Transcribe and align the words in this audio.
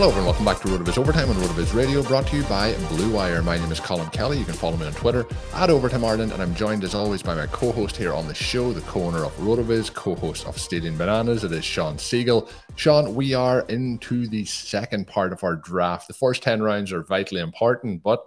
Hello, 0.00 0.08
everyone. 0.08 0.28
Welcome 0.28 0.44
back 0.46 0.60
to 0.62 0.68
RotoViz 0.68 0.96
Overtime 0.96 1.28
on 1.28 1.36
RotoViz 1.36 1.74
Radio, 1.74 2.02
brought 2.02 2.26
to 2.28 2.36
you 2.38 2.42
by 2.44 2.72
Blue 2.88 3.12
Wire. 3.12 3.42
My 3.42 3.58
name 3.58 3.70
is 3.70 3.80
Colm 3.80 4.10
Kelly. 4.14 4.38
You 4.38 4.46
can 4.46 4.54
follow 4.54 4.78
me 4.78 4.86
on 4.86 4.94
Twitter 4.94 5.26
at 5.52 5.68
Overtime 5.68 6.06
Ireland, 6.06 6.32
and 6.32 6.40
I'm 6.40 6.54
joined 6.54 6.84
as 6.84 6.94
always 6.94 7.22
by 7.22 7.34
my 7.34 7.46
co-host 7.48 7.98
here 7.98 8.14
on 8.14 8.26
the 8.26 8.34
show, 8.34 8.72
the 8.72 8.80
co-owner 8.80 9.22
of 9.26 9.36
RotoViz, 9.36 9.92
co-host 9.92 10.46
of 10.46 10.58
Stadium 10.58 10.96
Bananas. 10.96 11.44
It 11.44 11.52
is 11.52 11.66
Shawn 11.66 11.98
Siegele. 11.98 12.48
Shawn, 12.76 13.14
we 13.14 13.34
are 13.34 13.60
into 13.68 14.26
the 14.26 14.46
second 14.46 15.06
part 15.06 15.34
of 15.34 15.44
our 15.44 15.56
draft. 15.56 16.08
The 16.08 16.14
first 16.14 16.42
10 16.42 16.62
rounds 16.62 16.92
are 16.92 17.02
vitally 17.02 17.42
important, 17.42 18.02
but 18.02 18.24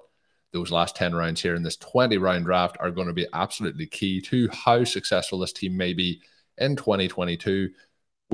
those 0.51 0.71
last 0.71 0.95
10 0.95 1.15
rounds 1.15 1.41
here 1.41 1.55
in 1.55 1.63
this 1.63 1.77
20 1.77 2.19
round 2.19 2.45
draft 2.45 2.77
are 2.81 2.91
going 2.91 3.07
to 3.07 3.13
be 3.13 3.25
absolutely 3.33 3.87
key 3.87 4.21
to 4.21 4.47
how 4.49 4.83
successful 4.83 5.39
this 5.39 5.53
team 5.53 5.75
may 5.75 5.93
be 5.93 6.21
in 6.59 6.75
2022. 6.75 7.71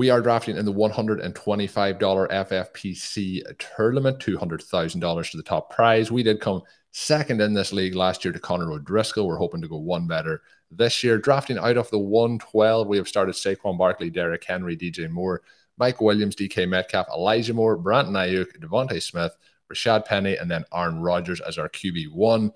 We 0.00 0.08
are 0.08 0.22
drafting 0.22 0.56
in 0.56 0.64
the 0.64 0.72
$125 0.72 2.00
FFPC 2.00 3.42
tournament, 3.58 4.18
$200,000 4.18 5.30
to 5.30 5.36
the 5.36 5.42
top 5.42 5.68
prize. 5.68 6.10
We 6.10 6.22
did 6.22 6.40
come 6.40 6.62
second 6.90 7.42
in 7.42 7.52
this 7.52 7.70
league 7.70 7.94
last 7.94 8.24
year 8.24 8.32
to 8.32 8.40
Connor 8.40 8.72
O'Driscoll. 8.72 9.28
We're 9.28 9.36
hoping 9.36 9.60
to 9.60 9.68
go 9.68 9.76
one 9.76 10.06
better 10.06 10.40
this 10.70 11.04
year. 11.04 11.18
Drafting 11.18 11.58
out 11.58 11.76
of 11.76 11.90
the 11.90 11.98
112, 11.98 12.86
we 12.86 12.96
have 12.96 13.08
started 13.08 13.34
Saquon 13.34 13.76
Barkley, 13.76 14.08
Derrick 14.08 14.42
Henry, 14.42 14.74
DJ 14.74 15.10
Moore, 15.10 15.42
Mike 15.76 16.00
Williams, 16.00 16.34
DK 16.34 16.66
Metcalf, 16.66 17.06
Elijah 17.14 17.52
Moore, 17.52 17.76
Brandon 17.76 18.14
Aiyuk, 18.14 18.58
DeVonta 18.58 19.02
Smith, 19.02 19.36
Rashaad 19.70 20.06
Penny, 20.06 20.34
and 20.34 20.50
then 20.50 20.64
Aaron 20.72 21.00
Rodgers 21.00 21.42
as 21.42 21.58
our 21.58 21.68
QB1. 21.68 22.50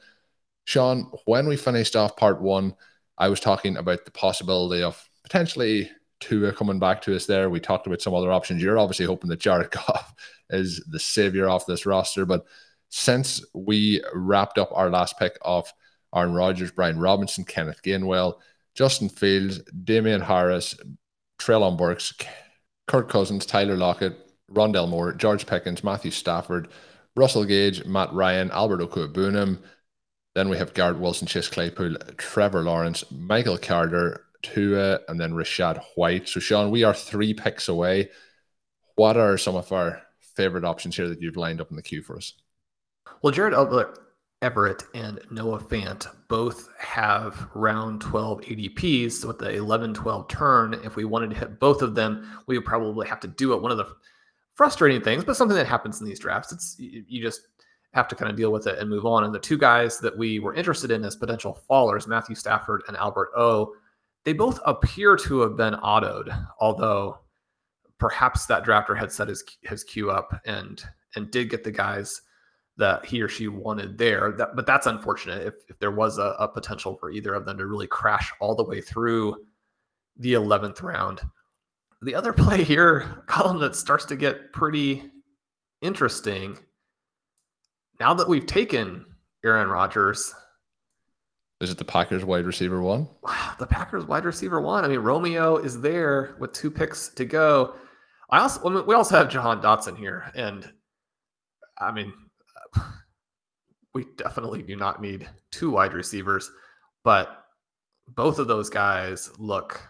Shawn, 0.65 1.13
when 1.27 1.47
we 1.47 1.59
finished 1.59 1.95
off 1.95 2.17
part 2.17 2.41
one, 2.41 2.75
I 3.19 3.29
was 3.29 3.39
talking 3.39 3.77
about 3.77 4.07
the 4.07 4.13
possibility 4.13 4.83
of 4.83 5.07
potentially 5.25 5.91
Tua 6.25 6.53
coming 6.53 6.79
back 6.79 7.03
to 7.03 7.15
us 7.15 7.27
there. 7.27 7.51
We 7.51 7.61
talked 7.61 7.87
about 7.87 8.01
some 8.01 8.15
other 8.15 8.33
options. 8.33 8.63
You're 8.63 8.79
obviously 8.79 9.05
hoping 9.05 9.29
that 9.31 9.41
Jared 9.41 9.71
Goff 9.71 10.15
is 10.49 10.83
the 10.89 10.99
savior 10.99 11.49
off 11.49 11.67
this 11.67 11.85
roster. 11.85 12.25
But 12.25 12.47
since 12.89 13.45
we 13.53 14.03
wrapped 14.15 14.57
up 14.57 14.71
our 14.73 14.89
last 14.89 15.19
pick 15.19 15.37
of 15.43 15.71
Aaron 16.15 16.33
Rodgers, 16.33 16.71
Brian 16.71 16.99
Robinson, 16.99 17.45
Kenneth 17.45 17.83
Gainwell, 17.83 18.37
Justin 18.75 19.09
Fields, 19.09 19.59
Damien 19.85 20.23
Harris, 20.23 20.77
Treylon 21.39 21.77
Burks, 21.77 22.15
Kirk 22.87 23.09
Cousins, 23.11 23.45
Tyler 23.45 23.77
Lockett, 23.77 24.17
Rondale 24.51 24.89
Moore, 24.89 25.13
George 25.13 25.47
Pickens, 25.47 25.85
Matthew 25.85 26.11
Stafford, 26.11 26.69
Russell 27.17 27.45
Gage, 27.45 27.85
Matt 27.85 28.13
Ryan, 28.13 28.51
Albert 28.51 28.81
Okwuegbunam. 28.81 29.59
Then 30.35 30.49
we 30.49 30.57
have 30.57 30.75
Garrett 30.75 30.99
Wilson, 30.99 31.27
Chase 31.27 31.49
Claypool, 31.49 31.97
Trevor 32.17 32.63
Lawrence, 32.63 33.05
Michael 33.11 33.59
Carter, 33.59 34.25
Tua, 34.45 35.01
and 35.09 35.19
then 35.19 35.33
Rachaad 35.33 35.83
White. 35.97 36.29
So, 36.29 36.41
Shawn, 36.41 36.71
we 36.71 36.85
are 36.85 36.95
three 36.95 37.35
picks 37.35 37.69
away. 37.69 38.11
What 38.95 39.17
are 39.17 39.37
some 39.37 39.57
of 39.57 39.73
our 39.73 40.03
favorite 40.21 40.65
options 40.65 40.97
here 40.97 41.09
that 41.09 41.21
you've 41.21 41.37
lined 41.37 41.61
up 41.61 41.71
in 41.71 41.77
the 41.77 41.83
queue 41.83 42.03
for 42.03 42.17
us? 42.17 42.35
Well, 43.23 43.33
Gerald 43.33 43.99
Everett 44.43 44.85
and 44.95 45.21
Noah 45.31 45.59
Fant 45.59 46.07
both 46.29 46.69
have 46.79 47.49
round 47.55 48.03
12 48.03 48.43
ADPs. 48.43 49.25
With 49.25 49.39
the 49.39 49.55
11 49.55 49.95
12 49.95 50.29
turn, 50.29 50.75
if 50.85 50.97
we 50.97 51.07
wanted 51.07 51.31
to 51.31 51.37
hit 51.37 51.59
both 51.59 51.81
of 51.81 51.95
them, 51.95 52.31
we 52.47 52.59
would 52.59 52.67
probably 52.67 53.09
have 53.09 53.21
to 53.21 53.29
do 53.29 53.55
it. 53.55 53.63
One 53.63 53.73
of 53.73 53.79
the 53.79 53.97
frustrating 54.55 55.01
things, 55.01 55.25
but 55.25 55.37
something 55.37 55.57
that 55.57 55.67
happens 55.67 56.01
in 56.01 56.07
these 56.07 56.19
drafts, 56.21 56.53
it's 56.53 56.77
you 56.79 57.23
just 57.23 57.41
have 57.95 58.09
to 58.09 58.15
kind 58.15 58.31
of 58.31 58.37
deal 58.37 58.53
with 58.53 58.67
it 58.67 58.79
and 58.79 58.91
move 58.91 59.07
on. 59.07 59.25
And 59.25 59.35
the 59.35 59.39
two 59.39 59.57
guys 59.57 59.99
that 60.01 60.17
we 60.17 60.41
were 60.41 60.55
interested 60.55 60.91
in 60.91 61.05
as 61.05 61.17
potential 61.17 61.59
fallers, 61.71 62.07
Matthew 62.07 62.35
Stafford 62.35 62.83
and 62.89 62.97
Albert 62.97 63.31
O, 63.37 63.75
they 64.25 64.33
both 64.33 64.59
appear 64.65 65.17
to 65.17 65.41
have 65.41 65.57
been 65.57 65.75
autoed, 65.75 66.47
although 66.61 67.19
perhaps 67.99 68.47
that 68.47 68.65
drafter 68.65 68.99
had 68.99 69.13
set 69.13 69.29
his 69.29 69.45
his 69.63 69.85
queue 69.85 70.11
up 70.11 70.41
and 70.47 70.83
and 71.17 71.31
did 71.31 71.51
get 71.51 71.65
the 71.65 71.71
guys 71.71 72.23
that 72.77 73.05
he 73.07 73.23
or 73.23 73.29
she 73.29 73.49
wanted 73.49 73.97
there. 73.97 74.33
That, 74.37 74.57
but 74.57 74.67
that's 74.67 74.87
unfortunate 74.87 75.47
if, 75.47 75.55
if 75.69 75.79
there 75.79 75.93
was 75.93 76.19
a, 76.19 76.35
a 76.39 76.49
potential 76.49 76.97
for 76.97 77.11
either 77.11 77.35
of 77.35 77.45
them 77.45 77.59
to 77.59 77.67
really 77.67 77.87
crash 77.87 78.33
all 78.41 78.55
the 78.55 78.65
way 78.65 78.81
through 78.81 79.37
the 80.17 80.33
11th 80.33 80.83
round. 80.83 81.21
The 82.03 82.15
other 82.15 82.33
play 82.35 82.65
here, 82.65 83.23
Colm 83.27 83.61
that 83.61 83.77
starts 83.77 84.05
to 84.07 84.17
get 84.17 84.53
pretty 84.53 85.05
interesting. 85.83 86.59
Now 88.01 88.15
that 88.15 88.29
we've 88.29 88.47
taken 88.47 89.07
Aaron 89.45 89.69
Rodgers, 89.69 90.35
is 91.65 91.71
it 91.71 91.79
the 91.79 91.85
Packers 91.85 92.25
wide 92.25 92.47
receiver 92.47 92.81
one? 92.81 93.09
Wow, 93.23 93.55
the 93.59 93.67
Packers 93.67 94.05
wide 94.05 94.25
receiver 94.25 94.61
one. 94.61 94.85
I 94.85 94.89
mean, 94.89 95.01
Romeo 95.01 95.57
is 95.57 95.81
there 95.81 96.37
with 96.39 96.53
two 96.53 96.71
picks 96.71 97.09
to 97.09 97.25
go. 97.25 97.75
I 98.31 98.39
also 98.41 98.69
I 98.69 98.73
mean, 98.73 98.87
we 98.87 98.95
also 98.95 99.17
have 99.17 99.29
Jahan 99.29 99.61
Dotson 99.61 99.97
here, 99.97 100.31
and 100.35 100.71
I 101.79 101.91
mean, 101.91 102.13
we 103.95 104.07
definitely 104.17 104.63
do 104.63 104.77
not 104.77 105.01
need 105.01 105.29
two 105.51 105.71
wide 105.71 105.95
receivers, 105.95 106.51
but 107.03 107.45
both 108.09 108.39
of 108.39 108.47
those 108.49 108.69
guys 108.71 109.31
look. 109.39 109.81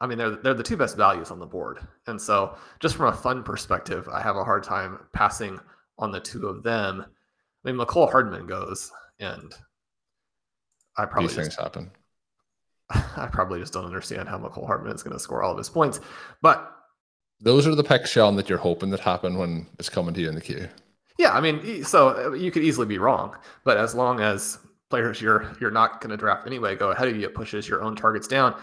I 0.00 0.06
mean, 0.06 0.18
they're 0.18 0.36
they're 0.36 0.54
the 0.54 0.62
two 0.62 0.76
best 0.76 0.96
values 0.96 1.30
on 1.30 1.38
the 1.38 1.46
board, 1.46 1.78
and 2.06 2.20
so 2.20 2.56
just 2.80 2.96
from 2.96 3.12
a 3.12 3.16
fun 3.16 3.42
perspective, 3.42 4.08
I 4.08 4.20
have 4.20 4.36
a 4.36 4.44
hard 4.44 4.62
time 4.62 4.98
passing 5.12 5.58
on 5.98 6.10
the 6.10 6.20
two 6.20 6.46
of 6.46 6.62
them. 6.62 7.04
I 7.64 7.70
mean, 7.70 7.78
Mecole 7.78 8.10
Hardman 8.10 8.46
goes, 8.46 8.90
and 9.20 9.54
I 10.96 11.06
probably 11.06 11.28
These 11.28 11.36
things 11.36 11.56
happen. 11.56 11.90
I 12.90 13.28
probably 13.30 13.60
just 13.60 13.72
don't 13.72 13.84
understand 13.84 14.28
how 14.28 14.38
Mecole 14.38 14.66
Hardman 14.66 14.94
is 14.94 15.02
going 15.02 15.14
to 15.14 15.20
score 15.20 15.42
all 15.42 15.52
of 15.52 15.58
his 15.58 15.68
points. 15.68 16.00
But 16.42 16.70
those 17.40 17.66
are 17.66 17.74
the 17.74 17.84
picks, 17.84 18.10
Shawn, 18.10 18.36
that 18.36 18.48
you're 18.48 18.58
hoping 18.58 18.90
that 18.90 19.00
happen 19.00 19.36
when 19.36 19.66
it's 19.78 19.88
coming 19.88 20.14
to 20.14 20.20
you 20.20 20.28
in 20.28 20.34
the 20.34 20.40
queue. 20.40 20.68
Yeah, 21.18 21.32
I 21.32 21.40
mean, 21.40 21.84
so 21.84 22.08
uh, 22.08 22.32
you 22.34 22.50
could 22.50 22.62
easily 22.62 22.86
be 22.86 22.98
wrong, 22.98 23.36
but 23.64 23.76
as 23.76 23.94
long 23.94 24.20
as 24.20 24.58
players 24.90 25.22
you're 25.22 25.50
you're 25.58 25.70
not 25.70 26.02
going 26.02 26.10
to 26.10 26.18
draft 26.18 26.46
anyway 26.46 26.76
go 26.76 26.90
ahead 26.90 27.08
of 27.08 27.16
you, 27.16 27.26
it 27.26 27.34
pushes 27.34 27.68
your 27.68 27.82
own 27.82 27.96
targets 27.96 28.28
down. 28.28 28.54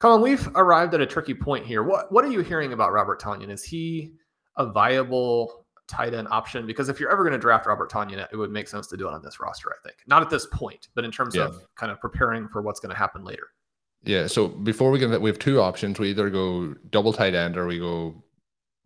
Colm, 0.00 0.22
we've 0.22 0.48
arrived 0.54 0.94
at 0.94 1.00
a 1.00 1.06
tricky 1.06 1.34
point 1.34 1.66
here. 1.66 1.82
What 1.82 2.10
what 2.12 2.24
are 2.24 2.30
you 2.30 2.40
hearing 2.40 2.72
about 2.72 2.92
Robert 2.92 3.20
Tonyan? 3.20 3.50
Is 3.50 3.64
he 3.64 4.12
a 4.56 4.66
viable 4.66 5.66
tight 5.88 6.14
end 6.14 6.28
option? 6.30 6.66
Because 6.66 6.88
if 6.88 7.00
you're 7.00 7.10
ever 7.10 7.22
going 7.22 7.32
to 7.32 7.38
draft 7.38 7.66
Robert 7.66 7.90
Tonyan, 7.90 8.26
it 8.30 8.36
would 8.36 8.50
make 8.50 8.68
sense 8.68 8.86
to 8.88 8.96
do 8.96 9.08
it 9.08 9.14
on 9.14 9.22
this 9.22 9.40
roster, 9.40 9.70
I 9.70 9.88
think. 9.88 9.96
Not 10.06 10.22
at 10.22 10.30
this 10.30 10.46
point, 10.52 10.88
but 10.94 11.04
in 11.04 11.10
terms 11.10 11.34
yeah. 11.34 11.46
of 11.46 11.66
kind 11.74 11.90
of 11.90 12.00
preparing 12.00 12.48
for 12.48 12.62
what's 12.62 12.80
going 12.80 12.92
to 12.92 12.98
happen 12.98 13.24
later. 13.24 13.48
Yeah. 14.04 14.26
So 14.26 14.48
before 14.48 14.90
we 14.90 14.98
get 14.98 15.08
that, 15.08 15.20
we 15.20 15.30
have 15.30 15.38
two 15.38 15.60
options. 15.60 15.98
We 15.98 16.10
either 16.10 16.30
go 16.30 16.74
double 16.90 17.12
tight 17.12 17.34
end 17.34 17.56
or 17.56 17.66
we 17.66 17.78
go 17.78 18.22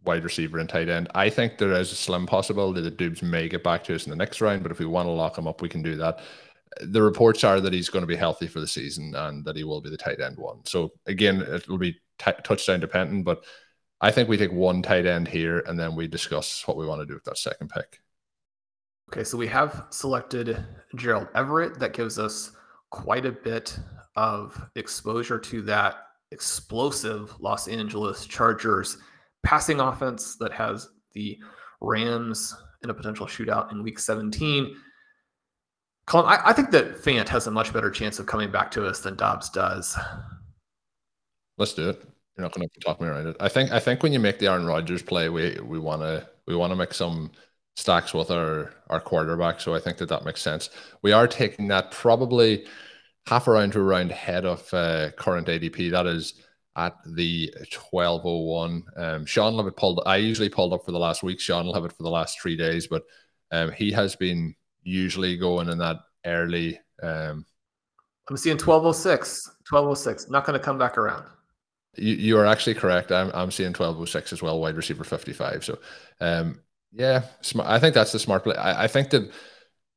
wide 0.05 0.25
receiver 0.25 0.59
and 0.59 0.69
tight 0.69 0.89
end. 0.89 1.09
I 1.15 1.31
think 1.31 1.59
there 1.59 1.73
is 1.73 1.93
a 1.93 1.97
slim 1.97 2.27
possibility 2.27 2.81
that 2.81 2.97
Doubs 2.97 3.23
may 3.23 3.49
get 3.49 3.63
back 3.63 3.85
to 3.85 3.95
us 3.95 4.07
in 4.07 4.11
the 4.11 4.17
next 4.17 4.41
round, 4.41 4.63
but 4.63 4.73
if 4.73 4.79
we 4.79 4.87
want 4.87 5.07
to 5.07 5.13
lock 5.13 5.39
him 5.39 5.47
up, 5.47 5.63
we 5.63 5.69
can 5.69 5.83
do 5.83 5.97
that. 5.97 6.21
The 6.81 7.03
reports 7.03 7.45
are 7.45 7.61
that 7.61 7.73
he's 7.73 7.91
going 7.91 8.03
to 8.03 8.07
be 8.09 8.17
healthy 8.17 8.47
for 8.47 8.61
the 8.61 8.67
season 8.67 9.15
and 9.15 9.45
that 9.45 9.57
he 9.57 9.65
will 9.65 9.81
be 9.81 9.91
the 9.91 9.97
tight 9.97 10.21
end 10.21 10.39
one. 10.39 10.65
So 10.65 10.91
again, 11.07 11.43
it 11.43 11.69
will 11.69 11.79
be 11.79 11.93
t- 12.19 12.33
touchdown 12.43 12.81
dependent, 12.81 13.25
but 13.25 13.45
I 14.03 14.11
think 14.11 14.29
we 14.29 14.37
take 14.37 14.53
one 14.53 14.83
tight 14.83 15.07
end 15.07 15.29
here 15.29 15.61
and 15.61 15.79
then 15.79 15.95
we 15.95 16.09
discuss 16.09 16.67
what 16.67 16.77
we 16.77 16.87
want 16.87 17.01
to 17.01 17.07
do 17.07 17.15
with 17.15 17.25
that 17.25 17.39
second 17.39 17.71
pick. 17.71 18.01
Okay, 19.13 19.23
so 19.23 19.39
we 19.39 19.47
have 19.47 19.87
selected 19.91 20.65
Gerald 20.97 21.29
Everett. 21.37 21.79
That 21.79 21.93
gives 21.93 22.19
us 22.19 22.51
quite 22.91 23.25
a 23.25 23.33
bit 23.33 23.79
of 24.17 24.61
exposure 24.75 25.39
to 25.39 25.63
that 25.63 25.99
explosive 26.33 27.33
Los 27.41 27.69
Angeles 27.69 28.27
Chargers 28.27 28.99
passing 29.45 29.79
offense 29.79 30.37
that 30.37 30.53
has 30.53 30.89
the 31.13 31.39
Rams 31.81 32.57
in 32.83 32.91
a 32.91 32.95
potential 32.95 33.27
shootout 33.27 33.71
in 33.71 33.85
week 33.85 34.01
17. 34.01 34.75
Colm, 36.09 36.25
I, 36.25 36.41
I, 36.47 36.53
think 36.53 36.73
that 36.73 36.97
Fant 36.97 37.29
has 37.29 37.47
a 37.47 37.51
much 37.51 37.73
better 37.73 37.91
chance 37.91 38.19
of 38.19 38.27
coming 38.27 38.51
back 38.51 38.73
to 38.73 38.85
us 38.85 39.01
than 39.01 39.15
Doubs 39.15 39.51
does. 39.51 39.97
Let's 41.59 41.75
do 41.75 41.91
it. 41.91 42.12
You're 42.37 42.43
not 42.43 42.53
going 42.53 42.69
to 42.69 42.81
talk 42.81 43.01
me 43.01 43.09
around 43.09 43.27
it. 43.27 43.37
I 43.41 43.49
think 43.49 43.73
I 43.73 43.79
think 43.79 44.03
when 44.03 44.13
you 44.13 44.19
make 44.19 44.39
the 44.39 44.49
Aaron 44.49 44.67
Rodgers 44.67 45.03
play, 45.03 45.29
we 45.29 45.59
we 45.63 45.79
want 45.79 46.03
to 46.03 46.27
we 46.47 46.57
want 46.57 46.71
to 46.71 46.77
make 46.77 46.95
some 46.95 47.31
stacks 47.77 48.15
with 48.15 48.31
our 48.31 48.73
our 48.89 49.01
quarterback. 49.01 49.61
So 49.61 49.75
I 49.75 49.81
think 49.81 49.99
that 49.99 50.09
that 50.09 50.25
makes 50.25 50.41
sense. 50.41 50.71
We 51.03 51.13
are 51.13 51.29
taking 51.29 51.69
that 51.69 51.91
probably 51.91 52.67
half 53.27 53.49
around 53.49 53.73
to 53.73 53.81
around 53.81 54.13
head 54.13 54.45
of 54.45 54.73
uh, 54.73 55.11
current 55.13 55.49
ADP. 55.49 55.91
That 55.91 56.07
is 56.07 56.35
at 56.77 56.97
the 57.05 57.53
1201. 57.71 58.85
Um, 58.97 59.27
Shawn 59.27 59.53
will 59.53 59.65
have 59.65 59.67
it 59.67 59.77
pulled. 59.77 60.01
I 60.07 60.17
usually 60.17 60.49
pulled 60.49 60.73
up 60.73 60.85
for 60.85 60.93
the 60.93 60.99
last 60.99 61.23
week. 61.23 61.39
Shawn 61.39 61.67
will 61.67 61.75
have 61.75 61.85
it 61.85 61.93
for 61.93 62.03
the 62.03 62.11
last 62.11 62.41
three 62.41 62.57
days, 62.57 62.87
but 62.87 63.03
um, 63.51 63.73
he 63.73 63.93
has 63.93 64.17
been 64.17 64.55
usually 64.83 65.37
going 65.37 65.69
in 65.69 65.79
that 65.79 65.99
early. 66.25 66.81
Um, 67.03 67.45
I'm 68.29 68.37
seeing 68.37 68.55
1206. 68.55 69.47
1206. 69.69 70.31
Not 70.31 70.47
going 70.47 70.59
to 70.59 70.65
come 70.65 70.79
back 70.79 70.97
around. 70.97 71.27
You, 71.97 72.15
you 72.15 72.39
are 72.39 72.47
actually 72.47 72.75
correct. 72.75 73.13
I'm, 73.13 73.31
I'm 73.35 73.51
seeing 73.51 73.69
1206 73.69 74.33
as 74.33 74.43
well, 74.43 74.61
wide 74.61 74.77
receiver 74.77 75.05
55. 75.05 75.65
So, 75.65 75.79
um, 76.21 76.61
yeah, 76.93 77.23
smart. 77.41 77.69
I 77.69 77.79
think 77.79 77.95
that's 77.95 78.13
the 78.13 78.19
smart 78.19 78.45
play. 78.45 78.57
I, 78.57 78.85
I 78.85 78.87
think 78.89 79.11
that 79.11 79.31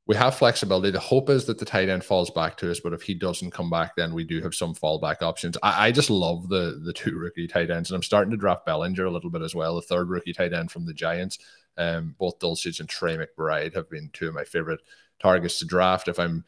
we 0.07 0.15
have 0.15 0.36
flexibility. 0.36 0.92
The 0.92 1.00
hope 1.00 1.30
is 1.30 1.45
that 1.45 1.57
the 1.57 1.65
tight 1.65 1.89
end 1.89 2.03
falls 2.03 2.30
back 2.30 2.57
to 2.57 2.69
us, 2.69 2.80
but 2.80 2.94
if 2.94 3.01
he 3.01 3.13
doesn't 3.15 3.51
come 3.51 3.69
back, 3.69 3.95
then 3.95 4.13
we 4.13 4.24
do 4.24 4.42
have 4.42 4.53
some 4.53 4.75
fallback 4.75 5.21
options. 5.21 5.57
I, 5.63 5.88
I, 5.88 5.92
just 5.92 6.09
love 6.09 6.47
the 6.47 6.80
the 6.83 6.94
two 6.94 7.18
rookie 7.18 7.47
tight 7.47 7.71
ends, 7.71 7.89
and 7.89 7.95
I'm 7.95 8.03
starting 8.03 8.31
to 8.31 8.38
draft 8.38 8.65
Bellinger 8.65 9.06
a 9.06 9.12
little 9.12 9.31
bit 9.31 9.42
as 9.42 9.56
well, 9.56 9.75
the 9.75 9.81
third 9.81 10.09
rookie 10.09 10.33
tight 10.33 10.53
end 10.53 10.71
from 10.71 10.86
the 10.86 10.94
Giants. 10.94 11.39
Um, 11.77 12.15
both 12.18 12.39
Dulcich 12.39 12.80
and 12.80 12.88
Trey 12.88 13.18
McBride 13.18 13.74
have 13.75 13.89
been 13.89 14.09
two 14.13 14.27
of 14.27 14.36
my 14.36 14.44
favorite 14.44 14.81
targets 15.19 15.59
to 15.59 15.65
draft. 15.65 16.07
If 16.07 16.19
I'm, 16.19 16.45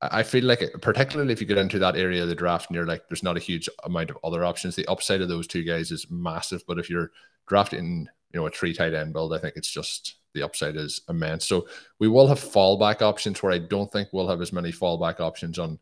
I 0.00 0.22
feel 0.22 0.44
like 0.44 0.62
particularly 0.80 1.32
if 1.32 1.40
you 1.40 1.46
get 1.46 1.58
into 1.58 1.80
that 1.80 1.96
area 1.96 2.22
of 2.22 2.28
the 2.28 2.34
draft 2.34 2.68
and 2.68 2.76
you're 2.76 2.86
like, 2.86 3.08
there's 3.08 3.24
not 3.24 3.36
a 3.36 3.40
huge 3.40 3.68
amount 3.84 4.10
of 4.10 4.18
other 4.22 4.44
options. 4.44 4.76
The 4.76 4.86
upside 4.86 5.20
of 5.20 5.28
those 5.28 5.48
two 5.48 5.64
guys 5.64 5.90
is 5.90 6.06
massive, 6.08 6.64
but 6.66 6.78
if 6.78 6.88
you're 6.88 7.10
drafting, 7.48 8.08
you 8.32 8.40
know, 8.40 8.46
a 8.46 8.50
three 8.50 8.72
tight 8.72 8.94
end 8.94 9.12
build, 9.12 9.34
I 9.34 9.38
think 9.38 9.56
it's 9.56 9.70
just 9.70 10.16
the 10.34 10.42
upside 10.42 10.76
is 10.76 11.00
immense. 11.08 11.46
So 11.46 11.66
we 11.98 12.06
will 12.06 12.28
have 12.28 12.38
fallback 12.38 13.02
options 13.02 13.42
where 13.42 13.52
I 13.52 13.58
don't 13.58 13.90
think 13.90 14.08
we'll 14.12 14.28
have 14.28 14.40
as 14.40 14.52
many 14.52 14.70
fallback 14.70 15.18
options 15.18 15.58
on 15.58 15.80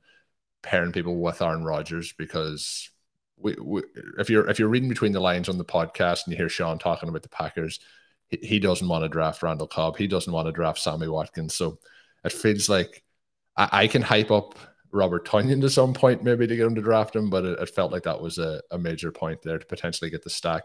pairing 0.63 0.93
people 0.93 1.17
with 1.17 1.43
Aaron 1.43 1.65
Rodgers 1.65 2.15
because 2.15 2.89
we, 3.37 3.55
we, 3.61 3.83
if 4.19 4.31
you're 4.31 4.49
if 4.49 4.59
you're 4.59 4.69
reading 4.69 4.89
between 4.89 5.13
the 5.13 5.21
lines 5.21 5.51
on 5.51 5.59
the 5.59 5.65
podcast 5.65 6.25
and 6.25 6.33
you 6.33 6.39
hear 6.39 6.49
Shawn 6.49 6.79
talking 6.79 7.11
about 7.11 7.23
the 7.23 7.29
Packers, 7.29 7.81
he, 8.29 8.39
he 8.43 8.59
doesn't 8.59 8.89
want 8.89 9.05
to 9.05 9.11
draft 9.11 9.43
Randall 9.43 9.67
Cobb. 9.67 9.99
He 9.99 10.07
doesn't 10.07 10.33
want 10.33 10.47
to 10.47 10.53
draft 10.53 10.79
Sammy 10.79 11.07
Watkins. 11.09 11.55
So 11.55 11.79
it 12.25 12.33
feels 12.33 12.71
like 12.71 13.05
I, 13.57 13.69
I 13.73 13.87
can 13.87 14.03
hype 14.03 14.31
up 14.31 14.59
Robert 14.93 15.27
Tonyan 15.27 15.61
to 15.61 15.71
some 15.71 15.93
point 15.93 16.25
maybe 16.25 16.47
to 16.47 16.57
get 16.57 16.67
him 16.67 16.75
to 16.75 16.81
draft 16.81 17.15
him, 17.15 17.31
but 17.31 17.45
it, 17.45 17.59
it 17.61 17.71
felt 17.71 17.93
like 17.93 18.05
that 18.05 18.21
was 18.21 18.39
a, 18.39 18.63
a 18.71 18.79
major 18.79 19.13
point 19.13 19.43
there 19.43 19.59
to 19.59 19.67
potentially 19.67 20.11
get 20.11 20.25
the 20.25 20.31
stack. 20.31 20.65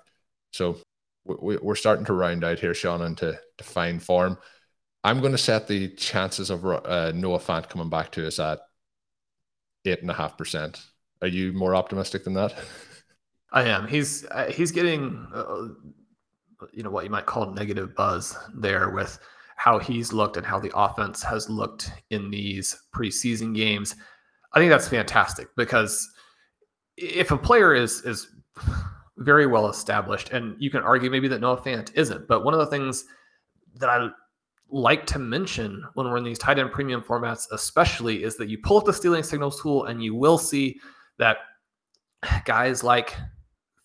So 0.52 0.78
we, 1.26 1.58
are 1.58 1.76
starting 1.76 2.06
to 2.06 2.14
round 2.14 2.44
out 2.44 2.60
here, 2.60 2.74
Shawn, 2.74 3.02
and 3.02 3.18
to, 3.18 3.40
to 3.58 3.64
find 3.64 4.02
form. 4.02 4.38
I'm 5.04 5.20
going 5.20 5.32
to 5.32 5.38
set 5.38 5.68
the 5.68 5.90
chances 5.90 6.50
of 6.50 6.66
uh, 6.66 7.12
Noah 7.14 7.40
Fant 7.40 7.70
coming 7.70 7.90
back 7.90 8.12
to 8.14 8.28
us 8.28 8.40
at 8.40 8.60
eight 9.86 10.02
and 10.02 10.12
a 10.12 10.16
half 10.16 10.38
percent. 10.38 10.82
Are 11.22 11.28
you 11.28 11.54
more 11.54 11.76
optimistic 11.76 12.24
than 12.24 12.34
that? 12.36 12.56
I 13.52 13.64
am. 13.64 13.88
He's 13.88 14.26
uh, 14.32 14.46
he's 14.46 14.72
getting, 14.72 15.28
uh, 15.34 15.68
you 16.72 16.84
know, 16.84 16.90
what 16.90 17.04
you 17.04 17.10
might 17.10 17.26
call 17.26 17.52
negative 17.52 17.96
buzz 17.96 18.38
there 18.54 18.92
with 18.92 19.20
how 19.62 19.78
he's 19.78 20.12
looked 20.12 20.38
and 20.38 20.46
how 20.46 20.60
the 20.60 20.72
offense 20.76 21.22
has 21.22 21.50
looked 21.50 21.92
in 22.10 22.32
these 22.32 22.76
preseason 22.96 23.56
games. 23.56 23.96
I 24.54 24.60
think 24.60 24.72
that's 24.72 24.88
fantastic 24.88 25.48
because 25.56 26.10
if 26.98 27.32
a 27.32 27.38
player 27.38 27.74
is 27.74 28.02
is 28.02 28.28
very 29.18 29.46
well 29.46 29.70
established. 29.70 30.32
And 30.32 30.56
you 30.60 30.70
can 30.70 30.82
argue 30.82 31.10
maybe 31.10 31.28
that 31.28 31.42
Noah 31.42 31.62
Fant 31.62 31.92
isn't. 31.96 32.28
But 32.28 32.44
one 32.44 32.54
of 32.54 32.60
the 32.60 32.66
things 32.66 33.06
that 33.76 33.90
I 33.90 34.10
like 34.70 35.06
to 35.08 35.20
mention 35.20 35.84
when 35.94 36.08
we're 36.08 36.18
in 36.18 36.24
these 36.24 36.40
tight 36.40 36.60
end 36.60 36.72
premium 36.72 37.02
formats, 37.02 37.46
especially, 37.52 38.24
is 38.24 38.38
that 38.38 38.50
you 38.50 38.58
pull 38.58 38.78
up 38.78 38.86
the 38.86 38.94
stealing 38.94 39.24
signals 39.24 39.62
tool 39.62 39.86
and 39.86 40.04
you 40.04 40.16
will 40.16 40.38
see 40.38 40.80
that 41.18 41.38
guys 42.46 42.84
like 42.84 43.16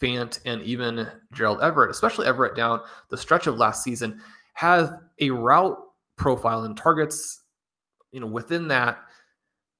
Fant 0.01 0.41
and 0.45 0.63
even 0.63 1.07
Gerald 1.33 1.61
Everett, 1.63 1.91
especially 1.91 2.27
Everett 2.27 2.55
down 2.55 2.81
the 3.11 3.17
stretch 3.17 3.47
of 3.47 3.57
last 3.57 3.83
season, 3.83 4.21
have 4.57 5.01
a 5.21 5.29
route 5.29 5.77
profile 6.17 6.65
and 6.65 6.77
targets, 6.77 7.43
you 8.11 8.21
know, 8.21 8.27
within 8.27 8.69
that 8.69 8.99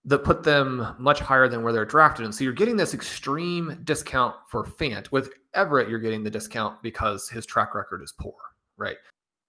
that 0.05 0.23
put 0.23 0.45
them 0.45 0.95
much 0.99 1.19
higher 1.19 1.49
than 1.49 1.63
where 1.63 1.73
they're 1.73 1.87
drafted. 1.87 2.27
And 2.27 2.35
so 2.35 2.45
you're 2.45 2.53
getting 2.53 2.77
this 2.77 2.93
extreme 2.93 3.81
discount 3.85 4.37
for 4.49 4.65
Fant. 4.65 5.11
With 5.11 5.31
Everett, 5.55 5.89
you're 5.89 5.99
getting 5.99 6.23
the 6.23 6.31
discount 6.31 6.81
because 6.83 7.29
his 7.29 7.47
track 7.47 7.75
record 7.75 8.03
is 8.03 8.13
poor, 8.21 8.35
right? 8.77 8.99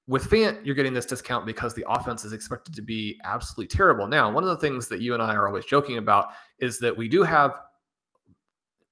With 0.08 0.30
Fant, 0.30 0.66
you're 0.66 0.76
getting 0.76 0.94
this 0.94 1.06
discount 1.06 1.46
because 1.46 1.76
the 1.76 1.86
offense 1.90 2.24
is 2.24 2.32
expected 2.32 2.74
to 2.74 2.82
be 2.82 3.20
absolutely 3.26 3.68
terrible. 3.68 4.08
Now, 4.08 4.32
one 4.32 4.44
of 4.44 4.50
the 4.50 4.58
things 4.58 4.88
that 4.88 5.02
you 5.02 5.14
and 5.14 5.22
I 5.22 5.36
are 5.36 5.48
always 5.48 5.66
joking 5.66 5.98
about 5.98 6.30
is 6.60 6.80
that 6.80 6.96
we 6.96 7.10
do 7.10 7.22
have 7.24 7.60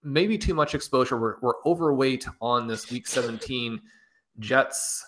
maybe 0.04 0.38
too 0.38 0.54
much 0.54 0.76
exposure. 0.76 1.18
We're, 1.18 1.38
we're 1.42 1.64
overweight 1.66 2.28
on 2.42 2.68
this 2.68 2.92
week 2.92 3.08
17 3.08 3.82
Jets 4.40 5.06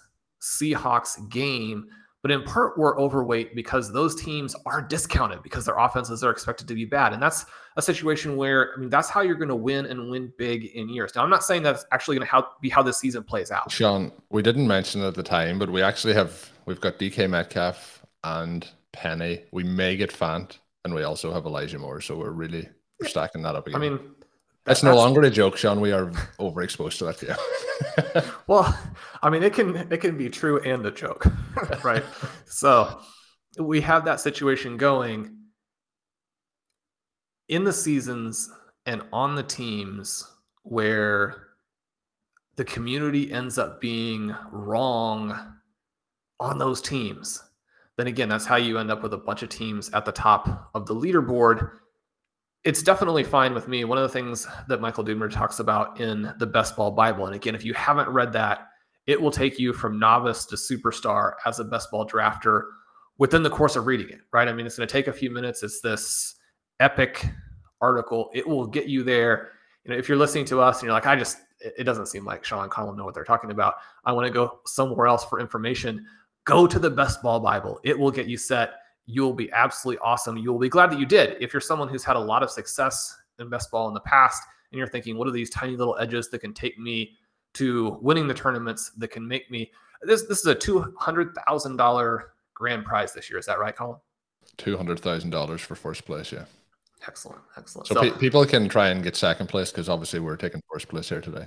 Seahawks 0.48 1.30
game 1.30 1.88
but 2.28 2.32
in 2.32 2.44
part 2.44 2.78
we're 2.78 3.00
overweight 3.00 3.56
because 3.56 3.94
those 3.94 4.16
teams 4.16 4.56
are 4.66 4.82
discounted 4.82 5.42
because 5.44 5.66
their 5.66 5.78
offenses 5.78 6.24
are 6.24 6.32
expected 6.32 6.68
to 6.68 6.74
be 6.74 6.84
bad. 6.84 7.14
And 7.14 7.22
that's 7.22 7.46
a 7.78 7.82
situation 7.82 8.36
where 8.36 8.74
i 8.76 8.80
mean 8.80 8.90
that's 8.90 9.10
how 9.10 9.22
you're 9.22 9.36
going 9.36 9.48
to 9.50 9.56
win 9.56 9.86
and 9.86 10.10
win 10.10 10.34
big 10.38 10.66
in 10.66 10.90
years. 10.90 11.16
Now 11.16 11.24
i'm 11.24 11.30
not 11.30 11.44
saying 11.44 11.64
that's 11.64 11.86
actually 11.92 12.18
going 12.18 12.28
to 12.28 12.48
be 12.62 12.70
how 12.70 12.84
this 12.84 12.98
season 12.98 13.24
plays 13.24 13.52
out. 13.52 13.72
Shawn 13.72 14.12
we 14.30 14.42
didn't 14.42 14.68
mention 14.68 15.04
at 15.04 15.16
the 15.16 15.24
time 15.24 15.60
but 15.60 15.70
we 15.70 15.82
actually 15.82 16.14
have 16.16 16.52
we've 16.66 16.82
got 16.82 16.98
dk 17.00 17.30
metcalf 17.30 18.06
and 18.24 18.68
penny. 18.94 19.44
We 19.52 19.64
may 19.64 19.96
get 19.96 20.12
fant 20.12 20.58
and 20.84 20.94
we 20.94 21.04
also 21.04 21.32
have 21.32 21.46
elijah 21.46 21.80
moore 21.80 22.02
so 22.02 22.18
we're 22.18 22.32
really 22.32 22.68
we're 23.00 23.08
stacking 23.08 23.44
that 23.44 23.56
up 23.56 23.68
again. 23.68 23.82
i 23.82 23.90
mean 23.90 24.00
that's 24.68 24.84
no 24.84 24.96
longer 24.96 25.22
a 25.22 25.30
joke, 25.30 25.56
Shawn. 25.56 25.80
We 25.80 25.94
are 25.94 26.08
overexposed 26.40 26.98
to 27.00 27.06
that. 27.06 27.24
Yeah. 27.24 28.22
well, 28.48 28.78
I 29.24 29.30
mean, 29.30 29.42
it 29.42 29.54
can 29.54 29.76
it 29.76 30.02
can 30.02 30.18
be 30.18 30.30
true 30.30 30.60
and 30.62 30.86
a 30.86 30.92
joke, 30.92 31.26
right? 31.84 32.04
so 32.46 33.00
we 33.60 33.82
have 33.82 34.06
that 34.06 34.20
situation 34.20 34.78
going 34.78 35.36
in 37.48 37.64
the 37.64 37.74
seasons 37.74 38.52
and 38.86 39.02
on 39.14 39.36
the 39.36 39.44
teams 39.44 40.30
where 40.64 41.48
the 42.58 42.66
community 42.66 43.32
ends 43.32 43.58
up 43.58 43.80
being 43.80 44.36
wrong 44.52 45.54
on 46.40 46.58
those 46.58 46.82
teams. 46.82 47.42
Then 47.98 48.08
again, 48.08 48.30
that's 48.30 48.46
how 48.46 48.58
you 48.58 48.78
end 48.78 48.92
up 48.92 49.02
with 49.02 49.14
a 49.14 49.18
bunch 49.18 49.44
of 49.44 49.50
teams 49.50 49.90
at 49.94 50.06
the 50.06 50.12
top 50.12 50.70
of 50.76 50.86
the 50.86 50.94
leaderboard 50.94 51.72
it's 52.68 52.84
definitely 52.84 53.24
fine 53.24 53.54
with 53.54 53.70
me. 53.70 53.86
One 53.86 53.98
of 53.98 54.02
the 54.02 54.10
things 54.10 54.46
that 54.68 54.82
Michael 54.82 55.06
Dubner 55.06 55.32
talks 55.32 55.60
about 55.60 56.02
in 56.02 56.34
the 56.38 56.46
Best 56.46 56.76
Ball 56.76 56.92
Bible, 56.92 57.26
and 57.26 57.34
again, 57.34 57.56
if 57.56 57.64
you 57.64 57.74
haven't 57.74 58.10
read 58.10 58.34
that, 58.34 58.68
it 59.06 59.22
will 59.22 59.32
take 59.32 59.58
you 59.58 59.72
from 59.72 59.98
novice 59.98 60.46
to 60.48 60.58
superstar 60.58 61.36
as 61.46 61.62
a 61.62 61.64
best 61.64 61.90
ball 61.92 62.06
drafter 62.06 62.64
within 63.20 63.42
the 63.42 63.50
course 63.50 63.78
of 63.78 63.88
reading 63.88 64.10
it, 64.10 64.20
right? 64.34 64.50
I 64.50 64.52
mean, 64.52 64.66
it's 64.66 64.76
going 64.76 64.86
to 64.86 64.92
take 64.92 65.08
a 65.08 65.14
few 65.14 65.32
minutes. 65.32 65.64
It's 65.64 65.80
this 65.80 66.36
epic 66.82 67.26
article. 67.80 68.30
It 68.34 68.46
will 68.46 68.68
get 68.68 68.88
you 68.88 69.02
there. 69.02 69.52
You 69.86 69.92
know, 69.92 69.98
if 69.98 70.10
you're 70.10 70.18
listening 70.18 70.44
to 70.48 70.60
us 70.60 70.80
and 70.80 70.88
you're 70.88 70.94
like, 70.94 71.08
I 71.08 71.16
just, 71.16 71.38
it 71.62 71.86
doesn't 71.86 72.08
seem 72.08 72.26
like 72.26 72.44
Shawn 72.44 72.70
Colm 72.70 72.98
know 72.98 73.06
what 73.06 73.14
they're 73.14 73.24
talking 73.24 73.52
about. 73.52 73.76
I 74.04 74.12
want 74.12 74.28
to 74.28 74.34
go 74.34 74.60
somewhere 74.66 75.08
else 75.08 75.24
for 75.24 75.40
information. 75.40 76.06
Go 76.44 76.68
to 76.68 76.80
the 76.80 76.90
Best 76.90 77.22
Ball 77.22 77.40
Bible. 77.40 77.80
It 77.86 77.98
will 77.98 78.12
get 78.12 78.28
you 78.28 78.36
set 78.36 78.72
you'll 79.08 79.34
be 79.34 79.52
absolutely 79.52 80.00
awesome. 80.04 80.38
You'll 80.38 80.60
be 80.60 80.70
glad 80.70 80.92
that 80.92 81.00
you 81.00 81.06
did. 81.06 81.38
If 81.42 81.54
you're 81.54 81.62
someone 81.62 81.88
who's 81.88 82.04
had 82.04 82.16
a 82.16 82.20
lot 82.20 82.44
of 82.44 82.52
success 82.52 83.18
in 83.40 83.50
best 83.50 83.72
ball 83.72 83.88
in 83.88 83.96
the 83.96 84.02
past 84.02 84.44
and 84.72 84.78
you're 84.78 84.88
thinking, 84.88 85.18
what 85.18 85.28
are 85.28 85.32
these 85.32 85.50
tiny 85.50 85.76
little 85.76 85.98
edges 85.98 86.30
that 86.30 86.40
can 86.40 86.54
take 86.54 86.78
me 86.78 87.18
to 87.54 87.98
winning 88.02 88.28
the 88.28 88.34
tournaments 88.34 88.92
that 88.98 89.08
can 89.08 89.28
make 89.28 89.50
me 89.50 89.72
this 90.04 90.24
this 90.24 90.40
is 90.40 90.46
a 90.46 90.54
two 90.54 90.94
hundred 91.00 91.36
thousand 91.48 91.78
dollar 91.78 92.34
grand 92.54 92.86
prize 92.86 93.14
this 93.14 93.30
year. 93.30 93.40
Is 93.40 93.46
that 93.48 93.60
right, 93.60 93.76
Colm? 93.76 94.00
Two 94.58 94.78
hundred 94.78 95.00
thousand 95.00 95.32
dollars 95.32 95.62
for 95.62 95.76
first 95.76 96.06
place. 96.06 96.32
Yeah. 96.32 96.46
Excellent, 97.08 97.42
excellent. 97.58 97.88
So, 97.88 97.96
so 97.96 98.02
pe- 98.02 98.18
people 98.18 98.46
can 98.46 98.68
try 98.68 98.90
and 98.90 99.04
get 99.04 99.16
second 99.16 99.48
place 99.48 99.72
because 99.72 99.88
obviously 99.88 100.20
we're 100.20 100.36
taking 100.36 100.62
first 100.72 100.88
place 100.88 101.10
here 101.10 101.22
today. 101.22 101.46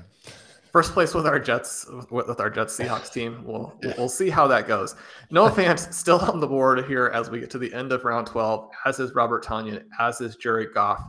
First 0.72 0.92
place 0.92 1.14
with 1.14 1.26
our 1.26 1.38
Jets 1.38 1.86
with 2.10 2.40
our 2.40 2.50
Jets 2.50 2.78
Seahawks 2.78 3.12
team. 3.12 3.42
We'll 3.44 3.74
we'll 3.98 4.08
see 4.08 4.30
how 4.30 4.46
that 4.48 4.68
goes. 4.68 4.94
Noah 5.30 5.50
Fant 5.50 5.92
still 5.92 6.18
on 6.18 6.40
the 6.40 6.46
board 6.46 6.84
here 6.86 7.10
as 7.12 7.30
we 7.30 7.40
get 7.40 7.50
to 7.50 7.58
the 7.58 7.72
end 7.74 7.92
of 7.92 8.04
round 8.04 8.26
twelve. 8.26 8.70
As 8.86 9.00
is 9.00 9.14
Robert 9.14 9.44
Tonyan. 9.44 9.84
As 9.98 10.20
is 10.20 10.36
Jerry 10.36 10.66
Goff. 10.72 11.02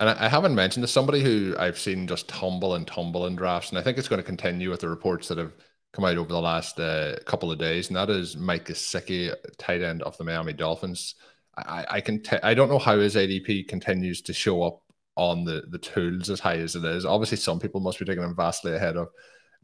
And 0.00 0.08
I 0.08 0.28
haven't 0.28 0.54
mentioned 0.54 0.84
this 0.84 0.92
somebody 0.92 1.24
who 1.24 1.56
I've 1.58 1.78
seen 1.78 2.06
just 2.06 2.28
tumble 2.28 2.76
and 2.76 2.86
tumble 2.86 3.26
in 3.26 3.34
drafts, 3.34 3.70
and 3.70 3.78
I 3.78 3.82
think 3.82 3.98
it's 3.98 4.06
going 4.06 4.20
to 4.20 4.26
continue 4.26 4.70
with 4.70 4.80
the 4.80 4.88
reports 4.88 5.26
that 5.26 5.38
have 5.38 5.52
come 5.92 6.04
out 6.04 6.16
over 6.16 6.28
the 6.28 6.40
last 6.40 6.78
uh, 6.78 7.16
couple 7.24 7.50
of 7.50 7.58
days, 7.58 7.88
and 7.88 7.96
that 7.96 8.08
is 8.08 8.36
Mike 8.36 8.66
Gesicki, 8.66 9.34
tight 9.56 9.82
end 9.82 10.02
of 10.02 10.16
the 10.16 10.22
Miami 10.22 10.52
Dolphins. 10.52 11.16
I, 11.56 11.84
I 11.90 12.00
can 12.00 12.22
t- 12.22 12.36
I 12.44 12.54
don't 12.54 12.68
know 12.68 12.78
how 12.78 12.96
his 12.98 13.16
ADP 13.16 13.66
continues 13.66 14.22
to 14.22 14.32
show 14.32 14.62
up 14.62 14.82
on 15.18 15.44
the 15.44 15.64
the 15.68 15.78
tools 15.78 16.30
as 16.30 16.40
high 16.40 16.58
as 16.58 16.76
it 16.76 16.84
is. 16.84 17.04
Obviously, 17.04 17.36
some 17.36 17.58
people 17.58 17.80
must 17.80 17.98
be 17.98 18.04
taking 18.04 18.22
him 18.22 18.36
vastly 18.36 18.74
ahead 18.74 18.96
of 18.96 19.08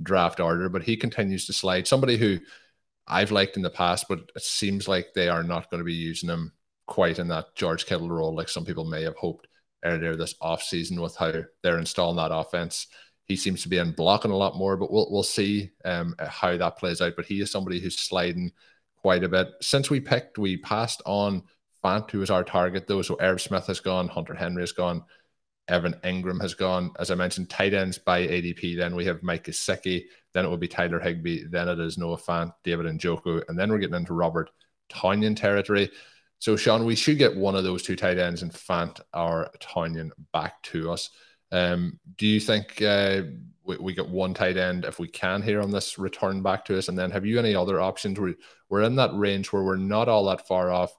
draft 0.02 0.40
order, 0.40 0.68
but 0.68 0.82
he 0.82 0.96
continues 0.96 1.46
to 1.46 1.52
slide. 1.52 1.86
Somebody 1.86 2.18
who 2.18 2.38
I've 3.06 3.30
liked 3.30 3.56
in 3.56 3.62
the 3.62 3.70
past, 3.70 4.06
but 4.08 4.18
it 4.34 4.42
seems 4.42 4.88
like 4.88 5.14
they 5.14 5.28
are 5.28 5.44
not 5.44 5.70
going 5.70 5.78
to 5.78 5.84
be 5.84 5.94
using 5.94 6.28
him 6.28 6.52
quite 6.86 7.20
in 7.20 7.28
that 7.28 7.54
George 7.54 7.86
Kittle 7.86 8.10
role, 8.10 8.34
like 8.34 8.48
some 8.48 8.64
people 8.64 8.84
may 8.84 9.02
have 9.04 9.16
hoped 9.16 9.46
earlier 9.84 10.16
this 10.16 10.34
offseason 10.42 11.00
with 11.00 11.14
how 11.16 11.32
they're 11.62 11.78
installing 11.78 12.16
that 12.16 12.34
offense. 12.34 12.88
He 13.26 13.36
seems 13.36 13.62
to 13.62 13.68
be 13.68 13.78
in 13.78 13.92
blocking 13.92 14.32
a 14.32 14.36
lot 14.36 14.56
more, 14.56 14.76
but 14.76 14.90
we'll 14.90 15.08
we'll 15.10 15.22
see 15.22 15.70
um, 15.84 16.16
how 16.18 16.56
that 16.56 16.78
plays 16.78 17.00
out. 17.00 17.14
But 17.14 17.26
he 17.26 17.40
is 17.40 17.50
somebody 17.52 17.78
who's 17.78 17.98
sliding 17.98 18.50
quite 18.96 19.22
a 19.22 19.28
bit. 19.28 19.48
Since 19.60 19.88
we 19.88 20.00
picked, 20.00 20.36
we 20.36 20.56
passed 20.56 21.00
on 21.06 21.44
Fant, 21.84 22.10
who 22.10 22.18
was 22.18 22.30
our 22.30 22.42
target, 22.42 22.88
though. 22.88 23.02
So 23.02 23.16
Irv 23.20 23.40
Smith 23.40 23.68
has 23.68 23.78
gone, 23.78 24.08
Hunter 24.08 24.34
Henry 24.34 24.62
has 24.62 24.72
gone, 24.72 25.04
Evan 25.68 25.94
Engram 26.04 26.40
has 26.40 26.54
gone. 26.54 26.92
As 26.98 27.10
I 27.10 27.14
mentioned, 27.14 27.50
tight 27.50 27.74
ends 27.74 27.98
by 27.98 28.26
ADP. 28.26 28.76
Then 28.76 28.94
we 28.94 29.04
have 29.06 29.22
Mike 29.22 29.44
Gesicki. 29.44 30.04
Then 30.32 30.44
it 30.44 30.48
will 30.48 30.58
be 30.58 30.68
Tyler 30.68 31.00
Higbee. 31.00 31.44
Then 31.44 31.68
it 31.68 31.78
is 31.78 31.96
Noah 31.96 32.18
Fant, 32.18 32.52
David 32.64 32.86
and 32.86 33.00
Njoku. 33.00 33.42
And 33.48 33.58
then 33.58 33.70
we're 33.70 33.78
getting 33.78 33.96
into 33.96 34.14
Robert 34.14 34.50
Tonyan 34.90 35.36
territory. 35.36 35.90
So, 36.38 36.56
Shawn, 36.56 36.84
we 36.84 36.94
should 36.94 37.18
get 37.18 37.36
one 37.36 37.54
of 37.54 37.64
those 37.64 37.82
two 37.82 37.96
tight 37.96 38.18
ends 38.18 38.42
and 38.42 38.52
Fant 38.52 39.00
or 39.14 39.50
Tonyan 39.60 40.10
back 40.32 40.62
to 40.64 40.90
us. 40.90 41.10
Um, 41.50 41.98
do 42.16 42.26
you 42.26 42.40
think 42.40 42.82
uh, 42.82 43.22
we, 43.62 43.76
we, 43.76 43.94
get 43.94 44.08
one 44.08 44.34
tight 44.34 44.56
end 44.56 44.84
if 44.84 44.98
we 44.98 45.06
can 45.06 45.40
here 45.40 45.62
on 45.62 45.70
this 45.70 45.98
return 45.98 46.42
back 46.42 46.64
to 46.66 46.76
us? 46.76 46.88
And 46.88 46.98
then 46.98 47.10
have 47.12 47.24
you 47.24 47.38
any 47.38 47.54
other 47.54 47.80
options? 47.80 48.18
We're, 48.18 48.34
we're 48.68 48.82
in 48.82 48.96
that 48.96 49.14
range 49.14 49.52
where 49.52 49.62
we're 49.62 49.76
not 49.76 50.08
all 50.08 50.24
that 50.26 50.46
far 50.46 50.70
off 50.70 50.94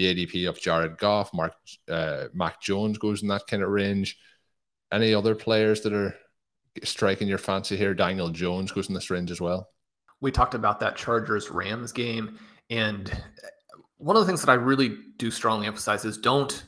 the 0.00 0.26
ADP 0.26 0.48
of 0.48 0.60
Jared 0.60 0.98
Goff, 0.98 1.32
Mark 1.34 1.52
uh, 1.90 2.26
Mac 2.32 2.60
Jones 2.60 2.98
goes 2.98 3.22
in 3.22 3.28
that 3.28 3.46
kind 3.46 3.62
of 3.62 3.68
range. 3.68 4.18
Any 4.92 5.14
other 5.14 5.34
players 5.34 5.82
that 5.82 5.92
are 5.92 6.14
striking 6.82 7.28
your 7.28 7.38
fancy 7.38 7.76
here? 7.76 7.94
Daniel 7.94 8.30
Jones 8.30 8.72
goes 8.72 8.88
in 8.88 8.94
this 8.94 9.10
range 9.10 9.30
as 9.30 9.40
well. 9.40 9.68
We 10.20 10.30
talked 10.30 10.54
about 10.54 10.80
that 10.80 10.96
Chargers 10.96 11.50
Rams 11.50 11.92
game, 11.92 12.38
and 12.70 13.12
one 13.98 14.16
of 14.16 14.22
the 14.22 14.26
things 14.26 14.40
that 14.40 14.50
I 14.50 14.54
really 14.54 14.96
do 15.18 15.30
strongly 15.30 15.66
emphasize 15.66 16.04
is 16.04 16.16
don't 16.16 16.64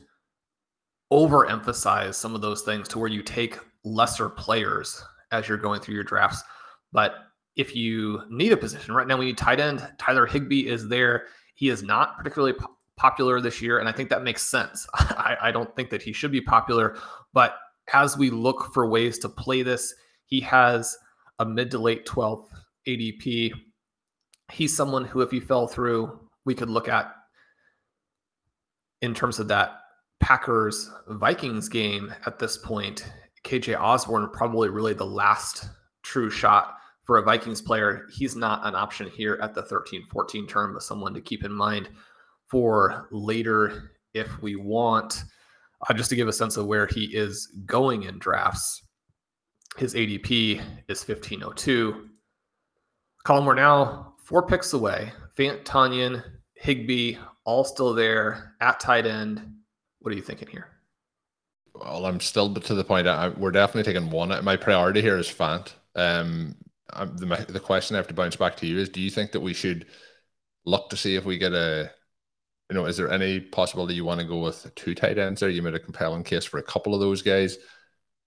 overemphasize 1.11 2.15
some 2.15 2.35
of 2.35 2.41
those 2.41 2.61
things 2.61 2.87
to 2.89 2.99
where 2.99 3.09
you 3.09 3.23
take 3.23 3.59
lesser 3.83 4.29
players 4.29 5.03
as 5.31 5.47
you're 5.47 5.57
going 5.57 5.81
through 5.81 5.95
your 5.95 6.03
drafts. 6.03 6.43
But 6.91 7.15
if 7.55 7.75
you 7.75 8.21
need 8.29 8.51
a 8.51 8.57
position 8.57 8.93
right 8.93 9.07
now, 9.07 9.17
we 9.17 9.25
need 9.25 9.37
tight 9.37 9.59
end. 9.59 9.87
Tyler 9.97 10.25
Higbee 10.25 10.67
is 10.67 10.87
there. 10.87 11.25
He 11.55 11.69
is 11.69 11.83
not 11.83 12.17
particularly 12.17 12.55
popular 12.95 13.41
this 13.41 13.61
year, 13.61 13.79
and 13.79 13.89
I 13.89 13.91
think 13.91 14.09
that 14.09 14.23
makes 14.23 14.43
sense. 14.43 14.87
I, 14.93 15.37
I 15.41 15.51
don't 15.51 15.75
think 15.75 15.89
that 15.89 16.01
he 16.01 16.13
should 16.13 16.31
be 16.31 16.41
popular, 16.41 16.97
but 17.33 17.55
as 17.93 18.17
we 18.17 18.29
look 18.29 18.73
for 18.73 18.87
ways 18.87 19.19
to 19.19 19.29
play 19.29 19.63
this, 19.63 19.93
he 20.25 20.39
has 20.41 20.97
a 21.39 21.45
mid 21.45 21.71
to 21.71 21.79
late 21.79 22.05
12th 22.05 22.47
ADP. 22.87 23.51
He's 24.51 24.75
someone 24.75 25.05
who, 25.05 25.21
if 25.21 25.31
he 25.31 25.39
fell 25.39 25.67
through, 25.67 26.19
we 26.45 26.55
could 26.55 26.69
look 26.69 26.87
at 26.87 27.13
in 29.01 29.13
terms 29.13 29.39
of 29.39 29.49
that 29.49 29.79
Packers 30.19 30.89
Vikings 31.09 31.67
game 31.67 32.13
at 32.25 32.39
this 32.39 32.57
point. 32.57 33.11
KJ 33.43 33.77
Osborn 33.77 34.29
probably 34.31 34.69
really 34.69 34.93
the 34.93 35.05
last 35.05 35.69
true 36.01 36.29
shot 36.29 36.77
for 37.03 37.17
a 37.17 37.23
Vikings 37.23 37.61
player. 37.61 38.07
He's 38.13 38.35
not 38.35 38.65
an 38.65 38.75
option 38.75 39.09
here 39.09 39.37
at 39.41 39.53
the 39.53 39.63
13 39.63 40.07
14 40.09 40.47
term, 40.47 40.73
but 40.73 40.83
someone 40.83 41.13
to 41.13 41.21
keep 41.21 41.43
in 41.43 41.51
mind 41.51 41.89
for 42.53 43.07
later 43.09 43.89
if 44.13 44.39
we 44.43 44.55
want. 44.55 45.23
Uh, 45.89 45.93
just 45.95 46.11
to 46.11 46.15
give 46.15 46.27
a 46.27 46.33
sense 46.33 46.55
of 46.55 46.67
where 46.67 46.85
he 46.85 47.05
is 47.05 47.47
going 47.65 48.03
in 48.03 48.19
drafts, 48.19 48.83
his 49.75 49.95
ADP 49.95 50.61
is 50.87 51.07
1502. 51.07 52.09
Colm, 53.25 53.47
we're 53.47 53.55
now 53.55 54.13
four 54.23 54.45
picks 54.45 54.73
away. 54.73 55.11
Fant, 55.35 55.63
Tonyan, 55.63 56.23
Higbee, 56.53 57.17
all 57.43 57.63
still 57.63 57.95
there 57.95 58.53
at 58.61 58.79
tight 58.79 59.07
end. 59.07 59.41
What 60.01 60.13
are 60.13 60.15
you 60.15 60.21
thinking 60.21 60.47
here? 60.47 60.67
Well, 61.73 62.05
I'm 62.05 62.19
still 62.19 62.53
to 62.53 62.75
the 62.75 62.83
point. 62.83 63.07
I, 63.07 63.29
we're 63.29 63.49
definitely 63.49 63.91
taking 63.91 64.11
one. 64.11 64.29
My 64.45 64.57
priority 64.57 65.01
here 65.01 65.17
is 65.17 65.27
Fant. 65.27 65.73
Um, 65.95 66.53
the, 66.93 67.47
the 67.49 67.59
question 67.59 67.95
I 67.95 67.97
have 67.97 68.07
to 68.09 68.13
bounce 68.13 68.35
back 68.35 68.55
to 68.57 68.67
you 68.67 68.77
is: 68.77 68.89
Do 68.89 69.01
you 69.01 69.09
think 69.09 69.31
that 69.31 69.39
we 69.39 69.55
should 69.55 69.87
look 70.65 70.91
to 70.91 70.97
see 70.97 71.15
if 71.15 71.25
we 71.25 71.39
get 71.39 71.53
a 71.53 71.89
you 72.73 72.79
know, 72.79 72.87
is 72.87 72.97
there 72.97 73.11
any 73.11 73.39
possibility 73.39 73.93
you 73.93 74.03
want 74.03 74.19
to 74.19 74.25
go 74.25 74.39
with 74.39 74.73
two 74.73 74.95
tight 74.95 75.19
ends 75.19 75.41
there? 75.41 75.49
You 75.49 75.61
made 75.61 75.75
a 75.75 75.79
compelling 75.79 76.23
case 76.23 76.43
for 76.43 76.57
a 76.57 76.63
couple 76.63 76.95
of 76.95 76.99
those 76.99 77.21
guys. 77.21 77.59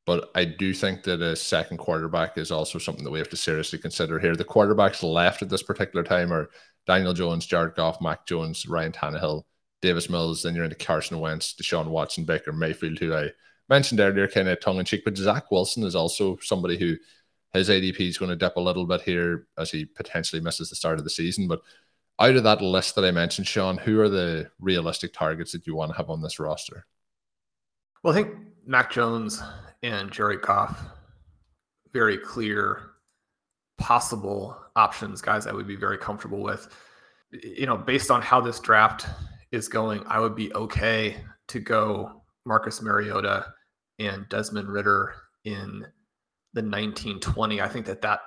But 0.04 0.30
I 0.36 0.44
do 0.44 0.72
think 0.72 1.02
that 1.02 1.20
a 1.20 1.34
second 1.34 1.78
quarterback 1.78 2.38
is 2.38 2.52
also 2.52 2.78
something 2.78 3.02
that 3.02 3.10
we 3.10 3.18
have 3.18 3.28
to 3.30 3.36
seriously 3.36 3.80
consider 3.80 4.20
here. 4.20 4.36
The 4.36 4.44
quarterbacks 4.44 5.02
left 5.02 5.42
at 5.42 5.48
this 5.48 5.64
particular 5.64 6.04
time 6.04 6.32
are 6.32 6.48
Daniel 6.86 7.12
Jones, 7.12 7.44
Jared 7.44 7.74
Goff, 7.74 8.00
Mac 8.00 8.24
Jones, 8.24 8.68
Ryan 8.68 8.92
Tannehill, 8.92 9.42
Davis 9.82 10.08
Mills. 10.08 10.44
Then 10.44 10.54
you're 10.54 10.62
into 10.62 10.76
Carson 10.76 11.18
Wentz, 11.18 11.52
Deshaun 11.60 11.88
Watson, 11.88 12.22
Baker 12.22 12.52
Mayfield, 12.52 13.00
who 13.00 13.16
I 13.16 13.30
mentioned 13.68 13.98
earlier, 13.98 14.28
kind 14.28 14.46
of 14.46 14.60
tongue 14.60 14.78
in 14.78 14.84
cheek. 14.84 15.02
But 15.04 15.16
Zach 15.16 15.50
Wilson 15.50 15.82
is 15.82 15.96
also 15.96 16.38
somebody 16.40 16.78
who 16.78 16.94
his 17.52 17.68
ADP 17.68 17.98
is 17.98 18.18
going 18.18 18.28
to 18.28 18.36
dip 18.36 18.54
a 18.54 18.60
little 18.60 18.86
bit 18.86 19.00
here 19.00 19.48
as 19.58 19.72
he 19.72 19.86
potentially 19.86 20.40
misses 20.40 20.70
the 20.70 20.76
start 20.76 20.98
of 20.98 21.04
the 21.04 21.10
season. 21.10 21.48
But 21.48 21.62
out 22.18 22.36
of 22.36 22.44
that 22.44 22.62
list 22.62 22.94
that 22.94 23.04
I 23.04 23.10
mentioned, 23.10 23.46
Shawn, 23.46 23.76
who 23.76 24.00
are 24.00 24.08
the 24.08 24.50
realistic 24.58 25.12
targets 25.12 25.52
that 25.52 25.66
you 25.66 25.74
want 25.74 25.90
to 25.92 25.96
have 25.96 26.10
on 26.10 26.22
this 26.22 26.38
roster? 26.38 26.86
Well, 28.02 28.12
I 28.12 28.16
think 28.16 28.34
Mac 28.66 28.90
Jones 28.90 29.42
and 29.82 30.10
Jerry 30.10 30.38
Goff, 30.38 30.80
very 31.92 32.18
clear 32.18 32.92
possible 33.78 34.56
options, 34.76 35.20
guys 35.20 35.46
I 35.46 35.52
would 35.52 35.66
be 35.66 35.76
very 35.76 35.98
comfortable 35.98 36.42
with. 36.42 36.68
You 37.30 37.66
know, 37.66 37.76
based 37.76 38.10
on 38.10 38.22
how 38.22 38.40
this 38.40 38.60
draft 38.60 39.06
is 39.52 39.68
going, 39.68 40.04
I 40.06 40.20
would 40.20 40.34
be 40.34 40.52
okay 40.54 41.16
to 41.48 41.60
go 41.60 42.22
Marcus 42.44 42.80
Mariota 42.80 43.46
and 43.98 44.28
Desmond 44.28 44.68
Ridder 44.68 45.14
in 45.44 45.84
the 46.54 46.62
1920. 46.62 47.60
I 47.60 47.68
think 47.68 47.86
that 47.86 48.02
that 48.02 48.20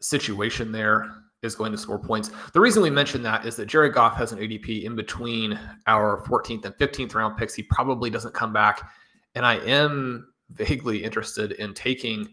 situation 0.00 0.72
there 0.72 1.10
is 1.42 1.54
going 1.54 1.72
to 1.72 1.78
score 1.78 1.98
points. 1.98 2.30
The 2.52 2.60
reason 2.60 2.82
we 2.82 2.90
mention 2.90 3.22
that 3.22 3.44
is 3.44 3.56
that 3.56 3.66
Jared 3.66 3.94
Goff 3.94 4.16
has 4.16 4.32
an 4.32 4.38
ADP 4.38 4.84
in 4.84 4.96
between 4.96 5.58
our 5.86 6.22
14th 6.26 6.64
and 6.64 6.74
15th 6.76 7.14
round 7.14 7.36
picks. 7.36 7.54
He 7.54 7.62
probably 7.62 8.10
doesn't 8.10 8.34
come 8.34 8.52
back. 8.52 8.90
And 9.34 9.44
I 9.44 9.56
am 9.58 10.32
vaguely 10.50 11.02
interested 11.02 11.52
in 11.52 11.74
taking 11.74 12.28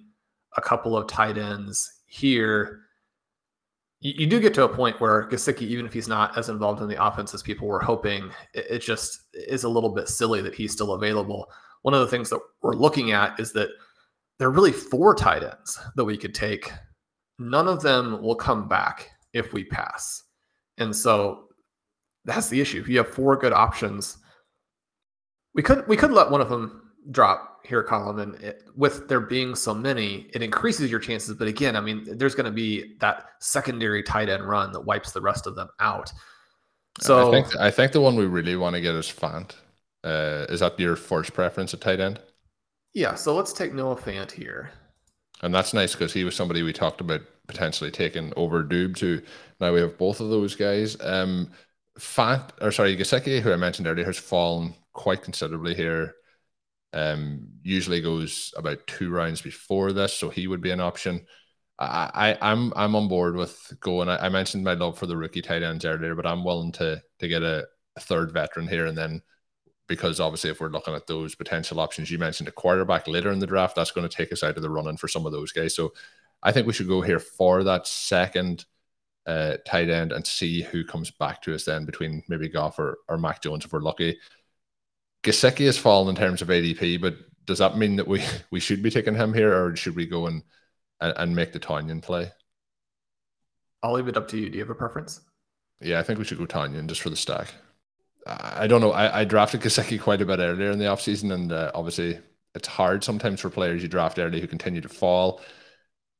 a 0.56 0.62
couple 0.62 0.96
of 0.96 1.08
tight 1.08 1.38
ends 1.38 2.02
here. 2.06 2.82
You, 4.00 4.14
you 4.18 4.28
do 4.28 4.40
get 4.40 4.54
to 4.56 4.64
a 4.64 4.70
point 4.70 5.02
where 5.02 5.28
Gesicki, 5.30 5.64
even 5.64 5.86
if 5.86 5.94
he's 5.94 6.08
not 6.08 6.38
as 6.38 6.50
involved 6.50 6.82
in 6.82 6.88
the 6.88 7.04
offense 7.04 7.34
as 7.34 7.44
people 7.44 7.68
were 7.68 7.80
hoping, 7.80 8.32
it, 8.54 8.66
it 8.70 8.80
just 8.80 9.24
is 9.34 9.64
a 9.64 9.70
little 9.70 9.90
bit 9.90 10.08
silly 10.08 10.42
that 10.42 10.56
he's 10.56 10.72
still 10.72 10.94
available. 10.94 11.50
One 11.82 11.94
of 11.94 12.00
the 12.00 12.08
things 12.08 12.30
that 12.30 12.40
we're 12.62 12.76
looking 12.76 13.12
at 13.12 13.38
is 13.40 13.52
that 13.54 13.70
there 14.40 14.48
are 14.48 14.52
really 14.52 14.72
four 14.72 15.14
tight 15.14 15.44
ends 15.44 15.80
that 15.96 16.06
we 16.06 16.18
could 16.18 16.34
take 16.34 16.72
none 17.40 17.68
of 17.68 17.82
them 17.82 18.22
will 18.22 18.36
come 18.36 18.68
back 18.68 19.10
if 19.34 19.54
we 19.54 19.64
pass. 19.64 20.24
And 20.78 20.96
so 20.96 21.50
that's 22.26 22.50
the 22.50 22.62
issue. 22.62 22.80
If 22.80 22.88
you 22.88 22.98
have 22.98 23.10
four 23.10 23.36
good 23.38 23.54
options, 23.54 24.18
we 25.54 25.62
could 25.62 25.88
we 25.88 25.98
could 25.98 26.12
let 26.12 26.32
one 26.32 26.42
of 26.42 26.50
them 26.50 26.92
drop 27.12 27.60
here, 27.66 27.84
Colm. 27.84 28.22
And 28.22 28.36
it, 28.36 28.64
with 28.76 29.08
there 29.08 29.20
being 29.20 29.56
so 29.56 29.74
many, 29.74 30.28
it 30.34 30.42
increases 30.42 30.90
your 30.90 31.00
chances. 31.00 31.36
But 31.36 31.48
again, 31.48 31.76
I 31.76 31.82
mean, 31.82 32.18
there's 32.18 32.36
going 32.36 32.46
to 32.46 32.52
be 32.52 32.96
that 33.00 33.26
secondary 33.40 34.04
tight 34.04 34.30
end 34.30 34.48
run 34.48 34.72
that 34.72 34.82
wipes 34.82 35.12
the 35.12 35.22
rest 35.22 35.48
of 35.48 35.56
them 35.56 35.70
out. 35.80 36.12
So 37.02 37.28
I 37.28 37.32
think 37.32 37.56
I 37.58 37.72
think 37.72 37.92
the 37.92 38.02
one 38.02 38.16
we 38.16 38.26
really 38.26 38.56
want 38.56 38.76
to 38.76 38.82
get 38.82 38.96
is 38.96 39.08
Fant. 39.08 39.56
Uh, 40.04 40.46
is 40.50 40.60
that 40.60 40.80
your 40.80 40.96
first 40.96 41.34
preference 41.34 41.74
at 41.74 41.82
tight 41.82 42.00
end? 42.00 42.20
Yeah. 42.94 43.16
So 43.16 43.36
let's 43.36 43.54
take 43.54 43.74
Noah 43.74 43.96
Fant 43.96 44.32
here. 44.32 44.72
And 45.44 45.54
that's 45.54 45.74
nice 45.74 45.92
because 45.92 46.14
he 46.14 46.24
was 46.24 46.36
somebody 46.36 46.64
we 46.64 46.72
talked 46.72 47.02
about 47.02 47.22
potentially 47.48 47.92
taking 47.92 48.34
over 48.38 48.64
Doob 48.64 48.96
to. 48.98 49.22
Now 49.60 49.74
we 49.74 49.82
have 49.82 49.98
both 49.98 50.22
of 50.22 50.30
those 50.30 50.56
guys. 50.56 50.98
Um, 51.02 51.52
Fat 52.00 52.54
or 52.62 52.72
sorry, 52.72 52.96
Gesicki, 52.98 53.42
who 53.42 53.52
I 53.52 53.58
mentioned 53.58 53.88
earlier, 53.88 54.06
has 54.06 54.18
fallen 54.18 54.74
quite 54.94 55.22
considerably 55.22 55.76
here. 55.76 56.16
Um, 56.94 57.50
usually 57.62 58.02
goes 58.02 58.54
about 58.56 58.88
two 58.88 59.12
rounds 59.12 59.42
before 59.42 59.92
this, 59.92 60.14
so 60.14 60.30
he 60.30 60.48
would 60.48 60.62
be 60.62 60.72
an 60.72 60.80
option. 60.80 61.26
I, 61.78 62.10
I 62.14 62.30
am 62.30 62.38
I'm, 62.42 62.74
I'm 62.76 62.96
on 62.96 63.08
board 63.10 63.36
with 63.36 63.74
going. 63.82 64.08
I, 64.08 64.26
I, 64.26 64.30
mentioned 64.30 64.64
my 64.64 64.74
love 64.74 64.98
for 64.98 65.08
the 65.08 65.18
rookie 65.18 65.42
tight 65.42 65.62
ends 65.62 65.86
earlier, 65.86 66.16
but 66.16 66.26
I'm 66.26 66.44
willing 66.44 66.72
to 66.74 67.02
to 67.20 67.28
get 67.28 67.44
a, 67.44 67.68
a 67.98 68.00
third 68.00 68.32
veteran 68.32 68.68
here 68.68 68.86
and 68.86 68.98
then 68.98 69.22
because 69.88 70.20
obviously 70.20 70.50
if 70.50 70.60
we're 70.60 70.70
looking 70.70 70.94
at 70.94 71.08
those 71.08 71.36
potential 71.36 71.80
options, 71.80 72.10
you 72.10 72.18
mentioned 72.18 72.48
a 72.48 72.54
quarterback 72.54 73.08
later 73.08 73.32
in 73.32 73.40
the 73.40 73.48
draft, 73.48 73.76
that's 73.76 73.92
going 73.92 74.08
to 74.08 74.16
take 74.16 74.32
us 74.32 74.44
out 74.44 74.56
of 74.56 74.62
the 74.62 74.70
running 74.70 74.98
for 74.98 75.08
some 75.08 75.26
of 75.26 75.32
those 75.32 75.52
guys. 75.52 75.76
So 75.76 75.94
I 76.42 76.52
think 76.52 76.68
we 76.68 76.74
should 76.74 76.88
go 76.88 77.02
here 77.02 77.20
for 77.20 77.64
that 77.64 77.88
second 77.88 78.66
uh, 79.26 79.58
tight 79.66 79.90
end 79.90 80.12
and 80.12 80.26
see 80.26 80.62
who 80.62 80.84
comes 80.84 81.12
back 81.12 81.42
to 81.42 81.56
us 81.56 81.66
then 81.66 81.86
between 81.86 82.24
maybe 82.28 82.50
Goff 82.50 82.80
or, 82.80 83.00
or 83.08 83.18
Mac 83.18 83.42
Jones 83.42 83.66
if 83.66 83.74
we're 83.74 83.80
lucky. 83.80 84.20
Gesicki 85.24 85.66
has 85.66 85.78
fallen 85.78 86.10
in 86.10 86.16
terms 86.16 86.42
of 86.42 86.50
ADP, 86.50 87.00
but 87.00 87.16
does 87.46 87.60
that 87.60 87.78
mean 87.78 87.96
that 87.96 88.08
we 88.08 88.24
we 88.52 88.60
should 88.60 88.84
be 88.84 88.92
taking 88.92 89.16
him 89.16 89.34
here, 89.34 89.54
or 89.54 89.76
should 89.76 89.96
we 89.96 90.06
go 90.06 90.28
and 90.28 90.44
and, 91.00 91.14
and 91.18 91.36
make 91.36 91.54
the 91.54 91.60
Tonyan 91.60 92.02
play? 92.02 92.32
I'll 93.82 93.94
leave 93.94 94.08
it 94.08 94.18
up 94.18 94.28
to 94.30 94.38
you. 94.38 94.50
Do 94.50 94.58
you 94.58 94.64
have 94.64 94.70
a 94.70 94.76
preference? 94.76 95.22
Yeah, 95.82 96.00
I 96.00 96.04
think 96.04 96.20
we 96.20 96.26
should 96.26 96.38
go 96.38 96.46
Tonyan 96.46 96.88
just 96.88 97.02
for 97.02 97.10
the 97.10 97.16
stack. 97.16 97.54
I 98.26 98.68
don't 98.68 98.82
know. 98.82 98.92
I, 98.92 99.22
I 99.22 99.24
drafted 99.26 99.62
Gesicki 99.62 100.00
quite 100.00 100.22
a 100.22 100.26
bit 100.26 100.40
earlier 100.40 100.72
in 100.72 100.80
the 100.80 100.86
offseason, 100.86 101.34
and 101.34 101.52
uh, 101.52 101.72
obviously 101.76 102.20
it's 102.56 102.68
hard 102.68 103.04
sometimes 103.04 103.42
for 103.42 103.50
players 103.50 103.82
you 103.82 103.88
draft 103.90 104.20
early 104.20 104.40
who 104.40 104.48
continue 104.48 104.82
to 104.82 104.90
fall. 104.90 105.42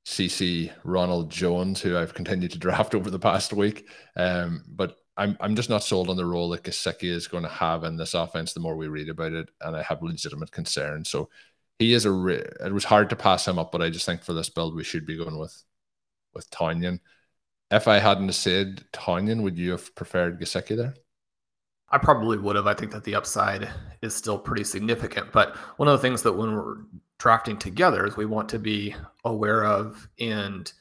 CC 0.06 0.72
Ronald 0.84 1.30
Jones, 1.30 1.82
who 1.82 1.98
I've 1.98 2.14
continued 2.14 2.52
to 2.52 2.60
draft 2.60 2.94
over 2.96 3.10
the 3.10 3.20
past 3.20 3.54
week, 3.54 3.88
um, 4.18 4.64
but 4.68 4.98
I'm 5.16 5.38
I'm 5.40 5.56
just 5.56 5.70
not 5.70 5.84
sold 5.84 6.10
on 6.10 6.18
the 6.18 6.26
role 6.26 6.50
that 6.50 6.64
Gesicki 6.64 7.04
is 7.10 7.28
going 7.28 7.44
to 7.44 7.50
have 7.50 7.84
in 7.84 7.96
this 7.98 8.14
offense. 8.14 8.54
The 8.54 8.60
more 8.60 8.76
we 8.76 8.88
read 8.88 9.10
about 9.10 9.34
it, 9.34 9.50
and 9.62 9.76
I 9.76 9.84
have 9.84 10.02
legitimate 10.02 10.52
concerns. 10.52 11.10
So 11.10 11.30
he 11.80 11.94
is 11.94 12.06
a. 12.06 12.12
Re- 12.12 12.36
it 12.66 12.74
was 12.74 12.84
hard 12.86 13.10
to 13.12 13.16
pass 13.16 13.48
him 13.48 13.60
up, 13.60 13.72
but 13.72 13.82
I 13.82 13.90
just 13.90 14.06
think 14.06 14.24
for 14.24 14.34
this 14.34 14.50
build 14.50 14.76
we 14.76 14.84
should 14.84 15.06
be 15.06 15.18
going 15.18 15.38
with 15.40 15.64
with 16.34 16.50
Tonyan. 16.52 17.00
If 17.72 17.88
I 17.88 18.00
hadn't 18.00 18.34
said 18.34 18.86
Tonyan, 18.94 19.44
would 19.44 19.58
you 19.58 19.72
have 19.72 19.96
preferred 19.96 20.40
Gesicki 20.42 20.76
there? 20.78 20.96
I 21.94 22.00
probably 22.00 22.40
would 22.40 22.56
have. 22.56 22.66
I 22.66 22.74
think 22.74 22.92
that 22.92 23.04
the 23.04 23.14
upside 23.14 23.70
is 24.02 24.16
still 24.16 24.40
pretty 24.40 24.64
significant. 24.64 25.32
But 25.32 25.56
one 25.78 25.88
of 25.88 25.92
the 25.92 26.02
things 26.02 26.24
that 26.24 26.34
when 26.34 26.56
we're 26.56 26.78
drafting 27.20 27.56
together 27.56 28.08
is 28.08 28.18
we 28.18 28.26
want 28.26 28.50
to 28.50 28.58
be 28.58 28.96
aware 29.26 29.64
of 29.64 30.10
and 30.20 30.74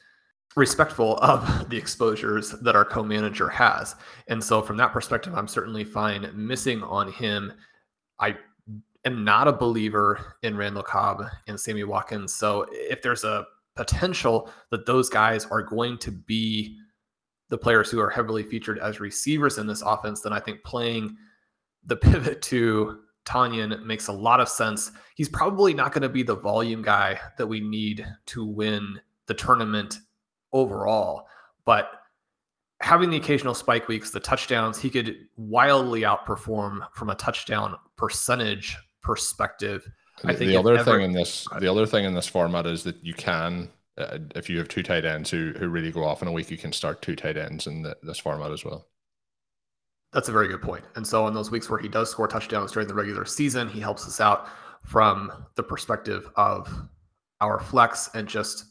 respectful 0.55 1.17
of 1.17 1.69
the 1.69 1.77
exposures 1.77 2.49
that 2.49 2.75
our 2.75 2.83
co-manager 2.83 3.47
has. 3.47 3.95
And 4.27 4.43
so 4.43 4.63
from 4.63 4.75
that 4.77 4.91
perspective, 4.91 5.35
I'm 5.35 5.47
certainly 5.47 5.83
fine 5.83 6.31
missing 6.33 6.81
on 6.81 7.11
him. 7.11 7.53
I 8.19 8.35
am 9.05 9.23
not 9.23 9.47
a 9.47 9.53
believer 9.53 10.37
in 10.41 10.57
Randall 10.57 10.81
Cobb 10.81 11.25
and 11.47 11.59
Sammy 11.59 11.83
Watkins. 11.83 12.33
So 12.33 12.65
if 12.71 13.03
there's 13.03 13.23
a 13.23 13.45
potential 13.75 14.49
that 14.71 14.87
those 14.87 15.09
guys 15.09 15.45
are 15.45 15.61
going 15.61 15.99
to 15.99 16.11
be 16.11 16.79
the 17.53 17.57
players 17.59 17.91
who 17.91 17.99
are 17.99 18.09
heavily 18.09 18.41
featured 18.41 18.79
as 18.79 18.99
receivers 18.99 19.59
in 19.59 19.67
this 19.67 19.83
offense, 19.83 20.21
then 20.21 20.33
I 20.33 20.39
think 20.39 20.63
playing 20.63 21.15
the 21.85 21.95
pivot 21.95 22.41
to 22.41 23.01
Tonyan 23.25 23.85
makes 23.85 24.07
a 24.07 24.11
lot 24.11 24.39
of 24.39 24.49
sense. 24.49 24.91
He's 25.13 25.29
probably 25.29 25.71
not 25.71 25.91
going 25.91 26.01
to 26.01 26.09
be 26.09 26.23
the 26.23 26.35
volume 26.35 26.81
guy 26.81 27.19
that 27.37 27.45
we 27.45 27.59
need 27.59 28.07
to 28.25 28.43
win 28.43 28.99
the 29.27 29.35
tournament 29.35 29.99
overall, 30.51 31.27
but 31.63 31.91
having 32.81 33.11
the 33.11 33.17
occasional 33.17 33.53
spike 33.53 33.87
weeks, 33.87 34.09
the 34.09 34.19
touchdowns, 34.19 34.79
he 34.79 34.89
could 34.89 35.15
wildly 35.37 36.01
outperform 36.01 36.79
from 36.95 37.11
a 37.11 37.15
touchdown 37.15 37.75
percentage 37.97 38.75
perspective. 39.03 39.87
I 40.23 40.33
think 40.33 40.49
the 40.49 40.57
other 40.57 40.75
ever, 40.75 40.97
thing 40.97 41.03
in 41.03 41.11
this, 41.11 41.47
the 41.59 41.69
other 41.69 41.85
thing 41.85 42.03
in 42.03 42.15
this 42.15 42.27
format 42.27 42.65
is 42.65 42.81
that 42.81 42.95
you 43.05 43.13
can 43.13 43.69
uh, 43.97 44.17
if 44.35 44.49
you 44.49 44.57
have 44.57 44.67
two 44.67 44.83
tight 44.83 45.05
ends 45.05 45.29
who 45.29 45.53
who 45.57 45.67
really 45.67 45.91
go 45.91 46.03
off 46.03 46.21
in 46.21 46.27
a 46.27 46.31
week, 46.31 46.49
you 46.49 46.57
can 46.57 46.71
start 46.71 47.01
two 47.01 47.15
tight 47.15 47.37
ends 47.37 47.67
in 47.67 47.83
the, 47.83 47.95
this 48.03 48.19
format 48.19 48.51
as 48.51 48.65
well. 48.65 48.87
That's 50.11 50.29
a 50.29 50.31
very 50.31 50.47
good 50.47 50.61
point. 50.61 50.83
And 50.95 51.05
so 51.05 51.27
in 51.27 51.33
those 51.33 51.51
weeks 51.51 51.69
where 51.69 51.79
he 51.79 51.87
does 51.87 52.09
score 52.09 52.27
touchdowns 52.27 52.71
during 52.71 52.87
the 52.87 52.93
regular 52.93 53.25
season, 53.25 53.67
he 53.67 53.79
helps 53.79 54.07
us 54.07 54.21
out 54.21 54.47
from 54.83 55.31
the 55.55 55.63
perspective 55.63 56.29
of 56.35 56.71
our 57.41 57.59
flex 57.59 58.09
and 58.13 58.27
just 58.27 58.65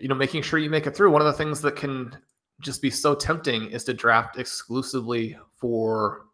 you 0.00 0.08
know 0.08 0.14
making 0.14 0.42
sure 0.42 0.58
you 0.58 0.70
make 0.70 0.86
it 0.86 0.96
through. 0.96 1.10
One 1.10 1.22
of 1.22 1.26
the 1.26 1.32
things 1.32 1.60
that 1.62 1.76
can 1.76 2.16
just 2.60 2.82
be 2.82 2.90
so 2.90 3.14
tempting 3.14 3.70
is 3.70 3.84
to 3.84 3.94
draft 3.94 4.38
exclusively 4.38 5.36
for 5.56 6.26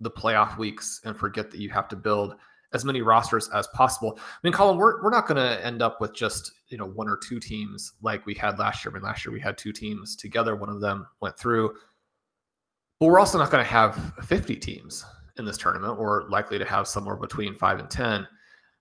the 0.00 0.10
playoff 0.10 0.58
weeks 0.58 1.00
and 1.04 1.16
forget 1.16 1.50
that 1.50 1.60
you 1.60 1.70
have 1.70 1.88
to 1.88 1.96
build 1.96 2.34
as 2.74 2.84
many 2.84 3.02
rosters 3.02 3.48
as 3.54 3.66
possible. 3.68 4.18
I 4.18 4.38
mean, 4.42 4.52
Colm, 4.52 4.76
we're, 4.76 5.02
we're 5.02 5.10
not 5.10 5.26
going 5.26 5.36
to 5.36 5.64
end 5.64 5.82
up 5.82 6.00
with 6.00 6.14
just, 6.14 6.52
you 6.68 6.78
know, 6.78 6.86
one 6.86 7.08
or 7.08 7.16
two 7.16 7.38
teams 7.38 7.92
like 8.02 8.24
we 8.26 8.34
had 8.34 8.58
last 8.58 8.84
year. 8.84 8.92
I 8.92 8.94
mean, 8.94 9.02
last 9.02 9.24
year 9.24 9.32
we 9.32 9.40
had 9.40 9.58
two 9.58 9.72
teams 9.72 10.16
together. 10.16 10.56
One 10.56 10.70
of 10.70 10.80
them 10.80 11.06
went 11.20 11.38
through. 11.38 11.74
But 12.98 13.06
we're 13.06 13.18
also 13.18 13.38
not 13.38 13.50
going 13.50 13.64
to 13.64 13.70
have 13.70 14.12
50 14.24 14.56
teams 14.56 15.04
in 15.38 15.44
this 15.44 15.58
tournament. 15.58 15.98
We're 15.98 16.28
likely 16.28 16.58
to 16.58 16.64
have 16.64 16.86
somewhere 16.86 17.16
between 17.16 17.54
five 17.54 17.78
and 17.78 17.90
10, 17.90 18.26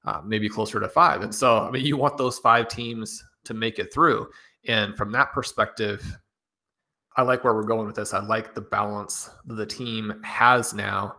uh, 0.06 0.22
maybe 0.26 0.48
closer 0.48 0.80
to 0.80 0.88
five. 0.90 1.22
And 1.22 1.34
so, 1.34 1.60
I 1.60 1.72
mean, 1.72 1.86
you 1.86 1.98
want 1.98 2.18
those 2.18 2.40
five 2.40 2.68
teams 2.68 3.24
to 3.46 3.54
make 3.54 3.80
it 3.80 3.94
through. 3.94 4.28
And 4.68 4.96
from 4.96 5.12
that 5.14 5.32
perspective, 5.32 6.18
I 7.18 7.24
like 7.24 7.44
where 7.44 7.54
we're 7.54 7.64
going 7.64 7.88
with 7.88 7.96
this. 7.96 8.14
I 8.14 8.24
like 8.24 8.54
the 8.54 8.62
balance 8.62 9.30
that 9.46 9.56
the 9.56 9.66
team 9.66 10.22
has 10.24 10.74
now 10.74 11.16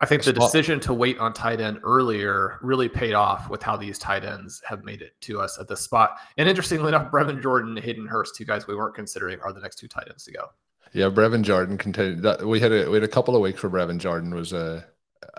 I 0.00 0.06
think 0.06 0.22
the 0.22 0.32
decision 0.32 0.78
to 0.80 0.94
wait 0.94 1.18
on 1.18 1.32
tight 1.32 1.60
end 1.60 1.80
earlier 1.82 2.58
really 2.62 2.88
paid 2.88 3.14
off 3.14 3.50
with 3.50 3.62
how 3.62 3.76
these 3.76 3.98
tight 3.98 4.24
ends 4.24 4.62
have 4.64 4.84
made 4.84 5.02
it 5.02 5.12
to 5.22 5.40
us 5.40 5.58
at 5.58 5.66
this 5.66 5.80
spot. 5.80 6.18
And 6.36 6.48
interestingly 6.48 6.88
enough, 6.88 7.10
Brevin 7.10 7.42
Jordan, 7.42 7.76
and 7.76 7.84
Hayden 7.84 8.06
Hurst, 8.06 8.36
two 8.36 8.44
guys 8.44 8.68
we 8.68 8.76
weren't 8.76 8.94
considering, 8.94 9.40
are 9.40 9.52
the 9.52 9.60
next 9.60 9.76
two 9.76 9.88
tight 9.88 10.06
ends 10.08 10.24
to 10.24 10.32
go. 10.32 10.44
Yeah, 10.92 11.10
Brevin 11.10 11.42
Jordan 11.42 11.76
continued. 11.76 12.22
That 12.22 12.46
we 12.46 12.60
had 12.60 12.72
a 12.72 12.88
we 12.88 12.96
had 12.96 13.04
a 13.04 13.08
couple 13.08 13.34
of 13.34 13.42
weeks 13.42 13.62
where 13.62 13.70
Brevin 13.70 13.98
Jordan 13.98 14.34
was 14.34 14.52
a, 14.52 14.86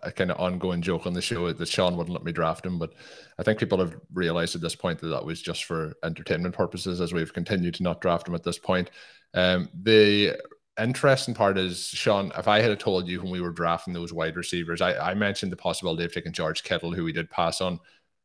a 0.04 0.12
kind 0.12 0.30
of 0.30 0.40
ongoing 0.40 0.82
joke 0.82 1.06
on 1.06 1.14
the 1.14 1.22
show 1.22 1.52
that 1.52 1.68
Shawn 1.68 1.96
wouldn't 1.96 2.14
let 2.14 2.24
me 2.24 2.32
draft 2.32 2.66
him, 2.66 2.78
but 2.78 2.94
I 3.38 3.44
think 3.44 3.60
people 3.60 3.80
have 3.80 3.96
realized 4.14 4.56
at 4.56 4.62
this 4.62 4.76
point 4.76 5.00
that 5.00 5.08
that 5.08 5.26
was 5.26 5.42
just 5.42 5.64
for 5.64 5.94
entertainment 6.04 6.54
purposes 6.54 7.02
as 7.02 7.14
we've 7.14 7.34
continued 7.34 7.76
to 7.76 7.84
not 7.84 8.02
draft 8.02 8.28
him 8.28 8.36
at 8.36 8.44
this 8.44 8.60
point. 8.60 8.92
Um, 9.34 9.70
the 9.74 10.38
interesting 10.82 11.34
part 11.34 11.58
is, 11.58 11.88
Shawn, 11.88 12.32
if 12.38 12.48
I 12.48 12.62
had 12.62 12.80
told 12.80 13.08
you 13.08 13.22
when 13.22 13.32
we 13.32 13.42
were 13.42 13.52
drafting 13.52 13.94
those 13.94 14.14
wide 14.14 14.36
receivers, 14.36 14.82
I, 14.82 15.12
I 15.12 15.14
mentioned 15.14 15.52
the 15.52 15.58
possibility 15.58 16.04
of 16.04 16.14
taking 16.14 16.34
George 16.34 16.64
Kittle, 16.64 16.94
who 16.94 17.04
we 17.04 17.12
did 17.12 17.30
pass 17.30 17.62
on, 17.62 17.80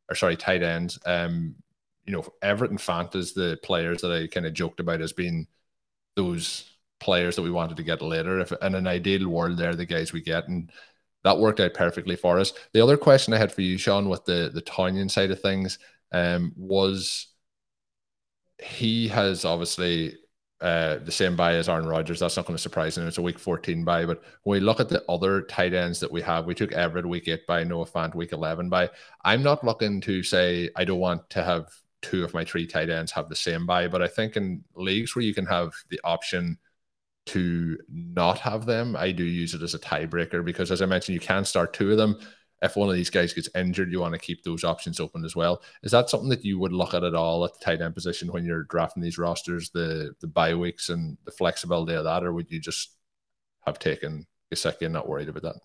or 0.09 0.15
sorry, 0.15 0.37
tight 0.37 0.63
ends. 0.63 0.99
Um, 1.07 1.55
you 2.05 2.13
know, 2.13 2.25
Everett 2.43 2.71
and 2.71 2.81
Fant 2.81 3.15
is 3.15 3.33
the 3.33 3.59
players 3.63 4.01
that 4.03 4.13
I 4.13 4.27
kind 4.27 4.47
of 4.47 4.53
joked 4.53 4.81
about 4.81 5.01
as 5.01 5.13
being 5.13 5.47
those 6.17 6.71
players 7.01 7.37
that 7.37 7.43
we 7.43 7.51
wanted 7.51 7.77
to 7.77 7.83
get 7.83 8.03
later. 8.03 8.41
If 8.41 8.53
in 8.63 8.75
an 8.75 8.87
ideal 8.87 9.29
world, 9.29 9.57
they're 9.57 9.75
the 9.75 9.87
guys 9.87 10.13
we 10.13 10.21
get, 10.21 10.49
and 10.49 10.71
that 11.25 11.39
worked 11.39 11.61
out 11.61 11.75
perfectly 11.75 12.17
for 12.17 12.39
us. 12.39 12.53
The 12.73 12.83
other 12.83 12.97
question 12.97 13.33
I 13.35 13.39
had 13.39 13.53
for 13.53 13.63
you, 13.63 13.79
Shawn, 13.79 14.09
with 14.09 14.25
the 14.25 14.51
the 14.53 14.63
Tonyan 14.63 15.11
side 15.11 15.31
of 15.31 15.41
things, 15.41 15.79
um, 16.13 16.53
was 16.57 17.29
he 18.63 19.09
has 19.09 19.45
obviously 19.45 20.17
uh, 20.61 20.99
the 20.99 21.13
same 21.13 21.37
bye 21.37 21.55
as 21.55 21.69
Aaron 21.69 21.87
Rodgers. 21.87 22.21
That's 22.21 22.37
not 22.37 22.47
going 22.47 22.57
to 22.57 22.63
surprise 22.63 22.97
him. 22.97 23.07
It's 23.07 23.19
a 23.19 23.23
week 23.23 23.39
14 23.39 23.85
bye. 23.85 24.07
But 24.07 24.23
when 24.45 24.61
we 24.61 24.65
look 24.65 24.81
at 24.81 24.89
the 24.89 25.05
other 25.09 25.43
tight 25.43 25.75
ends 25.75 26.01
that 26.01 26.13
we 26.13 26.23
have, 26.23 26.47
we 26.47 26.55
took 26.55 26.73
Everett 26.73 27.07
week 27.07 27.29
eight 27.29 27.47
bye 27.47 27.65
Noah 27.65 27.87
Fant 27.87 28.15
week 28.15 28.33
11 28.33 28.69
bye. 28.69 28.91
I'm 29.25 29.43
not 29.43 29.65
looking 29.65 30.01
to 30.03 30.23
say 30.23 30.71
I 30.77 30.85
don't 30.85 31.01
want 31.01 31.29
to 31.31 31.43
have 31.43 31.69
two 32.03 32.25
of 32.25 32.35
my 32.35 32.45
three 32.45 32.67
tight 32.67 32.91
ends 32.91 33.13
have 33.13 33.29
the 33.29 33.37
same 33.37 33.67
bye, 33.67 33.89
but 33.89 34.03
I 34.03 34.09
think 34.09 34.37
in 34.37 34.63
leagues 34.75 35.17
where 35.17 35.25
you 35.25 35.35
can 35.35 35.47
have 35.47 35.73
the 35.91 36.01
option 36.05 36.59
to 37.27 37.79
not 37.89 38.39
have 38.39 38.67
them, 38.67 38.95
I 38.97 39.11
do 39.11 39.25
use 39.25 39.55
it 39.55 39.63
as 39.63 39.75
a 39.75 39.79
tiebreaker 39.79 40.45
because, 40.45 40.71
as 40.71 40.83
I 40.83 40.87
mentioned, 40.87 41.15
you 41.15 41.21
can 41.21 41.45
start 41.45 41.73
two 41.73 41.91
of 41.91 41.97
them 41.97 42.19
if 42.65 42.77
one 42.77 42.89
of 42.89 42.95
these 42.95 43.11
guys 43.11 43.35
gets 43.35 43.51
injured, 43.55 43.93
you 43.93 44.01
want 44.01 44.15
to 44.15 44.19
keep 44.19 44.43
those 44.43 44.65
options 44.65 44.99
open 44.99 45.23
as 45.23 45.37
well. 45.37 45.63
Is 45.83 45.93
that 45.93 46.09
something 46.09 46.31
that 46.31 46.47
you 46.47 46.59
would 46.59 46.73
look 46.73 46.95
at 46.95 47.05
at 47.05 47.15
all 47.15 47.45
at 47.45 47.53
the 47.53 47.63
tight 47.63 47.83
end 47.83 47.95
position 47.95 48.33
when 48.33 48.45
you're 48.45 48.65
drafting 48.65 49.03
these 49.03 49.19
rosters, 49.19 49.69
the 49.71 50.15
the 50.21 50.27
bye 50.27 50.55
weeks 50.55 50.89
and 50.89 51.19
the 51.27 51.31
flexibility 51.31 51.93
of 51.93 52.05
that, 52.05 52.25
or 52.25 52.33
would 52.33 52.51
you 52.51 52.59
just 52.59 52.97
have 53.67 53.79
taken 53.79 54.27
Gesicki 54.53 54.83
and 54.83 54.95
not 54.95 55.09
worried 55.09 55.29
about 55.29 55.43
that? 55.43 55.57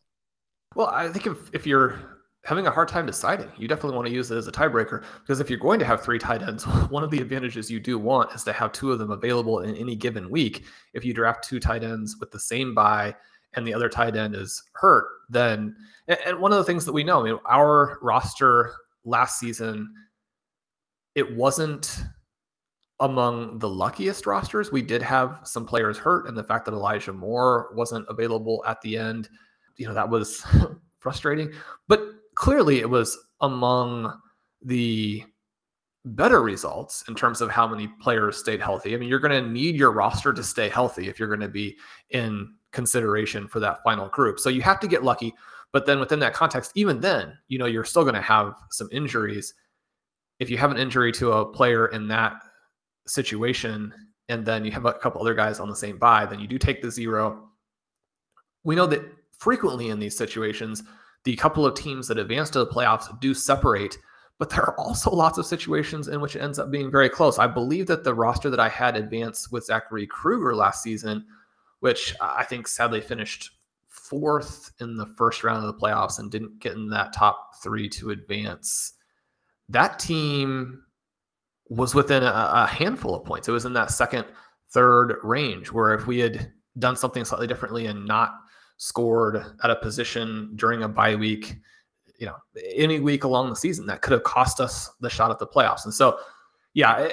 Well, 0.75 0.87
I 0.87 1.07
think 1.07 1.25
if 1.25 1.49
if 1.53 1.65
you're 1.65 2.19
having 2.43 2.67
a 2.67 2.71
hard 2.71 2.89
time 2.89 3.05
deciding, 3.05 3.49
you 3.57 3.69
definitely 3.69 3.95
want 3.95 4.07
to 4.07 4.13
use 4.13 4.29
it 4.29 4.37
as 4.37 4.47
a 4.47 4.51
tiebreaker 4.51 5.03
because 5.21 5.39
if 5.39 5.49
you're 5.49 5.57
going 5.57 5.79
to 5.79 5.85
have 5.85 6.03
three 6.03 6.19
tight 6.19 6.41
ends, 6.41 6.63
one 6.89 7.03
of 7.03 7.11
the 7.11 7.21
advantages 7.21 7.71
you 7.71 7.79
do 7.79 7.97
want 7.97 8.33
is 8.33 8.43
to 8.43 8.51
have 8.51 8.73
two 8.73 8.91
of 8.91 8.99
them 8.99 9.11
available 9.11 9.59
in 9.59 9.73
any 9.75 9.95
given 9.95 10.29
week. 10.29 10.65
If 10.93 11.05
you 11.05 11.13
draft 11.13 11.45
two 11.45 11.61
tight 11.61 11.83
ends 11.83 12.17
with 12.19 12.31
the 12.31 12.39
same 12.39 12.75
bye 12.75 13.15
and 13.53 13.65
the 13.65 13.73
other 13.73 13.89
tight 13.89 14.15
end 14.15 14.35
is 14.35 14.61
hurt, 14.73 15.07
then 15.29 15.75
and 16.25 16.39
one 16.39 16.51
of 16.51 16.57
the 16.57 16.63
things 16.63 16.85
that 16.85 16.93
we 16.93 17.03
know, 17.03 17.21
I 17.21 17.23
mean, 17.23 17.39
our 17.45 17.99
roster 18.01 18.73
last 19.05 19.39
season 19.39 19.91
it 21.15 21.35
wasn't 21.35 22.03
among 22.99 23.59
the 23.59 23.69
luckiest 23.69 24.25
rosters. 24.25 24.71
We 24.71 24.81
did 24.81 25.01
have 25.01 25.39
some 25.43 25.65
players 25.65 25.97
hurt, 25.97 26.27
and 26.27 26.37
the 26.37 26.43
fact 26.43 26.65
that 26.65 26.73
Elijah 26.73 27.13
Moore 27.13 27.71
wasn't 27.73 28.05
available 28.09 28.63
at 28.67 28.81
the 28.81 28.97
end, 28.97 29.29
you 29.77 29.87
know, 29.87 29.93
that 29.93 30.09
was 30.09 30.45
frustrating. 30.99 31.51
But 31.87 32.03
clearly, 32.35 32.79
it 32.79 32.89
was 32.89 33.17
among 33.41 34.13
the 34.61 35.23
better 36.05 36.41
results 36.41 37.03
in 37.07 37.15
terms 37.15 37.41
of 37.41 37.49
how 37.49 37.67
many 37.67 37.89
players 38.01 38.37
stayed 38.37 38.61
healthy. 38.61 38.93
I 38.93 38.97
mean, 38.97 39.09
you're 39.09 39.19
going 39.19 39.43
to 39.43 39.49
need 39.49 39.75
your 39.75 39.91
roster 39.91 40.33
to 40.33 40.43
stay 40.43 40.69
healthy 40.69 41.07
if 41.07 41.19
you're 41.19 41.27
going 41.27 41.39
to 41.41 41.47
be 41.47 41.77
in 42.11 42.53
consideration 42.71 43.47
for 43.47 43.59
that 43.59 43.83
final 43.83 44.07
group. 44.09 44.39
So 44.39 44.49
you 44.49 44.61
have 44.61 44.79
to 44.81 44.87
get 44.87 45.03
lucky. 45.03 45.33
But 45.71 45.85
then 45.85 45.99
within 45.99 46.19
that 46.19 46.33
context, 46.33 46.71
even 46.75 46.99
then, 46.99 47.37
you 47.47 47.59
know, 47.59 47.67
you're 47.67 47.85
still 47.85 48.03
going 48.03 48.15
to 48.15 48.21
have 48.21 48.55
some 48.71 48.89
injuries. 48.91 49.53
If 50.39 50.49
you 50.49 50.57
have 50.57 50.71
an 50.71 50.77
injury 50.77 51.11
to 51.13 51.33
a 51.33 51.45
player 51.45 51.87
in 51.87 52.07
that 52.07 52.41
situation, 53.07 53.93
and 54.29 54.45
then 54.45 54.63
you 54.63 54.71
have 54.71 54.85
a 54.85 54.93
couple 54.93 55.21
other 55.21 55.33
guys 55.33 55.59
on 55.59 55.69
the 55.69 55.75
same 55.75 55.97
bye, 55.97 56.25
then 56.25 56.39
you 56.39 56.47
do 56.47 56.57
take 56.57 56.81
the 56.81 56.91
zero. 56.91 57.49
We 58.63 58.75
know 58.75 58.85
that 58.87 59.01
frequently 59.37 59.89
in 59.89 59.99
these 59.99 60.17
situations, 60.17 60.83
the 61.23 61.35
couple 61.35 61.65
of 61.65 61.75
teams 61.75 62.07
that 62.07 62.17
advance 62.17 62.49
to 62.51 62.59
the 62.59 62.67
playoffs 62.67 63.19
do 63.19 63.33
separate, 63.33 63.97
but 64.37 64.49
there 64.49 64.63
are 64.63 64.79
also 64.79 65.11
lots 65.11 65.37
of 65.37 65.45
situations 65.45 66.07
in 66.07 66.21
which 66.21 66.35
it 66.35 66.41
ends 66.41 66.59
up 66.59 66.71
being 66.71 66.89
very 66.89 67.09
close. 67.09 67.39
I 67.39 67.47
believe 67.47 67.87
that 67.87 68.03
the 68.03 68.13
roster 68.13 68.49
that 68.49 68.59
I 68.59 68.69
had 68.69 68.95
advance 68.95 69.51
with 69.51 69.65
Zachary 69.65 70.07
Kruger 70.07 70.55
last 70.55 70.81
season, 70.81 71.25
which 71.79 72.15
I 72.21 72.43
think 72.43 72.67
sadly 72.67 73.01
finished 73.01 73.51
fourth 73.87 74.71
in 74.79 74.97
the 74.97 75.05
first 75.05 75.43
round 75.43 75.65
of 75.65 75.73
the 75.73 75.79
playoffs 75.79 76.19
and 76.19 76.31
didn't 76.31 76.59
get 76.59 76.73
in 76.73 76.89
that 76.89 77.13
top 77.13 77.51
three 77.61 77.87
to 77.89 78.11
advance. 78.11 78.93
That 79.69 79.99
team 79.99 80.83
was 81.69 81.93
within 81.93 82.23
a, 82.23 82.51
a 82.53 82.67
handful 82.67 83.15
of 83.15 83.23
points. 83.25 83.47
It 83.47 83.51
was 83.51 83.65
in 83.65 83.73
that 83.73 83.91
second, 83.91 84.25
third 84.71 85.17
range 85.23 85.71
where 85.71 85.93
if 85.93 86.07
we 86.07 86.19
had 86.19 86.51
done 86.79 86.95
something 86.95 87.23
slightly 87.23 87.47
differently 87.47 87.85
and 87.85 88.05
not 88.05 88.33
scored 88.77 89.43
at 89.63 89.69
a 89.69 89.75
position 89.75 90.51
during 90.55 90.83
a 90.83 90.87
bye 90.87 91.15
week, 91.15 91.55
you 92.19 92.25
know, 92.25 92.35
any 92.73 92.99
week 92.99 93.23
along 93.23 93.49
the 93.49 93.55
season 93.55 93.85
that 93.85 94.01
could 94.01 94.13
have 94.13 94.23
cost 94.23 94.59
us 94.59 94.89
the 95.01 95.09
shot 95.09 95.31
at 95.31 95.39
the 95.39 95.47
playoffs. 95.47 95.85
And 95.85 95.93
so, 95.93 96.19
yeah, 96.73 97.09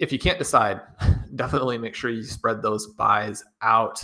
if 0.00 0.10
you 0.10 0.18
can't 0.18 0.38
decide, 0.38 0.80
definitely 1.36 1.78
make 1.78 1.94
sure 1.94 2.10
you 2.10 2.24
spread 2.24 2.62
those 2.62 2.88
byes 2.94 3.44
out. 3.62 4.02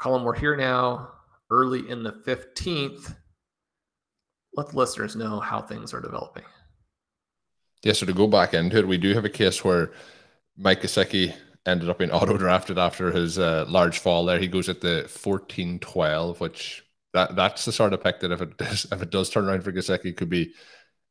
Colm, 0.00 0.24
we're 0.24 0.34
here 0.34 0.56
now 0.56 1.10
early 1.50 1.88
in 1.88 2.02
the 2.02 2.12
15th. 2.12 3.14
Let 4.54 4.70
the 4.70 4.76
listeners 4.76 5.14
know 5.14 5.38
how 5.38 5.60
things 5.60 5.92
are 5.94 6.00
developing. 6.00 6.44
Yeah, 7.82 7.92
so 7.92 8.06
to 8.06 8.12
go 8.12 8.26
back 8.26 8.54
into 8.54 8.78
it, 8.78 8.88
we 8.88 8.98
do 8.98 9.14
have 9.14 9.24
a 9.24 9.30
case 9.30 9.62
where 9.62 9.92
Mike 10.56 10.82
Gesicki 10.82 11.34
ended 11.66 11.88
up 11.90 11.98
being 11.98 12.10
auto 12.10 12.36
drafted 12.36 12.78
after 12.78 13.12
his 13.12 13.38
uh, 13.38 13.66
large 13.68 13.98
fall 13.98 14.24
there. 14.24 14.38
He 14.38 14.48
goes 14.48 14.68
at 14.68 14.80
the 14.80 15.04
14 15.08 15.78
12, 15.78 16.40
which 16.40 16.84
that 17.12 17.36
that's 17.36 17.64
the 17.64 17.72
sort 17.72 17.92
of 17.92 18.02
pick 18.02 18.20
that 18.20 18.32
if 18.32 18.40
it 18.40 18.56
does, 18.58 18.86
if 18.90 19.02
it 19.02 19.10
does 19.10 19.30
turn 19.30 19.44
around 19.44 19.64
for 19.64 19.72
Gesicki, 19.72 20.16
could 20.16 20.30
be 20.30 20.54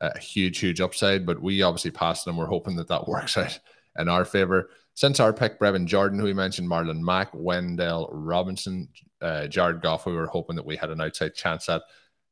a 0.02 0.18
huge, 0.20 0.60
huge 0.60 0.82
upside. 0.82 1.26
But 1.26 1.42
we 1.42 1.62
obviously 1.62 1.92
passed 1.92 2.26
them. 2.26 2.38
We're 2.38 2.46
hoping 2.46 2.76
that 2.78 2.88
that 2.88 3.08
works 3.08 3.38
out 3.38 3.60
in 3.98 4.08
our 4.08 4.26
favor. 4.26 4.70
Since 4.96 5.20
our 5.20 5.32
pick, 5.32 5.60
Brevin 5.60 5.86
Jordan, 5.86 6.20
who 6.20 6.26
we 6.26 6.34
mentioned, 6.34 6.70
Marlon 6.70 7.00
Mack, 7.00 7.32
Wan'Dale 7.34 8.10
Robinson, 8.12 8.90
uh, 9.22 9.48
Jared 9.48 9.82
Goff, 9.82 10.06
we 10.06 10.14
were 10.14 10.28
hoping 10.28 10.58
that 10.58 10.66
we 10.66 10.76
had 10.76 10.90
an 10.90 11.00
outside 11.00 11.36
chance 11.36 11.70
at 11.70 11.84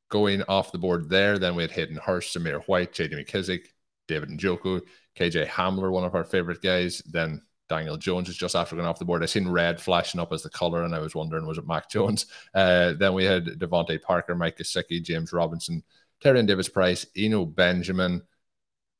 going 0.10 0.44
off 0.50 0.72
the 0.72 0.78
board 0.78 1.10
there. 1.10 1.40
Then 1.40 1.56
we 1.56 1.64
had 1.64 1.72
Hayden 1.72 1.96
Hurst, 1.98 2.36
Zamir 2.36 2.64
White, 2.66 2.92
JD 2.92 3.14
McKissic, 3.14 3.68
David 4.08 4.30
Njoku, 4.30 4.82
KJ 5.18 5.48
Hamler, 5.48 5.92
one 5.92 6.04
of 6.04 6.16
our 6.16 6.24
favorite 6.24 6.62
guys. 6.62 7.02
Then 7.06 7.42
Daniel 7.70 7.98
Jones 7.98 8.30
is 8.30 8.38
just 8.38 8.56
after 8.56 8.76
going 8.76 8.88
off 8.88 9.00
the 9.00 9.06
board. 9.06 9.24
I 9.24 9.26
seen 9.28 9.48
red 9.48 9.80
flashing 9.80 10.22
up 10.22 10.32
as 10.32 10.44
the 10.44 10.50
color, 10.50 10.84
and 10.84 10.96
I 10.96 11.00
was 11.00 11.16
wondering 11.16 11.46
was 11.46 11.58
it 11.58 11.68
Mac 11.68 11.90
Jones? 11.90 12.28
Uh, 12.54 12.94
then 12.94 13.14
we 13.14 13.26
had 13.26 13.46
DeVante 13.46 14.02
Parker, 14.02 14.36
Mike 14.36 14.58
Gesicki, 14.58 15.04
James 15.04 15.34
Robinson, 15.34 15.84
Tyrion 16.24 16.48
Davis 16.48 16.70
Price, 16.70 17.06
Eno 17.16 17.46
Benjamin. 17.46 18.24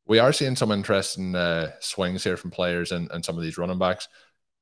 We 0.06 0.20
are 0.20 0.32
seeing 0.32 0.56
some 0.56 0.72
interesting 0.72 1.36
uh, 1.36 1.72
swings 1.80 2.24
here 2.24 2.38
from 2.38 2.52
players 2.52 2.92
and, 2.92 3.12
and 3.12 3.24
some 3.24 3.38
of 3.38 3.44
these 3.44 3.58
running 3.58 3.80
backs. 3.80 4.08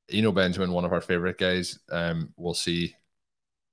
Eno 0.10 0.32
Benjamin, 0.32 0.72
one 0.72 0.86
of 0.86 0.94
our 0.94 1.02
favorite 1.02 1.38
guys. 1.38 1.80
Um, 1.92 2.34
we'll 2.38 2.54
see. 2.54 2.96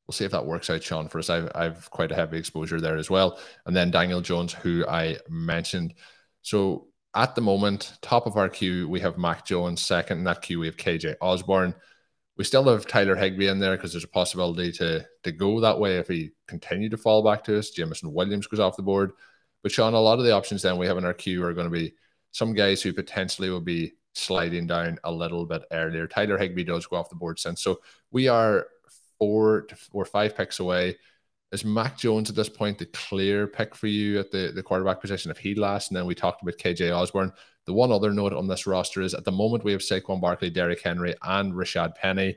We'll 0.06 0.14
see 0.14 0.24
if 0.24 0.32
that 0.32 0.46
works 0.46 0.68
out, 0.68 0.82
Shawn. 0.82 1.08
For 1.08 1.20
us, 1.20 1.30
I've, 1.30 1.50
I've 1.54 1.90
quite 1.90 2.10
a 2.10 2.14
heavy 2.16 2.36
exposure 2.36 2.80
there 2.80 2.96
as 2.96 3.08
well. 3.08 3.38
And 3.66 3.74
then 3.74 3.90
Daniel 3.90 4.20
Jones, 4.20 4.52
who 4.52 4.84
I 4.86 5.18
mentioned. 5.28 5.94
So 6.42 6.88
at 7.14 7.34
the 7.34 7.40
moment, 7.40 7.92
top 8.02 8.26
of 8.26 8.36
our 8.36 8.48
queue, 8.48 8.88
we 8.88 9.00
have 9.00 9.16
Mac 9.16 9.46
Jones. 9.46 9.80
Second 9.80 10.18
in 10.18 10.24
that 10.24 10.42
queue, 10.42 10.58
we 10.58 10.66
have 10.66 10.76
KJ 10.76 11.16
Osborn. 11.20 11.74
We 12.36 12.44
still 12.44 12.64
have 12.64 12.86
Tyler 12.86 13.14
Higbee 13.14 13.48
in 13.48 13.58
there 13.58 13.76
because 13.76 13.92
there's 13.92 14.04
a 14.04 14.08
possibility 14.08 14.72
to 14.72 15.06
to 15.22 15.32
go 15.32 15.60
that 15.60 15.78
way 15.78 15.98
if 15.98 16.08
he 16.08 16.30
continue 16.48 16.88
to 16.88 16.96
fall 16.96 17.22
back 17.22 17.44
to 17.44 17.58
us. 17.58 17.70
Jameson 17.70 18.12
Williams 18.12 18.46
goes 18.46 18.60
off 18.60 18.76
the 18.76 18.82
board. 18.82 19.12
But 19.62 19.72
Shawn, 19.72 19.94
a 19.94 20.00
lot 20.00 20.18
of 20.18 20.24
the 20.24 20.32
options 20.32 20.62
then 20.62 20.76
we 20.76 20.86
have 20.86 20.98
in 20.98 21.04
our 21.04 21.14
queue 21.14 21.44
are 21.44 21.52
going 21.52 21.66
to 21.66 21.70
be 21.70 21.94
some 22.32 22.52
guys 22.52 22.82
who 22.82 22.92
potentially 22.92 23.50
will 23.50 23.60
be 23.60 23.92
sliding 24.14 24.66
down 24.66 24.98
a 25.04 25.12
little 25.12 25.46
bit 25.46 25.62
earlier. 25.70 26.06
Tyler 26.06 26.38
Higbee 26.38 26.64
does 26.64 26.86
go 26.86 26.96
off 26.96 27.10
the 27.10 27.16
board 27.16 27.38
since. 27.38 27.62
So 27.62 27.80
we 28.10 28.28
are 28.28 28.66
four 29.18 29.62
to 29.62 29.76
or 29.92 30.04
five 30.04 30.36
picks 30.36 30.58
away 30.58 30.96
is 31.52 31.64
Mac 31.64 31.98
Jones 31.98 32.30
at 32.30 32.36
this 32.36 32.48
point 32.48 32.78
the 32.78 32.86
clear 32.86 33.46
pick 33.46 33.74
for 33.74 33.86
you 33.86 34.18
at 34.18 34.30
the, 34.30 34.52
the 34.54 34.62
quarterback 34.62 35.00
position 35.00 35.30
if 35.30 35.38
he 35.38 35.54
lasts? 35.54 35.90
And 35.90 35.96
then 35.96 36.06
we 36.06 36.14
talked 36.14 36.42
about 36.42 36.56
KJ 36.56 36.96
Osborn. 36.96 37.32
The 37.66 37.72
one 37.72 37.92
other 37.92 38.12
note 38.12 38.32
on 38.32 38.48
this 38.48 38.66
roster 38.66 39.02
is 39.02 39.14
at 39.14 39.24
the 39.24 39.32
moment 39.32 39.64
we 39.64 39.72
have 39.72 39.80
Saquon 39.80 40.20
Barkley, 40.20 40.50
Derrick 40.50 40.82
Henry, 40.82 41.14
and 41.22 41.52
Rashaad 41.52 41.94
Penny. 41.94 42.36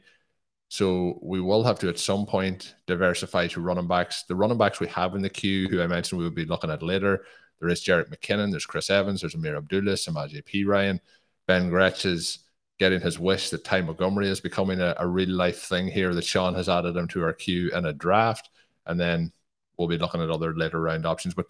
So 0.67 1.19
we 1.21 1.41
will 1.41 1.63
have 1.63 1.79
to 1.79 1.89
at 1.89 1.99
some 1.99 2.25
point 2.25 2.75
diversify 2.85 3.47
to 3.47 3.61
running 3.61 3.87
backs. 3.87 4.23
The 4.23 4.35
running 4.35 4.57
backs 4.57 4.79
we 4.79 4.87
have 4.87 5.15
in 5.15 5.21
the 5.21 5.29
queue, 5.29 5.67
who 5.67 5.81
I 5.81 5.87
mentioned 5.87 6.19
we 6.19 6.25
will 6.25 6.31
be 6.31 6.45
looking 6.45 6.69
at 6.69 6.83
later, 6.83 7.25
there 7.59 7.69
is 7.69 7.83
Jerick 7.83 8.09
McKinnon, 8.09 8.51
there's 8.51 8.65
Chris 8.65 8.89
Evans, 8.89 9.21
there's 9.21 9.35
Ameer 9.35 9.57
Abdullah, 9.57 9.93
Samaje 9.93 10.65
Ryan, 10.65 10.99
Ben 11.47 11.69
Gretch 11.69 12.05
is 12.05 12.39
getting 12.77 12.99
his 12.99 13.17
wish 13.17 13.49
that 13.51 13.63
Ty 13.63 13.81
Montgomery 13.81 14.27
is 14.27 14.41
becoming 14.41 14.81
a, 14.81 14.95
a 14.99 15.07
real 15.07 15.29
life 15.29 15.61
thing 15.61 15.87
here 15.87 16.13
that 16.13 16.25
Shawn 16.25 16.55
has 16.55 16.67
added 16.67 16.95
him 16.95 17.07
to 17.09 17.23
our 17.23 17.33
queue 17.33 17.69
in 17.71 17.85
a 17.85 17.93
draft 17.93 18.49
and 18.85 18.99
then 18.99 19.31
we'll 19.77 19.87
be 19.87 19.97
looking 19.97 20.21
at 20.21 20.29
other 20.29 20.53
later 20.55 20.81
round 20.81 21.05
options. 21.05 21.33
But 21.33 21.47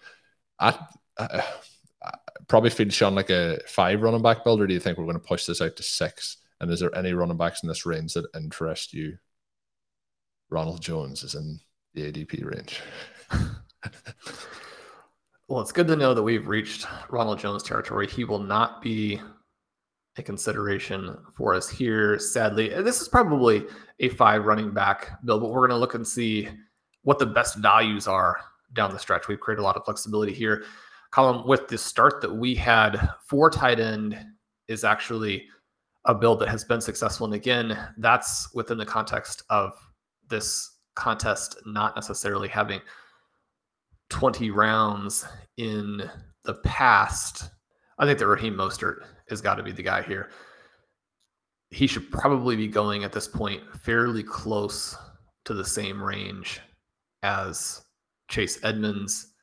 at 0.59 0.79
uh, 1.17 1.41
probably 2.47 2.69
feels 2.69 2.93
Shawn 2.93 3.15
like 3.15 3.29
a 3.29 3.59
five 3.67 4.01
running 4.01 4.21
back 4.21 4.43
build, 4.43 4.61
or 4.61 4.67
do 4.67 4.73
you 4.73 4.79
think 4.79 4.97
we're 4.97 5.05
going 5.05 5.19
to 5.19 5.27
push 5.27 5.45
this 5.45 5.61
out 5.61 5.75
to 5.75 5.83
six? 5.83 6.37
And 6.59 6.71
is 6.71 6.79
there 6.79 6.95
any 6.95 7.13
running 7.13 7.37
backs 7.37 7.63
in 7.63 7.69
this 7.69 7.85
range 7.85 8.13
that 8.13 8.27
interest 8.35 8.93
you? 8.93 9.17
Ronald 10.49 10.81
Jones 10.81 11.23
is 11.23 11.35
in 11.35 11.59
the 11.93 12.11
ADP 12.11 12.45
range. 12.45 12.81
well, 15.47 15.61
it's 15.61 15.71
good 15.71 15.87
to 15.87 15.95
know 15.95 16.13
that 16.13 16.23
we've 16.23 16.47
reached 16.47 16.87
Ronald 17.09 17.39
Jones 17.39 17.63
territory. 17.63 18.07
He 18.07 18.23
will 18.23 18.39
not 18.39 18.81
be 18.81 19.19
a 20.17 20.23
consideration 20.23 21.17
for 21.33 21.53
us 21.53 21.69
here, 21.69 22.17
sadly. 22.19 22.69
This 22.69 23.01
is 23.01 23.07
probably 23.07 23.65
a 23.99 24.09
five 24.09 24.45
running 24.45 24.71
back 24.71 25.23
build, 25.25 25.41
but 25.41 25.49
we're 25.49 25.67
going 25.67 25.71
to 25.71 25.77
look 25.77 25.95
and 25.95 26.07
see 26.07 26.47
what 27.03 27.19
the 27.19 27.25
best 27.25 27.57
values 27.57 28.07
are 28.07 28.39
down 28.73 28.91
the 28.91 28.99
stretch. 28.99 29.27
We've 29.27 29.39
created 29.39 29.61
a 29.61 29.63
lot 29.63 29.75
of 29.75 29.85
flexibility 29.85 30.33
here. 30.33 30.63
Colm, 31.15 31.45
with 31.45 31.69
the 31.69 31.77
start 31.77 32.19
that 32.21 32.35
we 32.35 32.53
had 32.53 33.09
for 33.25 33.49
tight 33.49 33.79
end 33.79 34.19
is 34.67 34.83
actually 34.83 35.47
a 36.05 36.13
build 36.13 36.39
that 36.39 36.49
has 36.49 36.65
been 36.65 36.81
successful. 36.81 37.25
And 37.25 37.33
again, 37.33 37.77
that's 37.97 38.53
within 38.53 38.77
the 38.77 38.85
context 38.85 39.43
of 39.49 39.71
this 40.29 40.77
contest 40.95 41.57
not 41.65 41.95
necessarily 41.95 42.49
having 42.49 42.81
20 44.09 44.51
rounds 44.51 45.25
in 45.55 46.09
the 46.43 46.55
past. 46.55 47.49
I 47.97 48.05
think 48.05 48.19
that 48.19 48.27
Raheem 48.27 48.55
Mostert 48.55 49.05
has 49.29 49.39
got 49.39 49.55
to 49.55 49.63
be 49.63 49.71
the 49.71 49.83
guy 49.83 50.01
here. 50.01 50.31
He 51.69 51.87
should 51.87 52.11
probably 52.11 52.57
be 52.57 52.67
going 52.67 53.05
at 53.05 53.13
this 53.13 53.27
point 53.27 53.61
fairly 53.81 54.21
close 54.21 54.97
to 55.45 55.53
the 55.53 55.65
same 55.65 56.03
range 56.03 56.59
as 57.23 57.85
Chase 58.29 58.59
Edmonds. 58.63 59.34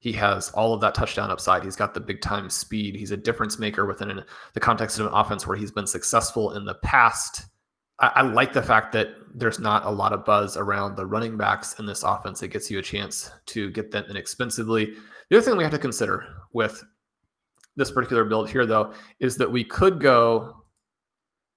He 0.00 0.12
has 0.12 0.48
all 0.50 0.72
of 0.72 0.80
that 0.80 0.94
touchdown 0.94 1.30
upside. 1.30 1.62
He's 1.62 1.76
got 1.76 1.92
the 1.92 2.00
big 2.00 2.22
time 2.22 2.48
speed. 2.48 2.96
He's 2.96 3.10
a 3.10 3.16
difference 3.18 3.58
maker 3.58 3.84
within 3.84 4.24
the 4.54 4.60
context 4.60 4.98
of 4.98 5.06
an 5.06 5.12
offense 5.12 5.46
where 5.46 5.58
he's 5.58 5.70
been 5.70 5.86
successful 5.86 6.52
in 6.56 6.64
the 6.64 6.74
past. 6.76 7.44
I, 7.98 8.10
I 8.16 8.22
like 8.22 8.54
the 8.54 8.62
fact 8.62 8.92
that 8.92 9.10
there's 9.34 9.58
not 9.58 9.84
a 9.84 9.90
lot 9.90 10.14
of 10.14 10.24
buzz 10.24 10.56
around 10.56 10.96
the 10.96 11.04
running 11.04 11.36
backs 11.36 11.78
in 11.78 11.84
this 11.84 12.02
offense. 12.02 12.42
It 12.42 12.48
gets 12.48 12.70
you 12.70 12.78
a 12.78 12.82
chance 12.82 13.30
to 13.46 13.70
get 13.70 13.90
them 13.90 14.06
inexpensively. 14.08 14.94
The 15.28 15.36
other 15.36 15.44
thing 15.44 15.56
we 15.58 15.64
have 15.64 15.72
to 15.72 15.78
consider 15.78 16.26
with 16.54 16.82
this 17.76 17.90
particular 17.90 18.24
build 18.24 18.48
here, 18.48 18.64
though, 18.64 18.94
is 19.20 19.36
that 19.36 19.52
we 19.52 19.64
could 19.64 20.00
go 20.00 20.64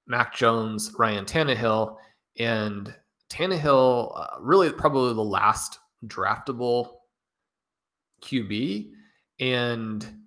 Mac 0.05 0.35
Jones, 0.35 0.93
Ryan 0.99 1.23
Tannehill, 1.23 1.95
and 2.37 2.93
Tannehill, 3.29 4.19
uh, 4.19 4.39
really 4.41 4.69
probably 4.71 5.13
the 5.13 5.21
last 5.21 5.79
draftable 6.07 6.91
QB. 8.23 8.91
And 9.39 10.23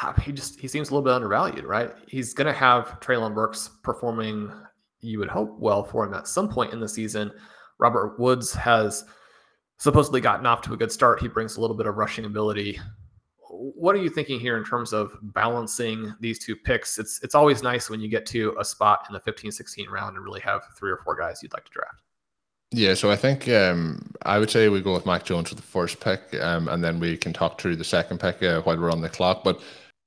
uh, 0.00 0.12
he 0.20 0.32
just 0.32 0.60
he 0.60 0.68
seems 0.68 0.88
a 0.88 0.92
little 0.92 1.04
bit 1.04 1.12
undervalued, 1.12 1.64
right? 1.64 1.92
He's 2.06 2.32
going 2.32 2.46
to 2.46 2.52
have 2.52 3.00
Treylon 3.00 3.34
Burks 3.34 3.70
performing, 3.82 4.52
you 5.00 5.18
would 5.18 5.28
hope, 5.28 5.58
well 5.58 5.82
for 5.82 6.04
him 6.04 6.14
at 6.14 6.28
some 6.28 6.48
point 6.48 6.72
in 6.72 6.80
the 6.80 6.88
season. 6.88 7.32
Robert 7.78 8.18
Woods 8.18 8.52
has 8.52 9.04
supposedly 9.78 10.20
gotten 10.20 10.46
off 10.46 10.60
to 10.62 10.74
a 10.74 10.76
good 10.76 10.92
start. 10.92 11.20
He 11.20 11.28
brings 11.28 11.56
a 11.56 11.60
little 11.60 11.76
bit 11.76 11.86
of 11.86 11.96
rushing 11.96 12.26
ability. 12.26 12.78
What 13.48 13.96
are 13.96 13.98
you 13.98 14.10
thinking 14.10 14.38
here 14.38 14.56
in 14.56 14.64
terms 14.64 14.92
of 14.92 15.16
balancing 15.22 16.14
these 16.20 16.38
two 16.38 16.54
picks? 16.54 16.98
It's 16.98 17.20
it's 17.22 17.34
always 17.34 17.62
nice 17.62 17.90
when 17.90 18.00
you 18.00 18.08
get 18.08 18.26
to 18.26 18.54
a 18.60 18.64
spot 18.64 19.06
in 19.08 19.12
the 19.14 19.20
15 19.20 19.50
16 19.50 19.88
round 19.88 20.16
and 20.16 20.24
really 20.24 20.40
have 20.40 20.62
three 20.78 20.90
or 20.90 20.98
four 20.98 21.16
guys 21.16 21.42
you'd 21.42 21.52
like 21.52 21.64
to 21.64 21.72
draft. 21.72 22.02
Yeah, 22.72 22.94
so 22.94 23.10
I 23.10 23.16
think 23.16 23.48
um, 23.48 24.12
I 24.22 24.38
would 24.38 24.50
say 24.50 24.68
we 24.68 24.80
go 24.80 24.94
with 24.94 25.04
Mac 25.06 25.24
Jones 25.24 25.50
with 25.50 25.58
the 25.58 25.66
first 25.66 25.98
pick, 25.98 26.22
um, 26.40 26.68
and 26.68 26.84
then 26.84 27.00
we 27.00 27.16
can 27.16 27.32
talk 27.32 27.60
through 27.60 27.76
the 27.76 27.84
second 27.84 28.20
pick 28.20 28.42
uh, 28.44 28.60
while 28.62 28.78
we're 28.78 28.92
on 28.92 29.00
the 29.00 29.08
clock. 29.08 29.42
But 29.42 29.60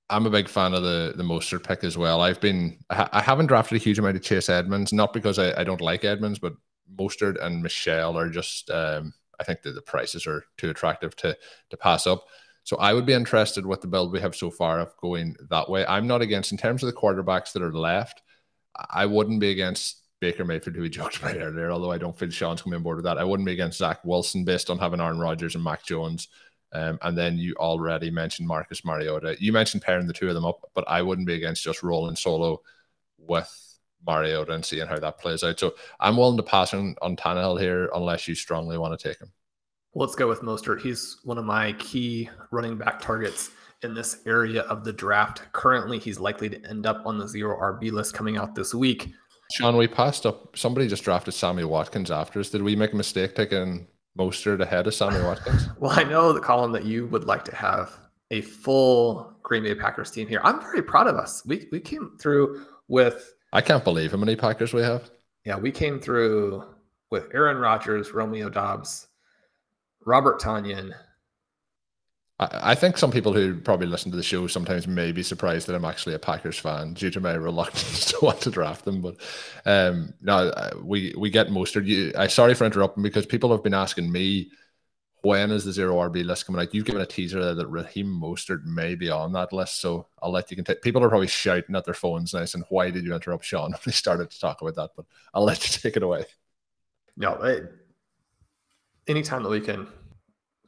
I'm 0.10 0.26
a 0.26 0.30
big 0.30 0.48
fan 0.48 0.74
of 0.74 0.84
the 0.84 1.14
the 1.18 1.24
Mostert 1.24 1.68
pick 1.68 1.84
as 1.84 1.98
well. 1.98 2.22
I've 2.22 2.40
been 2.40 2.78
I, 2.90 3.22
haven't 3.22 3.48
drafted 3.48 3.76
a 3.76 3.84
huge 3.84 4.00
amount 4.00 4.16
of 4.16 4.22
Chase 4.24 4.48
Edmonds, 4.48 4.94
not 4.94 5.12
because 5.12 5.40
I, 5.40 5.60
I 5.60 5.64
don't 5.66 5.82
like 5.82 6.06
Edmonds, 6.06 6.40
but 6.40 6.54
Mostert 6.96 7.44
and 7.44 7.62
Michel 7.62 8.18
are 8.18 8.30
just 8.30 8.70
um, 8.70 9.14
I 9.40 9.44
think 9.44 9.62
that 9.64 9.72
the 9.72 9.82
prices 9.82 10.26
are 10.26 10.46
too 10.58 10.70
attractive 10.70 11.18
to 11.18 11.38
to 11.70 11.78
pass 11.78 12.08
up. 12.08 12.26
So 12.64 12.78
I 12.78 12.94
would 12.94 13.06
be 13.06 13.14
interested 13.14 13.66
with 13.66 13.82
the 13.82 13.88
build 13.88 14.14
we 14.14 14.22
have 14.22 14.36
so 14.36 14.50
far 14.50 14.80
of 14.80 14.96
going 14.98 15.36
that 15.50 15.70
way. 15.70 15.86
I'm 15.86 16.08
not 16.08 16.22
against 16.22 16.54
in 16.54 16.58
terms 16.58 16.82
of 16.82 16.88
the 16.88 16.98
quarterbacks 16.98 17.52
that 17.54 17.62
are 17.62 17.74
left. 17.74 18.22
I 18.90 19.06
wouldn't 19.06 19.42
be 19.42 19.52
against 19.52 20.03
Baker 20.24 20.46
Mayfield, 20.46 20.78
who 20.78 20.84
we 20.84 20.90
joked 20.90 21.18
about 21.18 21.36
earlier, 21.36 21.70
although 21.70 21.92
I 21.92 21.98
don't 21.98 22.18
feel 22.18 22.30
Shawn's 22.30 22.62
coming 22.62 22.78
on 22.78 22.84
board 22.84 22.96
with 22.96 23.04
that. 23.04 23.18
I 23.18 23.26
wouldn't 23.26 23.46
be 23.46 23.52
against 23.52 23.80
Zach 23.80 24.00
Wilson 24.06 24.46
based 24.46 24.70
on 24.70 24.80
having 24.80 25.02
Aaron 25.02 25.20
Rodgers 25.20 25.56
and 25.56 25.64
Mac 25.64 25.84
Jones. 25.84 26.30
Um, 26.72 26.98
and 27.02 27.18
then 27.18 27.38
you 27.38 27.56
already 27.58 28.10
mentioned 28.10 28.48
Marcus 28.48 28.86
Mariota. 28.86 29.36
You 29.38 29.52
mentioned 29.52 29.84
pairing 29.84 30.08
the 30.08 30.14
two 30.14 30.30
of 30.30 30.34
them 30.34 30.46
up, 30.46 30.72
but 30.74 30.86
I 30.88 31.02
wouldn't 31.02 31.28
be 31.28 31.34
against 31.34 31.62
just 31.62 31.84
rolling 31.84 32.16
solo 32.16 32.62
with 33.18 33.78
Mariota 34.08 34.54
and 34.54 34.64
seeing 34.64 34.88
how 34.88 34.98
that 34.98 35.20
plays 35.20 35.44
out. 35.44 35.60
So 35.60 35.74
I'm 36.00 36.16
willing 36.16 36.38
to 36.38 36.44
pass 36.44 36.74
on, 36.74 36.96
on 37.02 37.18
Tannehill 37.18 37.60
here 37.60 37.90
unless 37.94 38.26
you 38.26 38.34
strongly 38.34 38.78
want 38.78 38.98
to 38.98 39.10
take 39.10 39.20
him. 39.20 39.30
Let's 39.94 40.16
go 40.16 40.30
with 40.30 40.40
Mostert. 40.40 40.80
He's 40.80 41.18
one 41.26 41.38
of 41.38 41.44
my 41.44 41.74
key 41.74 42.30
running 42.50 42.78
back 42.78 43.02
targets 43.02 43.52
in 43.84 43.94
this 43.94 44.22
area 44.26 44.62
of 44.62 44.86
the 44.86 44.94
draft. 44.94 45.44
Currently, 45.52 46.00
he's 46.00 46.18
likely 46.18 46.48
to 46.48 46.66
end 46.70 46.86
up 46.86 47.06
on 47.06 47.18
the 47.18 47.28
zero 47.28 47.60
RB 47.60 47.92
list 47.92 48.14
coming 48.14 48.38
out 48.38 48.56
this 48.56 48.74
week. 48.74 49.12
Shawn, 49.54 49.78
we 49.78 49.88
passed 49.88 50.26
up. 50.26 50.58
Somebody 50.58 50.88
just 50.88 51.04
drafted 51.04 51.36
Sammy 51.36 51.64
Watkins 51.64 52.10
after 52.10 52.40
us. 52.40 52.50
Did 52.50 52.64
we 52.64 52.76
make 52.76 52.92
a 52.92 52.96
mistake 52.96 53.36
taking 53.36 53.86
Mostert 54.18 54.60
ahead 54.62 54.88
of 54.88 54.96
Sammy 54.96 55.24
Watkins? 55.24 55.68
well, 55.80 55.92
I 55.92 56.04
know 56.04 56.34
the 56.34 56.40
Colm 56.40 56.74
that 56.74 56.86
you 56.86 57.06
would 57.08 57.26
like 57.26 57.46
to 57.46 57.56
have 57.56 57.96
a 58.32 58.42
full 58.42 59.32
Green 59.44 59.62
Bay 59.62 59.76
Packers 59.76 60.10
team 60.10 60.28
here. 60.28 60.42
I'm 60.44 60.60
very 60.60 60.82
proud 60.82 61.06
of 61.06 61.18
us. 61.18 61.46
We 61.46 61.68
we 61.72 61.80
came 61.80 62.18
through 62.20 62.66
with. 62.88 63.36
I 63.52 63.62
can't 63.62 63.84
believe 63.84 64.12
how 64.12 64.18
many 64.18 64.36
Packers 64.36 64.74
we 64.74 64.82
have. 64.82 65.12
Yeah, 65.46 65.58
we 65.58 65.72
came 65.72 66.00
through 66.00 66.64
with 67.12 67.28
Aaron 67.32 67.58
Rodgers, 67.58 68.12
Romeo 68.12 68.50
Doubs, 68.50 69.08
Robert 70.04 70.42
Tonyan, 70.42 70.94
I 72.52 72.76
think 72.76 72.98
some 72.98 73.12
people 73.12 73.34
who 73.34 73.60
probably 73.60 73.88
listen 73.88 74.12
to 74.12 74.18
the 74.18 74.24
show 74.24 74.48
sometimes 74.48 74.88
may 74.88 75.12
be 75.12 75.24
surprised 75.24 75.68
that 75.68 75.76
I'm 75.76 75.86
actually 75.86 76.16
a 76.16 76.20
Packers 76.20 76.58
fan 76.58 76.94
due 76.94 77.10
to 77.12 77.20
my 77.20 77.34
reluctance 77.34 78.06
to 78.12 78.18
want 78.22 78.42
to 78.42 78.52
draft 78.52 78.86
them. 78.86 79.02
But 79.02 79.18
um, 79.66 80.14
no, 80.22 80.52
we 80.84 81.14
we 81.18 81.30
get 81.30 81.48
Mostert. 81.48 81.86
You, 81.86 82.14
I 82.18 82.28
sorry 82.28 82.54
for 82.54 82.66
interrupting 82.66 83.04
because 83.04 83.26
people 83.26 83.52
have 83.52 83.64
been 83.64 83.74
asking 83.74 84.12
me 84.12 84.52
when 85.22 85.52
is 85.52 85.64
the 85.64 85.72
zero 85.72 85.96
RB 85.96 86.26
list 86.26 86.46
coming 86.46 86.62
out. 86.62 86.74
You've 86.74 86.86
given 86.86 87.02
a 87.02 87.06
teaser 87.06 87.56
that 87.56 87.68
Raheem 87.68 88.08
Mostert 88.08 88.64
may 88.66 88.94
be 88.94 89.10
on 89.10 89.32
that 89.34 89.54
list, 89.54 89.80
so 89.80 90.08
I'll 90.22 90.32
let 90.32 90.52
you 90.52 90.58
continue. 90.58 90.82
People 90.82 91.04
are 91.04 91.10
probably 91.10 91.28
shouting 91.28 91.76
at 91.76 91.86
their 91.86 91.94
phones 91.94 92.34
now, 92.34 92.46
saying, 92.46 92.66
"Why 92.70 92.90
did 92.90 93.06
you 93.06 93.16
interrupt 93.16 93.46
Shawn?" 93.46 93.72
when 93.72 93.80
they 93.86 93.92
started 93.92 94.30
to 94.30 94.40
talk 94.40 94.62
about 94.62 94.76
that, 94.76 94.92
but 94.96 95.06
I'll 95.34 95.44
let 95.44 95.64
you 95.64 95.80
take 95.82 95.98
it 95.98 96.04
away. 96.04 96.26
No, 97.16 97.42
it, 97.44 97.72
anytime 99.08 99.44
that 99.44 99.50
we 99.50 99.62
can 99.62 99.88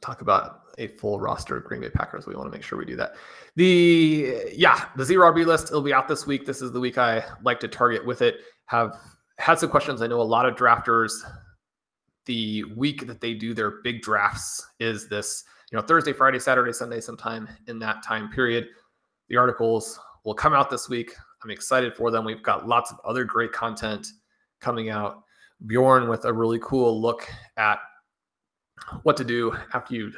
talk 0.00 0.20
about 0.20 0.62
a 0.78 0.88
full 0.88 1.20
roster 1.20 1.56
of 1.56 1.64
Green 1.64 1.80
Bay 1.80 1.90
Packers. 1.90 2.26
We 2.26 2.34
want 2.34 2.46
to 2.46 2.56
make 2.56 2.62
sure 2.62 2.78
we 2.78 2.84
do 2.84 2.96
that. 2.96 3.14
The 3.56 4.52
yeah, 4.52 4.86
the 4.96 5.04
zero 5.04 5.32
RB 5.32 5.46
list 5.46 5.68
it'll 5.68 5.82
be 5.82 5.92
out 5.92 6.08
this 6.08 6.26
week. 6.26 6.46
This 6.46 6.62
is 6.62 6.72
the 6.72 6.80
week 6.80 6.98
I 6.98 7.24
like 7.42 7.60
to 7.60 7.68
target 7.68 8.04
with 8.04 8.22
it. 8.22 8.40
Have 8.66 8.98
had 9.38 9.58
some 9.58 9.70
questions. 9.70 10.02
I 10.02 10.06
know 10.06 10.20
a 10.20 10.22
lot 10.22 10.46
of 10.46 10.54
drafters. 10.54 11.12
The 12.26 12.64
week 12.76 13.06
that 13.06 13.20
they 13.20 13.34
do 13.34 13.54
their 13.54 13.82
big 13.82 14.02
drafts 14.02 14.64
is 14.80 15.08
this, 15.08 15.44
you 15.70 15.78
know, 15.78 15.82
Thursday, 15.82 16.12
Friday, 16.12 16.40
Saturday, 16.40 16.72
Sunday, 16.72 17.00
sometime 17.00 17.48
in 17.68 17.78
that 17.78 18.02
time 18.02 18.30
period. 18.30 18.66
The 19.28 19.36
articles 19.36 19.98
will 20.24 20.34
come 20.34 20.52
out 20.52 20.68
this 20.68 20.88
week. 20.88 21.12
I'm 21.44 21.50
excited 21.50 21.94
for 21.94 22.10
them. 22.10 22.24
We've 22.24 22.42
got 22.42 22.66
lots 22.66 22.90
of 22.90 22.98
other 23.04 23.24
great 23.24 23.52
content 23.52 24.08
coming 24.60 24.90
out. 24.90 25.22
Bjorn 25.66 26.08
with 26.08 26.24
a 26.24 26.32
really 26.32 26.58
cool 26.60 27.00
look 27.00 27.28
at 27.56 27.78
what 29.04 29.16
to 29.16 29.24
do 29.24 29.56
after 29.72 29.94
you 29.94 30.12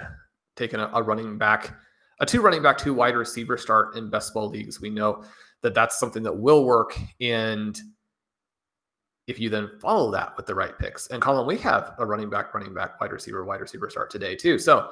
taken 0.58 0.80
a, 0.80 0.90
a 0.92 1.02
running 1.02 1.38
back, 1.38 1.74
a 2.20 2.26
two 2.26 2.42
running 2.42 2.62
back, 2.62 2.76
two 2.76 2.92
wide 2.92 3.14
receiver 3.14 3.56
start 3.56 3.96
in 3.96 4.10
best 4.10 4.34
ball 4.34 4.48
leagues. 4.48 4.80
We 4.80 4.90
know 4.90 5.24
that 5.62 5.74
that's 5.74 5.98
something 5.98 6.22
that 6.24 6.36
will 6.36 6.64
work. 6.64 6.98
And 7.20 7.80
if 9.26 9.38
you 9.38 9.48
then 9.48 9.70
follow 9.80 10.10
that 10.10 10.36
with 10.36 10.46
the 10.46 10.54
right 10.54 10.78
picks, 10.78 11.06
and 11.08 11.22
Colm, 11.22 11.46
we 11.46 11.56
have 11.58 11.94
a 11.98 12.06
running 12.06 12.30
back, 12.30 12.54
running 12.54 12.74
back, 12.74 13.00
wide 13.00 13.12
receiver, 13.12 13.44
wide 13.44 13.60
receiver 13.60 13.88
start 13.88 14.10
today 14.10 14.34
too. 14.34 14.58
So 14.58 14.90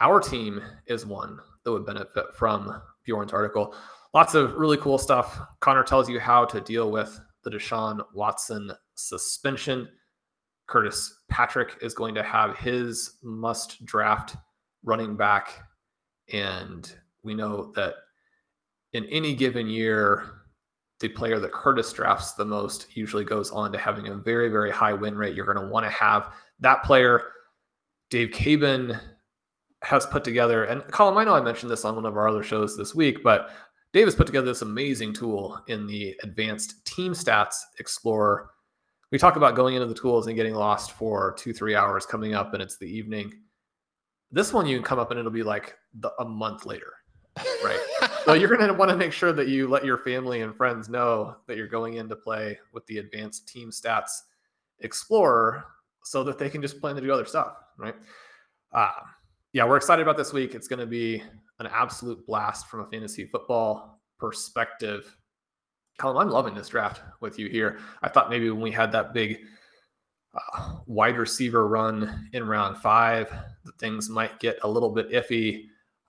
our 0.00 0.20
team 0.20 0.62
is 0.86 1.04
one 1.04 1.38
that 1.64 1.72
would 1.72 1.86
benefit 1.86 2.26
from 2.34 2.80
Bjorn's 3.04 3.32
article. 3.32 3.74
Lots 4.14 4.34
of 4.34 4.54
really 4.54 4.76
cool 4.76 4.98
stuff. 4.98 5.38
Connor 5.60 5.82
tells 5.82 6.08
you 6.08 6.20
how 6.20 6.44
to 6.46 6.60
deal 6.60 6.90
with 6.90 7.20
the 7.44 7.50
Deshaun 7.50 8.00
Watson 8.14 8.70
suspension. 8.94 9.88
Curtis 10.68 11.22
Patrick 11.28 11.78
is 11.80 11.94
going 11.94 12.14
to 12.14 12.22
have 12.22 12.56
his 12.56 13.16
must 13.22 13.84
draft 13.84 14.36
running 14.84 15.16
back. 15.16 15.62
And 16.32 16.92
we 17.22 17.34
know 17.34 17.72
that 17.74 17.94
in 18.92 19.04
any 19.06 19.34
given 19.34 19.66
year, 19.68 20.26
the 21.00 21.08
player 21.08 21.38
that 21.38 21.52
Curtis 21.52 21.92
drafts 21.92 22.32
the 22.32 22.44
most 22.44 22.96
usually 22.96 23.24
goes 23.24 23.50
on 23.50 23.72
to 23.72 23.78
having 23.78 24.08
a 24.08 24.16
very, 24.16 24.48
very 24.48 24.70
high 24.70 24.92
win 24.92 25.16
rate. 25.16 25.34
You're 25.34 25.52
going 25.52 25.64
to 25.64 25.72
want 25.72 25.86
to 25.86 25.90
have 25.90 26.32
that 26.60 26.82
player. 26.82 27.22
Dave 28.10 28.30
Caban 28.30 29.00
has 29.82 30.06
put 30.06 30.24
together, 30.24 30.64
and 30.64 30.82
Colm, 30.82 31.16
I 31.16 31.24
know 31.24 31.34
I 31.34 31.40
mentioned 31.40 31.70
this 31.70 31.84
on 31.84 31.94
one 31.94 32.06
of 32.06 32.16
our 32.16 32.26
other 32.26 32.42
shows 32.42 32.76
this 32.76 32.94
week, 32.94 33.22
but 33.22 33.50
Dave 33.92 34.06
has 34.06 34.14
put 34.14 34.26
together 34.26 34.46
this 34.46 34.62
amazing 34.62 35.12
tool 35.12 35.60
in 35.68 35.86
the 35.86 36.16
Advanced 36.22 36.84
Team 36.84 37.12
Stats 37.12 37.56
Explorer 37.78 38.50
we 39.10 39.18
talk 39.18 39.36
about 39.36 39.54
going 39.54 39.74
into 39.74 39.86
the 39.86 39.94
tools 39.94 40.26
and 40.26 40.36
getting 40.36 40.54
lost 40.54 40.92
for 40.92 41.34
two, 41.38 41.52
three 41.52 41.74
hours 41.74 42.04
coming 42.04 42.34
up 42.34 42.54
and 42.54 42.62
it's 42.62 42.76
the 42.76 42.86
evening. 42.86 43.32
This 44.30 44.52
one 44.52 44.66
you 44.66 44.76
can 44.76 44.84
come 44.84 44.98
up 44.98 45.10
and 45.10 45.18
it'll 45.18 45.32
be 45.32 45.42
like 45.42 45.76
the, 45.94 46.12
a 46.20 46.24
month 46.24 46.66
later, 46.66 46.92
right? 47.64 47.80
so 48.24 48.34
you're 48.34 48.54
going 48.54 48.68
to 48.68 48.74
want 48.74 48.90
to 48.90 48.96
make 48.96 49.12
sure 49.12 49.32
that 49.32 49.48
you 49.48 49.68
let 49.68 49.84
your 49.84 49.98
family 49.98 50.42
and 50.42 50.54
friends 50.54 50.88
know 50.88 51.36
that 51.46 51.56
you're 51.56 51.66
going 51.66 51.94
in 51.94 52.08
to 52.08 52.16
play 52.16 52.58
with 52.74 52.84
the 52.86 52.98
advanced 52.98 53.48
team 53.48 53.70
stats 53.70 54.10
explorer 54.80 55.64
so 56.04 56.22
that 56.24 56.38
they 56.38 56.50
can 56.50 56.60
just 56.60 56.80
plan 56.80 56.94
to 56.94 57.00
do 57.00 57.12
other 57.12 57.24
stuff, 57.24 57.56
right? 57.78 57.94
Uh, 58.72 58.90
yeah, 59.52 59.64
we're 59.64 59.76
excited 59.76 60.02
about 60.02 60.16
this 60.18 60.32
week. 60.32 60.54
It's 60.54 60.68
going 60.68 60.80
to 60.80 60.86
be 60.86 61.22
an 61.58 61.66
absolute 61.66 62.24
blast 62.26 62.68
from 62.68 62.80
a 62.80 62.86
fantasy 62.86 63.26
football 63.26 64.00
perspective. 64.18 65.16
Colm, 65.98 66.20
I'm 66.20 66.30
loving 66.30 66.54
this 66.54 66.68
draft 66.68 67.02
with 67.20 67.38
you 67.38 67.48
here. 67.48 67.78
I 68.02 68.08
thought 68.08 68.30
maybe 68.30 68.50
when 68.50 68.60
we 68.60 68.70
had 68.70 68.92
that 68.92 69.12
big 69.12 69.40
uh, 70.34 70.76
wide 70.86 71.18
receiver 71.18 71.66
run 71.66 72.28
in 72.32 72.46
round 72.46 72.78
five, 72.78 73.32
things 73.78 74.08
might 74.08 74.38
get 74.38 74.58
a 74.62 74.68
little 74.68 74.90
bit 74.90 75.10
iffy. 75.10 75.64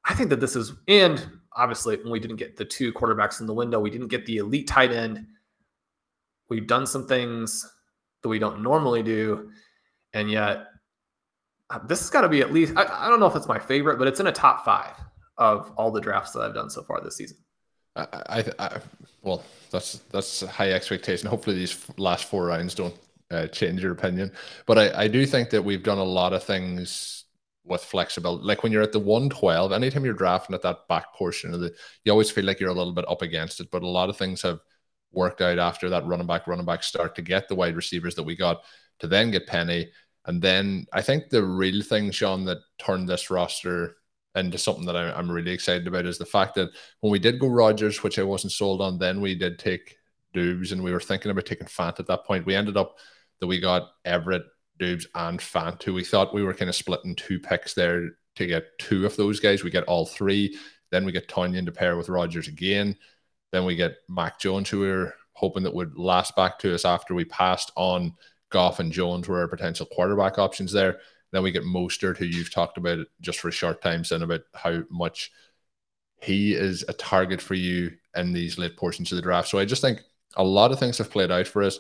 I 0.06 0.13
think 0.13 0.30
that 0.30 0.39
this 0.39 0.56
is, 0.56 0.73
and 0.88 1.28
obviously, 1.54 1.97
when 1.97 2.12
we 2.12 2.19
didn't 2.19 2.38
get 2.38 2.56
the 2.56 2.65
two 2.65 2.93
quarterbacks 2.93 3.41
in 3.41 3.47
the 3.47 3.54
window, 3.54 3.80
we 3.80 3.89
didn't 3.89 4.08
get 4.08 4.25
the 4.25 4.38
elite 4.38 4.67
tight 4.67 4.91
end. 4.91 5.25
We've 6.49 6.67
done 6.67 6.86
some 6.86 7.08
things 7.08 7.67
that 8.21 8.30
we 8.30 8.39
don't 8.39 8.62
normally 8.62 9.04
do. 9.04 9.49
And 10.13 10.30
yet, 10.30 10.65
uh, 11.69 11.80
this 11.88 11.99
has 11.99 12.10
got 12.10 12.21
to 12.21 12.30
be 12.30 12.41
at 12.41 12.52
least, 12.52 12.73
I, 12.75 13.06
I 13.06 13.10
don't 13.10 13.19
know 13.19 13.28
if 13.28 13.36
it's 13.36 13.47
my 13.47 13.60
favorite, 13.60 13.97
but 13.97 14.08
it's 14.08 14.19
in 14.19 14.28
a 14.28 14.32
top 14.32 14.65
five 14.65 14.95
of 15.38 15.71
all 15.78 15.91
the 15.91 16.02
drafts 16.02 16.32
that 16.32 16.41
I've 16.41 16.54
done 16.54 16.69
so 16.69 16.84
far 16.84 17.02
this 17.02 17.17
season. 17.17 17.38
I, 18.30 18.44
I, 18.60 18.80
well, 19.22 19.44
that's 19.72 20.00
that's 20.12 20.42
high 20.42 20.72
expectation. 20.72 21.30
Hopefully, 21.30 21.56
these 21.56 21.86
last 21.98 22.26
four 22.26 22.46
rounds 22.46 22.76
don't 22.76 22.96
uh, 23.32 23.48
change 23.48 23.84
your 23.84 23.92
opinion. 23.92 24.32
But 24.66 24.78
I, 24.78 25.04
I 25.04 25.08
do 25.08 25.26
think 25.26 25.50
that 25.52 25.64
we've 25.64 25.84
done 25.84 25.98
a 25.98 26.04
lot 26.04 26.34
of 26.34 26.44
things 26.44 27.26
with 27.64 27.84
flexibility. 27.84 28.44
Like 28.44 28.64
when 28.64 28.72
you're 28.72 28.82
at 28.82 28.92
the 28.92 29.00
112, 29.00 29.72
anytime 29.72 30.04
you're 30.04 30.14
drafting 30.14 30.56
at 30.56 30.64
that 30.64 30.88
back 30.88 31.14
portion 31.14 31.54
of 31.54 31.60
the, 31.60 31.74
you 32.04 32.12
always 32.12 32.32
feel 32.32 32.46
like 32.46 32.60
you're 32.60 32.70
a 32.70 32.74
little 32.74 32.94
bit 32.94 33.10
up 33.10 33.22
against 33.22 33.60
it. 33.60 33.70
But 33.72 33.84
a 33.84 33.88
lot 33.88 34.10
of 34.10 34.18
things 34.18 34.42
have 34.42 34.60
worked 35.12 35.42
out 35.42 35.60
after 35.60 35.90
that 35.90 36.06
running 36.06 36.28
back, 36.28 36.48
running 36.48 36.66
back 36.66 36.84
start 36.84 37.16
to 37.16 37.22
get 37.22 37.48
the 37.48 37.56
wide 37.56 37.76
receivers 37.76 38.16
that 38.16 38.24
we 38.24 38.36
got 38.36 38.64
to 39.00 39.08
then 39.08 39.32
get 39.32 39.48
Penny. 39.48 39.92
And 40.26 40.42
then 40.42 40.86
I 40.92 41.02
think 41.02 41.30
the 41.30 41.44
real 41.44 41.82
thing, 41.82 42.12
Sean, 42.12 42.46
that 42.46 42.60
turned 42.78 43.08
this 43.08 43.30
roster 43.30 43.98
into 44.45 44.58
something 44.58 44.86
that 44.86 44.95
I, 44.95 45.17
am 45.17 45.32
really 45.32 45.52
excited 45.52 45.88
about 45.88 46.06
is 46.06 46.17
the 46.17 46.25
fact 46.25 46.56
that 46.56 46.69
when 47.02 47.12
we 47.12 47.19
did 47.19 47.39
go 47.39 47.47
Rodgers, 47.47 48.04
which 48.04 48.19
I 48.19 48.23
wasn't 48.23 48.54
sold 48.54 48.82
on, 48.82 48.97
then 48.97 49.21
we 49.21 49.36
did 49.36 49.60
take 49.60 49.97
Doubs 50.34 50.71
and 50.71 50.84
we 50.84 50.91
were 50.91 50.99
thinking 50.99 51.32
about 51.32 51.45
taking 51.45 51.67
Fant 51.67 51.99
at 51.99 52.08
that 52.08 52.25
point. 52.25 52.45
We 52.45 52.56
ended 52.56 52.78
up 52.78 52.97
that 53.39 53.47
we 53.47 53.60
got 53.60 53.89
Everett, 54.06 54.43
Doubs, 54.80 55.08
and 55.15 55.39
Fant, 55.39 55.82
who 55.84 55.93
we 55.93 56.04
thought 56.04 56.34
we 56.34 56.43
were 56.43 56.54
kind 56.54 56.69
of 56.69 56.75
splitting 56.75 57.15
two 57.15 57.39
picks 57.39 57.73
there 57.73 58.10
to 58.36 58.45
get 58.45 58.78
two 58.80 59.06
of 59.06 59.15
those 59.15 59.39
guys. 59.39 59.63
We 59.63 59.71
get 59.71 59.86
all 59.86 60.06
three. 60.06 60.58
Then 60.91 61.06
we 61.06 61.12
get 61.12 61.28
Tonyan 61.28 61.65
to 61.65 61.71
pair 61.71 61.97
with 61.97 62.10
Rodgers 62.10 62.47
again. 62.47 62.95
Then 63.52 63.65
we 63.65 63.75
get 63.75 63.97
Mac 64.08 64.39
Jones, 64.39 64.69
who 64.69 64.82
we 64.82 64.89
are 64.89 65.13
hoping 65.34 65.63
that 65.63 65.73
would 65.73 65.97
last 65.97 66.36
back 66.36 66.60
to 66.60 66.73
us 66.73 66.86
after 66.86 67.13
we 67.13 67.25
passed 67.25 67.71
on 67.75 68.13
Goff 68.49 68.80
and 68.80 68.91
Jones 68.91 69.28
were 69.28 69.39
our 69.39 69.47
potential 69.47 69.86
quarterback 69.86 70.38
options 70.38 70.71
there. 70.71 70.99
Then 71.32 71.44
we 71.44 71.52
get 71.52 71.63
Mostert, 71.63 72.18
who 72.18 72.26
you've 72.26 72.54
talked 72.54 72.78
about 72.78 73.06
just 73.22 73.39
for 73.39 73.50
a 73.50 73.52
short 73.52 73.82
time, 73.82 74.04
saying 74.04 74.24
about 74.24 74.42
how 74.54 74.82
much 74.89 75.32
he 76.22 76.54
is 76.54 76.84
a 76.88 76.94
target 76.94 77.42
for 77.42 77.54
you 77.54 77.92
in 78.15 78.34
these 78.34 78.58
late 78.58 78.76
portions 78.76 79.12
of 79.12 79.15
the 79.15 79.22
draft. 79.22 79.48
So 79.48 79.60
I 79.60 79.65
just 79.65 79.82
think 79.82 80.02
a 80.36 80.44
lot 80.44 80.72
of 80.72 80.80
things 80.80 80.98
have 80.98 81.12
played 81.12 81.32
out 81.32 81.48
for 81.48 81.63
us. 81.63 81.80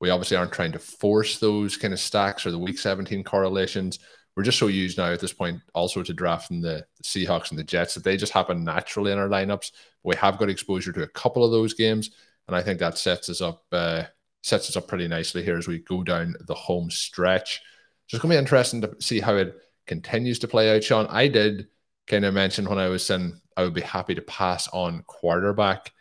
We 0.00 0.10
obviously 0.10 0.36
aren't 0.36 0.52
trying 0.52 0.72
to 0.72 0.78
force 0.78 1.38
those 1.38 1.76
kind 1.76 1.94
of 1.94 2.00
stacks 2.00 2.44
or 2.44 2.50
the 2.50 2.58
week 2.58 2.78
17 2.78 3.24
correlations. 3.24 3.98
We're 4.36 4.42
just 4.42 4.58
so 4.58 4.66
used 4.66 4.98
now 4.98 5.12
at 5.12 5.20
this 5.20 5.32
point 5.32 5.60
also 5.74 6.02
to 6.02 6.12
drafting 6.12 6.60
the, 6.60 6.86
Seahawks 7.02 7.50
and 7.50 7.58
the 7.58 7.64
Jets 7.64 7.94
that 7.94 8.04
they 8.04 8.16
just 8.16 8.32
happen 8.32 8.64
naturally 8.64 9.12
in 9.12 9.18
our 9.18 9.28
lineups. 9.28 9.70
We 10.02 10.16
have 10.16 10.38
got 10.38 10.50
exposure 10.50 10.92
to 10.92 11.04
a 11.04 11.08
couple 11.08 11.44
of 11.44 11.52
those 11.52 11.72
games, 11.72 12.10
and 12.48 12.56
I 12.56 12.62
think 12.62 12.80
that 12.80 12.98
sets 12.98 13.28
us 13.28 13.40
up 13.40 13.64
uh, 13.72 14.04
sets 14.42 14.68
us 14.68 14.76
up 14.76 14.88
pretty 14.88 15.08
nicely 15.08 15.42
here 15.42 15.56
as 15.56 15.66
we 15.66 15.78
go 15.78 16.02
down 16.02 16.34
the 16.46 16.54
home 16.54 16.90
stretch. 16.90 17.62
So 18.06 18.16
it's 18.16 18.22
going 18.22 18.30
to 18.30 18.36
be 18.36 18.38
interesting 18.38 18.80
to 18.82 18.96
see 19.00 19.20
how 19.20 19.36
it 19.36 19.56
continues 19.86 20.38
to 20.40 20.48
play 20.48 20.74
out, 20.74 20.84
Shawn. 20.84 21.06
I 21.08 21.28
did 21.28 21.68
kind 22.06 22.24
of 22.24 22.34
mention 22.34 22.68
when 22.68 22.78
I 22.78 22.88
was 22.88 23.04
saying 23.04 23.40
I 23.56 23.64
would 23.64 23.74
be 23.74 23.80
happy 23.80 24.14
to 24.14 24.22
pass 24.22 24.68
on 24.68 25.02
quarterback 25.06 25.92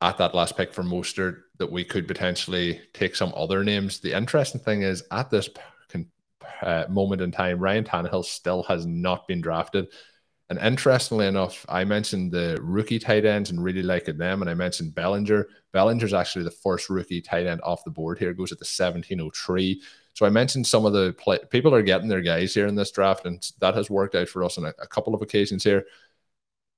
at 0.00 0.16
that 0.18 0.34
last 0.34 0.56
pick 0.56 0.72
for 0.72 0.82
Mostert 0.82 1.42
that 1.58 1.70
we 1.70 1.84
could 1.84 2.08
potentially 2.08 2.80
take 2.94 3.14
some 3.14 3.32
other 3.36 3.62
names. 3.62 4.00
The 4.00 4.16
interesting 4.16 4.60
thing 4.60 4.82
is 4.82 5.02
at 5.10 5.30
this 5.30 5.50
uh, 6.62 6.84
moment 6.88 7.22
in 7.22 7.30
time, 7.30 7.58
Ryan 7.58 7.84
Tannehill 7.84 8.24
still 8.24 8.62
has 8.64 8.86
not 8.86 9.26
been 9.28 9.40
drafted. 9.40 9.88
And 10.48 10.58
interestingly 10.58 11.26
enough, 11.26 11.64
I 11.68 11.84
mentioned 11.84 12.32
the 12.32 12.58
rookie 12.60 12.98
tight 12.98 13.24
ends 13.24 13.50
and 13.50 13.62
really 13.62 13.82
liking 13.82 14.18
them. 14.18 14.40
And 14.40 14.50
I 14.50 14.54
mentioned 14.54 14.94
Bellinger. 14.94 15.46
Bellinger's 15.72 16.12
actually 16.12 16.44
the 16.44 16.50
first 16.50 16.90
rookie 16.90 17.20
tight 17.20 17.46
end 17.46 17.60
off 17.62 17.84
the 17.84 17.90
board 17.90 18.18
here, 18.18 18.34
goes 18.34 18.50
at 18.50 18.58
the 18.58 18.64
1703. 18.64 19.80
So 20.14 20.26
I 20.26 20.30
mentioned 20.30 20.66
some 20.66 20.84
of 20.84 20.92
the 20.92 21.14
play, 21.14 21.38
people 21.50 21.74
are 21.74 21.82
getting 21.82 22.08
their 22.08 22.20
guys 22.20 22.52
here 22.52 22.66
in 22.66 22.74
this 22.74 22.90
draft, 22.90 23.26
and 23.26 23.46
that 23.60 23.74
has 23.74 23.88
worked 23.88 24.14
out 24.14 24.28
for 24.28 24.44
us 24.44 24.58
on 24.58 24.64
a, 24.64 24.74
a 24.80 24.86
couple 24.86 25.14
of 25.14 25.22
occasions 25.22 25.64
here. 25.64 25.86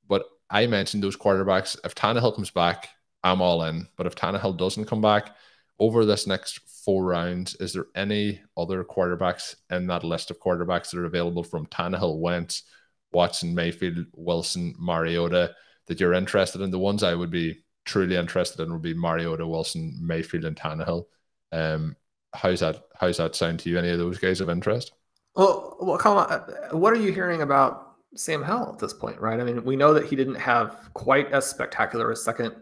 But 0.09 0.25
I 0.51 0.67
mentioned 0.67 1.03
those 1.03 1.17
quarterbacks. 1.17 1.77
If 1.85 1.95
Tannehill 1.95 2.35
comes 2.35 2.51
back, 2.51 2.89
I'm 3.25 3.41
all 3.41 3.65
in. 3.65 3.89
But 3.97 4.07
if 4.07 4.15
Tannehill 4.15 4.59
doesn't 4.59 4.85
come 4.85 5.01
back 5.01 5.35
over 5.79 6.05
this 6.05 6.27
next 6.27 6.61
four 6.85 7.05
rounds, 7.05 7.55
is 7.57 7.73
there 7.73 7.87
any 7.95 8.41
other 8.57 8.85
quarterbacks 8.85 9.57
in 9.71 9.87
that 9.87 10.05
list 10.05 10.31
of 10.31 10.41
quarterbacks 10.41 10.91
that 10.91 10.99
are 10.99 11.07
available 11.07 11.43
from 11.43 11.67
Tannehill, 11.67 12.19
Wentz, 12.19 12.65
Watson, 13.13 13.55
Mayfield, 13.55 14.07
Wilson, 14.15 14.75
Mariota 14.79 15.55
that 15.87 16.01
you're 16.01 16.15
interested 16.15 16.61
in? 16.61 16.71
The 16.71 16.79
ones 16.79 17.03
I 17.03 17.15
would 17.15 17.31
be 17.31 17.63
truly 17.85 18.17
interested 18.17 18.63
in 18.63 18.73
would 18.73 18.83
be 18.83 18.95
Mariota, 18.95 19.47
Wilson, 19.47 19.99
Mayfield, 20.01 20.45
and 20.45 20.57
Tannehill. 20.57 21.07
Um, 21.51 21.97
how's 22.35 22.61
that? 22.61 22.85
How's 22.95 23.19
that 23.19 23.35
sound 23.35 23.61
to 23.61 23.71
you? 23.71 23.79
Any 23.79 23.91
of 23.91 23.99
those 23.99 24.19
guys 24.19 24.41
of 24.41 24.49
interest? 24.49 24.93
Well, 25.35 25.77
well, 25.81 25.99
Colm, 25.99 26.31
uh, 26.31 26.77
what 26.77 26.93
are 26.93 27.01
you 27.01 27.13
hearing 27.13 27.43
about 27.43 27.97
Sam 28.15 28.43
Howell 28.43 28.75
at 28.75 28.79
this 28.79 28.93
point? 28.93 29.21
Right. 29.21 29.41
I 29.41 29.45
mean, 29.45 29.65
we 29.65 29.77
know 29.77 29.95
that 29.95 30.07
he 30.07 30.17
didn't 30.17 30.35
have 30.37 30.91
quite 30.95 31.33
as 31.33 31.47
spectacular 31.47 32.11
a 32.11 32.17
second 32.17 32.55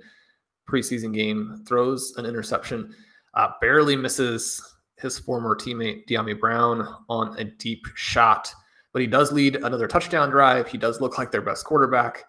preseason 0.69 1.13
game. 1.13 1.65
Throws 1.67 2.15
an 2.17 2.27
interception, 2.27 2.95
uh, 3.35 3.53
barely 3.61 3.97
misses 3.97 4.63
his 4.99 5.19
former 5.19 5.57
teammate 5.57 6.07
Dyami 6.07 6.39
Brown 6.39 6.87
on 7.09 7.37
a 7.39 7.45
deep 7.45 7.85
shot, 7.95 8.53
but 8.93 9.01
he 9.01 9.09
does 9.09 9.33
lead 9.33 9.57
another 9.57 9.89
touchdown 9.89 10.31
drive. 10.31 10.69
He 10.69 10.79
does 10.79 11.01
look 11.01 11.19
like 11.19 11.33
their 11.33 11.43
best 11.43 11.65
quarterback. 11.65 12.25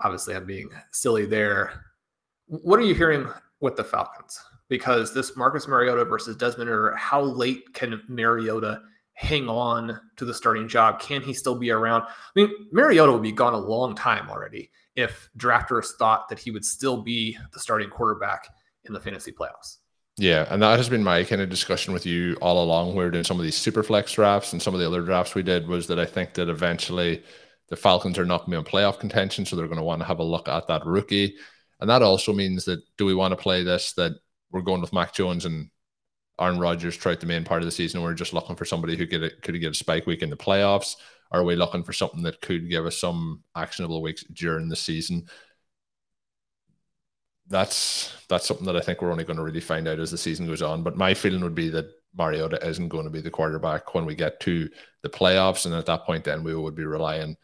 Obviously, 0.00 0.34
I'm 0.34 0.46
being 0.46 0.68
silly 0.92 1.24
there. 1.24 1.84
What 2.46 2.78
are 2.78 2.84
you 2.84 2.94
hearing 2.94 3.26
with 3.60 3.76
the 3.76 3.84
Falcons? 3.84 4.38
Because 4.72 5.12
this 5.12 5.36
Marcus 5.36 5.68
Mariota 5.68 6.02
versus 6.06 6.34
Desmond 6.34 6.70
or 6.70 6.96
how 6.96 7.20
late 7.20 7.74
can 7.74 8.00
Mariota 8.08 8.80
hang 9.12 9.46
on 9.46 10.00
to 10.16 10.24
the 10.24 10.32
starting 10.32 10.66
job? 10.66 10.98
Can 10.98 11.20
he 11.20 11.34
still 11.34 11.56
be 11.56 11.70
around? 11.70 12.04
I 12.04 12.08
mean, 12.34 12.48
Mariota 12.72 13.12
would 13.12 13.20
be 13.20 13.32
gone 13.32 13.52
a 13.52 13.58
long 13.58 13.94
time 13.94 14.30
already 14.30 14.70
if 14.96 15.28
drafters 15.36 15.90
thought 15.98 16.30
that 16.30 16.38
he 16.38 16.50
would 16.50 16.64
still 16.64 17.02
be 17.02 17.36
the 17.52 17.60
starting 17.60 17.90
quarterback 17.90 18.48
in 18.86 18.94
the 18.94 19.00
fantasy 19.00 19.30
playoffs. 19.30 19.76
Yeah, 20.16 20.46
and 20.48 20.62
that 20.62 20.78
has 20.78 20.88
been 20.88 21.04
my 21.04 21.22
kind 21.24 21.42
of 21.42 21.50
discussion 21.50 21.92
with 21.92 22.06
you 22.06 22.38
all 22.40 22.64
along. 22.64 22.94
We 22.94 23.04
are 23.04 23.10
doing 23.10 23.24
some 23.24 23.38
of 23.38 23.44
these 23.44 23.58
super 23.58 23.82
flex 23.82 24.14
drafts 24.14 24.54
and 24.54 24.62
some 24.62 24.72
of 24.72 24.80
the 24.80 24.86
other 24.86 25.02
drafts 25.02 25.34
we 25.34 25.42
did 25.42 25.68
was 25.68 25.86
that 25.88 25.98
I 25.98 26.06
think 26.06 26.32
that 26.32 26.48
eventually 26.48 27.22
the 27.68 27.76
Falcons 27.76 28.18
are 28.18 28.24
not 28.24 28.46
going 28.46 28.52
to 28.52 28.62
be 28.62 28.66
in 28.66 28.72
playoff 28.72 28.98
contention, 28.98 29.44
so 29.44 29.54
they're 29.54 29.66
going 29.66 29.76
to 29.76 29.84
want 29.84 30.00
to 30.00 30.08
have 30.08 30.18
a 30.18 30.24
look 30.24 30.48
at 30.48 30.66
that 30.68 30.86
rookie. 30.86 31.34
And 31.78 31.90
that 31.90 32.00
also 32.00 32.32
means 32.32 32.64
that 32.64 32.80
do 32.96 33.04
we 33.04 33.14
want 33.14 33.32
to 33.32 33.36
play 33.36 33.64
this 33.64 33.92
that 33.94 34.12
we're 34.52 34.60
going 34.60 34.80
with 34.80 34.92
Mac 34.92 35.12
Jones 35.14 35.44
and 35.44 35.70
Aaron 36.40 36.58
Rodgers 36.58 36.96
throughout 36.96 37.20
the 37.20 37.26
main 37.26 37.44
part 37.44 37.62
of 37.62 37.66
the 37.66 37.72
season? 37.72 38.02
We're 38.02 38.14
just 38.14 38.32
looking 38.32 38.56
for 38.56 38.64
somebody 38.64 38.96
who 38.96 39.06
could 39.06 39.42
could 39.42 39.60
get 39.60 39.72
a 39.72 39.74
spike 39.74 40.06
week 40.06 40.22
in 40.22 40.30
the 40.30 40.36
playoffs. 40.36 40.96
Are 41.30 41.44
we 41.44 41.56
looking 41.56 41.82
for 41.82 41.92
something 41.92 42.22
that 42.22 42.40
could 42.42 42.68
give 42.68 42.84
us 42.84 42.98
some 42.98 43.42
actionable 43.56 44.02
weeks 44.02 44.22
during 44.32 44.68
the 44.68 44.76
season? 44.76 45.26
That's 47.48 48.12
that's 48.28 48.46
something 48.46 48.66
that 48.66 48.76
I 48.76 48.80
think 48.80 49.02
we're 49.02 49.12
only 49.12 49.24
going 49.24 49.38
to 49.38 49.42
really 49.42 49.60
find 49.60 49.88
out 49.88 49.98
as 49.98 50.10
the 50.10 50.18
season 50.18 50.46
goes 50.46 50.62
on. 50.62 50.82
But 50.82 50.96
my 50.96 51.14
feeling 51.14 51.42
would 51.42 51.54
be 51.54 51.70
that 51.70 51.90
Mariota 52.16 52.64
isn't 52.66 52.88
going 52.88 53.04
to 53.04 53.10
be 53.10 53.20
the 53.20 53.30
quarterback 53.30 53.94
when 53.94 54.04
we 54.04 54.14
get 54.14 54.40
to 54.40 54.68
the 55.02 55.08
playoffs, 55.08 55.66
and 55.66 55.74
at 55.74 55.86
that 55.86 56.04
point, 56.04 56.24
then 56.24 56.44
we 56.44 56.54
would 56.54 56.74
be 56.74 56.84
relying 56.84 57.36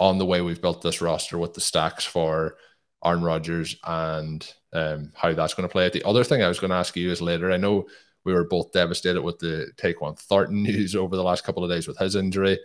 on 0.00 0.18
the 0.18 0.26
way 0.26 0.40
we've 0.40 0.62
built 0.62 0.82
this 0.82 1.00
roster 1.00 1.38
with 1.38 1.54
the 1.54 1.60
stacks 1.60 2.04
for 2.04 2.56
Aaron 3.04 3.22
Rodgers 3.22 3.76
and 3.84 4.52
um, 4.74 5.12
how 5.14 5.32
that's 5.32 5.54
going 5.54 5.68
to 5.68 5.72
play 5.72 5.86
out. 5.86 5.92
The 5.92 6.06
other 6.06 6.24
thing 6.24 6.42
I 6.42 6.48
was 6.48 6.60
going 6.60 6.70
to 6.70 6.76
ask 6.76 6.96
you 6.96 7.10
is 7.10 7.22
later. 7.22 7.50
I 7.50 7.56
know 7.56 7.86
we 8.24 8.32
were 8.32 8.44
both 8.44 8.72
devastated 8.72 9.22
with 9.22 9.38
the 9.38 9.70
Tyquan 9.76 10.18
Thornton 10.18 10.62
news 10.64 10.94
over 10.94 11.16
the 11.16 11.22
last 11.22 11.44
couple 11.44 11.64
of 11.64 11.70
days 11.70 11.88
with 11.88 11.98
his 11.98 12.16
injury. 12.16 12.58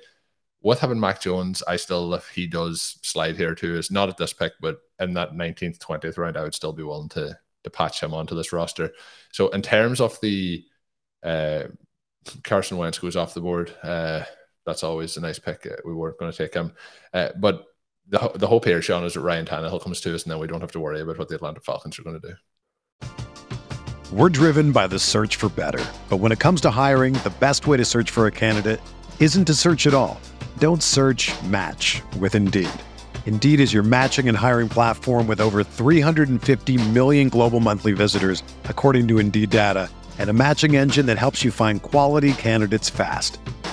With 0.62 0.80
having 0.80 1.00
Mac 1.00 1.22
Jones, 1.22 1.64
I 1.68 1.78
still, 1.78 2.14
if 2.14 2.28
he 2.30 2.46
does 2.46 3.00
slide 3.02 3.38
here 3.38 3.56
too, 3.56 3.78
is 3.78 3.92
not 3.92 4.10
at 4.10 4.18
this 4.18 4.34
pick, 4.34 4.54
but 4.60 4.80
in 5.00 5.14
that 5.14 5.32
19th, 5.32 5.78
20th 5.78 6.18
round, 6.18 6.36
I 6.36 6.44
would 6.44 6.56
still 6.56 6.74
be 6.74 6.84
willing 6.84 7.10
to 7.10 7.38
to 7.66 7.70
patch 7.70 8.02
him 8.02 8.14
onto 8.14 8.36
this 8.36 8.54
roster. 8.54 8.92
So 9.34 9.50
in 9.50 9.62
terms 9.62 10.00
of 10.00 10.18
the 10.22 10.64
uh, 11.24 11.64
Carson 12.44 12.78
Wentz 12.78 13.00
goes 13.00 13.16
off 13.16 13.34
the 13.34 13.42
board. 13.42 13.74
Uh, 13.84 14.24
that's 14.66 14.84
always 14.84 15.18
a 15.18 15.22
nice 15.22 15.40
pick. 15.40 15.66
Uh, 15.66 15.76
we 15.86 15.94
weren't 15.94 16.18
going 16.18 16.32
to 16.32 16.38
take 16.38 16.54
him, 16.54 16.74
uh, 17.14 17.30
but 17.38 17.66
the 18.10 18.32
the 18.36 18.48
hope 18.48 18.66
here, 18.66 18.82
Shawn, 18.82 19.04
is 19.04 19.14
that 19.14 19.22
Ryan 19.22 19.46
Tannehill 19.46 19.82
comes 19.82 20.02
to 20.02 20.14
us, 20.14 20.24
and 20.24 20.32
then 20.32 20.40
we 20.40 20.48
don't 20.48 20.62
have 20.62 20.72
to 20.72 20.80
worry 20.80 21.02
about 21.02 21.18
what 21.18 21.30
the 21.30 21.36
Atlanta 21.36 21.60
Falcons 21.60 22.00
are 22.00 22.04
going 22.04 22.20
to 22.20 22.28
do. 22.28 22.36
We're 24.12 24.30
driven 24.30 24.72
by 24.72 24.88
the 24.88 24.98
search 24.98 25.36
for 25.36 25.50
better, 25.50 25.86
but 26.10 26.18
when 26.18 26.32
it 26.32 26.40
comes 26.40 26.62
to 26.62 26.72
hiring, 26.72 27.14
the 27.14 27.34
best 27.40 27.68
way 27.68 27.78
to 27.78 27.86
search 27.86 28.10
for 28.10 28.26
a 28.26 28.32
candidate 28.32 28.82
isn't 29.20 29.46
to 29.46 29.54
search 29.54 29.86
at 29.86 29.94
all. 29.94 30.20
Don't 30.58 30.82
search. 30.82 31.32
Match 31.44 32.02
with 32.20 32.34
Indeed. 32.34 32.70
Indeed 33.28 33.60
is 33.60 33.72
your 33.72 33.84
matching 33.84 34.28
and 34.28 34.36
hiring 34.36 34.70
platform 34.70 35.28
with 35.28 35.40
over 35.40 35.64
350 35.64 36.90
million 36.90 37.30
global 37.30 37.60
monthly 37.60 37.92
visitors, 37.92 38.42
according 38.66 39.08
to 39.10 39.20
Indeed 39.20 39.52
data 39.52 39.90
and 40.20 40.30
a 40.30 40.34
matching 40.34 40.76
engine 40.76 41.06
that 41.08 41.18
helps 41.18 41.44
you 41.44 41.50
find 41.50 41.82
quality 41.82 42.34
candidates 42.34 42.90
fast. 42.90 43.40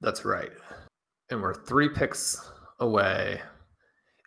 That's 0.00 0.24
right. 0.24 0.50
And 1.30 1.40
we're 1.40 1.54
three 1.54 1.88
picks 1.88 2.50
away. 2.80 3.40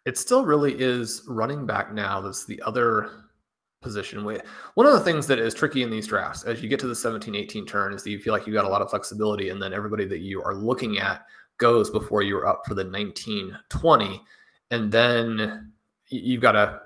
It 0.06 0.18
still 0.18 0.46
really 0.46 0.74
is 0.80 1.24
running 1.28 1.66
back 1.66 1.94
now. 1.94 2.22
That's 2.22 2.46
the 2.46 2.62
other 2.66 3.10
position. 3.82 4.24
One 4.24 4.86
of 4.86 4.94
the 4.94 5.00
things 5.00 5.28
that 5.28 5.40
is 5.40 5.54
tricky 5.54 5.84
in 5.84 5.90
these 5.90 6.08
drafts 6.08 6.44
as 6.44 6.62
you 6.64 6.70
get 6.70 6.80
to 6.80 6.88
the 6.88 6.96
17 6.96 7.36
18 7.36 7.66
turn 7.66 7.94
is 7.94 8.04
that 8.04 8.12
you 8.12 8.20
feel 8.20 8.34
like 8.34 8.48
you 8.48 8.54
got 8.54 8.66
a 8.66 8.70
lot 8.70 8.82
of 8.82 8.90
flexibility, 8.90 9.50
and 9.50 9.62
then 9.62 9.74
everybody 9.74 10.06
that 10.06 10.20
you 10.20 10.42
are 10.42 10.56
looking 10.56 11.00
at 11.00 11.26
goes 11.58 11.90
before 11.90 12.24
you're 12.24 12.48
up 12.48 12.64
for 12.66 12.74
the 12.74 12.84
19 12.84 13.58
20. 13.70 14.22
And 14.72 14.92
then 14.92 15.72
you've 16.10 16.42
got 16.42 16.54
to 16.54 16.80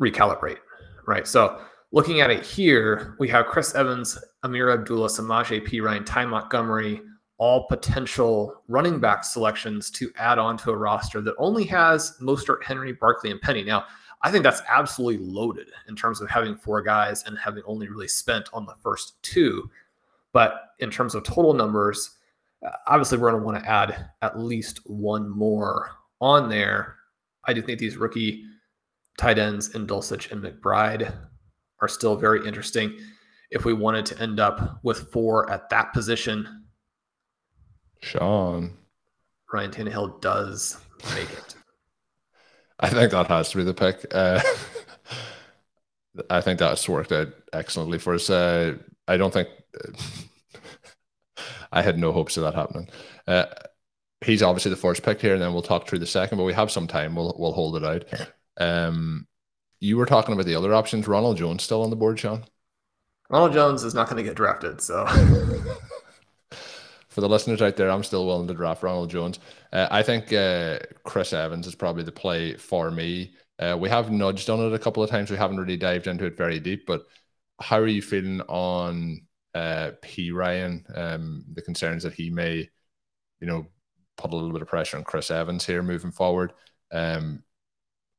recalibrate, 0.00 0.58
right? 1.06 1.26
So 1.26 1.60
looking 1.92 2.20
at 2.20 2.30
it 2.30 2.44
here, 2.44 3.16
we 3.18 3.28
have 3.28 3.46
Chris 3.46 3.74
Evans, 3.74 4.18
Ameer 4.44 4.72
Abdullah, 4.72 5.08
Samaje 5.08 5.66
Perine, 5.66 6.06
Ty 6.06 6.26
Montgomery, 6.26 7.02
all 7.38 7.66
potential 7.68 8.62
running 8.66 8.98
back 8.98 9.24
selections 9.24 9.90
to 9.90 10.12
add 10.16 10.38
on 10.38 10.56
to 10.58 10.70
a 10.70 10.76
roster 10.76 11.20
that 11.20 11.34
only 11.38 11.64
has 11.64 12.16
Mostert, 12.20 12.62
Henry, 12.64 12.92
Barkley, 12.92 13.30
and 13.30 13.40
Penny. 13.40 13.62
Now, 13.62 13.84
I 14.22 14.32
think 14.32 14.42
that's 14.42 14.62
absolutely 14.68 15.24
loaded 15.24 15.68
in 15.88 15.94
terms 15.94 16.20
of 16.20 16.28
having 16.28 16.56
four 16.56 16.82
guys 16.82 17.22
and 17.24 17.38
having 17.38 17.62
only 17.64 17.88
really 17.88 18.08
spent 18.08 18.48
on 18.52 18.66
the 18.66 18.74
first 18.82 19.22
two. 19.22 19.70
But 20.32 20.70
in 20.80 20.90
terms 20.90 21.14
of 21.14 21.22
total 21.22 21.54
numbers, 21.54 22.16
uh, 22.66 22.70
obviously 22.88 23.18
we're 23.18 23.30
going 23.30 23.40
to 23.40 23.46
want 23.46 23.62
to 23.62 23.70
add 23.70 24.10
at 24.22 24.38
least 24.38 24.80
one 24.90 25.28
more 25.28 25.92
on 26.20 26.48
there. 26.48 26.96
I 27.44 27.52
do 27.52 27.62
think 27.62 27.78
these 27.78 27.96
rookie 27.96 28.44
tight 29.16 29.38
ends 29.38 29.74
in 29.76 29.86
Dulcich 29.86 30.32
and 30.32 30.42
McBride 30.42 31.14
are 31.80 31.88
still 31.88 32.16
very 32.16 32.44
interesting. 32.44 32.98
If 33.50 33.64
we 33.64 33.72
wanted 33.72 34.04
to 34.06 34.20
end 34.20 34.40
up 34.40 34.80
with 34.82 35.12
four 35.12 35.48
at 35.50 35.70
that 35.70 35.92
position, 35.92 36.64
Shawn. 38.00 38.76
Ryan 39.52 39.70
Tannehill 39.70 40.20
does 40.20 40.78
make 41.14 41.30
it. 41.30 41.54
I 42.80 42.90
think 42.90 43.10
that 43.10 43.26
has 43.26 43.50
to 43.50 43.56
be 43.56 43.64
the 43.64 43.74
pick. 43.74 44.06
Uh, 44.12 44.40
I 46.30 46.40
think 46.40 46.58
that's 46.58 46.88
worked 46.88 47.12
out 47.12 47.28
excellently 47.52 47.98
for 47.98 48.14
us. 48.14 48.30
Uh, 48.30 48.76
I 49.06 49.16
don't 49.16 49.32
think 49.32 49.48
I 51.72 51.82
had 51.82 51.98
no 51.98 52.12
hopes 52.12 52.36
of 52.36 52.44
that 52.44 52.54
happening. 52.54 52.88
Uh, 53.26 53.46
he's 54.20 54.42
obviously 54.42 54.70
the 54.70 54.76
first 54.76 55.02
pick 55.02 55.20
here, 55.20 55.34
and 55.34 55.42
then 55.42 55.52
we'll 55.52 55.62
talk 55.62 55.88
through 55.88 55.98
the 55.98 56.06
second. 56.06 56.38
But 56.38 56.44
we 56.44 56.54
have 56.54 56.70
some 56.70 56.86
time. 56.86 57.14
We'll 57.14 57.34
we'll 57.38 57.52
hold 57.52 57.76
it 57.76 57.84
out. 57.84 58.04
Um, 58.58 59.26
you 59.80 59.96
were 59.96 60.06
talking 60.06 60.34
about 60.34 60.46
the 60.46 60.56
other 60.56 60.74
options. 60.74 61.08
Ronald 61.08 61.36
Jones 61.36 61.62
still 61.62 61.82
on 61.82 61.90
the 61.90 61.96
board, 61.96 62.18
Shawn. 62.18 62.44
Ronald 63.30 63.52
Jones 63.52 63.84
is 63.84 63.94
not 63.94 64.08
going 64.08 64.16
to 64.16 64.22
get 64.22 64.36
drafted, 64.36 64.80
so 64.80 65.06
for 67.18 67.22
the 67.22 67.28
listeners 67.28 67.60
out 67.60 67.74
there, 67.74 67.90
I'm 67.90 68.04
still 68.04 68.26
willing 68.26 68.46
to 68.46 68.54
draft 68.54 68.84
Ronald 68.84 69.10
Jones. 69.10 69.40
Uh, 69.72 69.88
I 69.90 70.04
think 70.04 70.32
uh, 70.32 70.78
Chris 71.02 71.32
Evans 71.32 71.66
is 71.66 71.74
probably 71.74 72.04
the 72.04 72.12
play 72.12 72.54
for 72.54 72.92
me. 72.92 73.34
Uh, 73.58 73.76
we 73.76 73.88
have 73.88 74.12
nudged 74.12 74.48
on 74.48 74.60
it 74.60 74.72
a 74.72 74.78
couple 74.78 75.02
of 75.02 75.10
times. 75.10 75.28
We 75.28 75.36
haven't 75.36 75.56
really 75.56 75.76
dived 75.76 76.06
into 76.06 76.26
it 76.26 76.36
very 76.36 76.60
deep, 76.60 76.86
but 76.86 77.06
how 77.58 77.76
are 77.78 77.88
you 77.88 78.02
feeling 78.02 78.40
on 78.42 79.22
uh, 79.52 79.90
Ryan? 80.32 80.86
Um, 80.94 81.44
the 81.54 81.62
concerns 81.62 82.04
that 82.04 82.14
he 82.14 82.30
may, 82.30 82.70
you 83.40 83.48
know, 83.48 83.66
put 84.16 84.32
a 84.32 84.36
little 84.36 84.52
bit 84.52 84.62
of 84.62 84.68
pressure 84.68 84.96
on 84.96 85.02
Chris 85.02 85.32
Evans 85.32 85.66
here 85.66 85.82
moving 85.82 86.12
forward. 86.12 86.52
Um, 86.92 87.42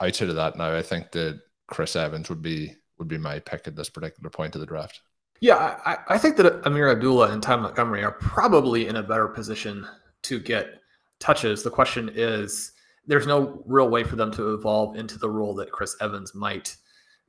outside 0.02 0.28
of 0.28 0.36
that, 0.36 0.58
now 0.58 0.76
I 0.76 0.82
think 0.82 1.14
that 1.14 1.40
Chris 1.70 1.96
Evans 1.96 2.28
would 2.28 2.42
be 2.42 2.76
would 2.98 3.08
be 3.08 3.18
my 3.18 3.40
pick 3.40 3.66
at 3.66 3.78
this 3.78 3.90
particular 3.90 4.30
point 4.30 4.56
of 4.56 4.60
the 4.60 4.68
draft. 4.68 5.00
Yeah, 5.42 5.80
I, 5.86 5.98
I 6.10 6.18
think 6.18 6.36
that 6.38 6.62
Ameer 6.64 6.92
Abdullah 6.92 7.32
and 7.32 7.42
Ty 7.42 7.58
Montgomery 7.58 8.04
are 8.04 8.12
probably 8.12 8.88
in 8.88 8.98
a 8.98 9.04
better 9.04 9.28
position 9.28 9.88
to 10.24 10.40
get 10.40 10.82
touches. 11.20 11.64
The 11.64 11.70
question 11.70 12.12
is, 12.14 12.74
there's 13.08 13.28
no 13.28 13.64
real 13.66 13.90
way 13.90 14.04
for 14.04 14.16
them 14.16 14.32
to 14.34 14.54
evolve 14.54 14.98
into 14.98 15.18
the 15.18 15.30
role 15.30 15.56
that 15.56 15.72
Chris 15.72 15.96
Evans 16.02 16.36
might 16.36 16.76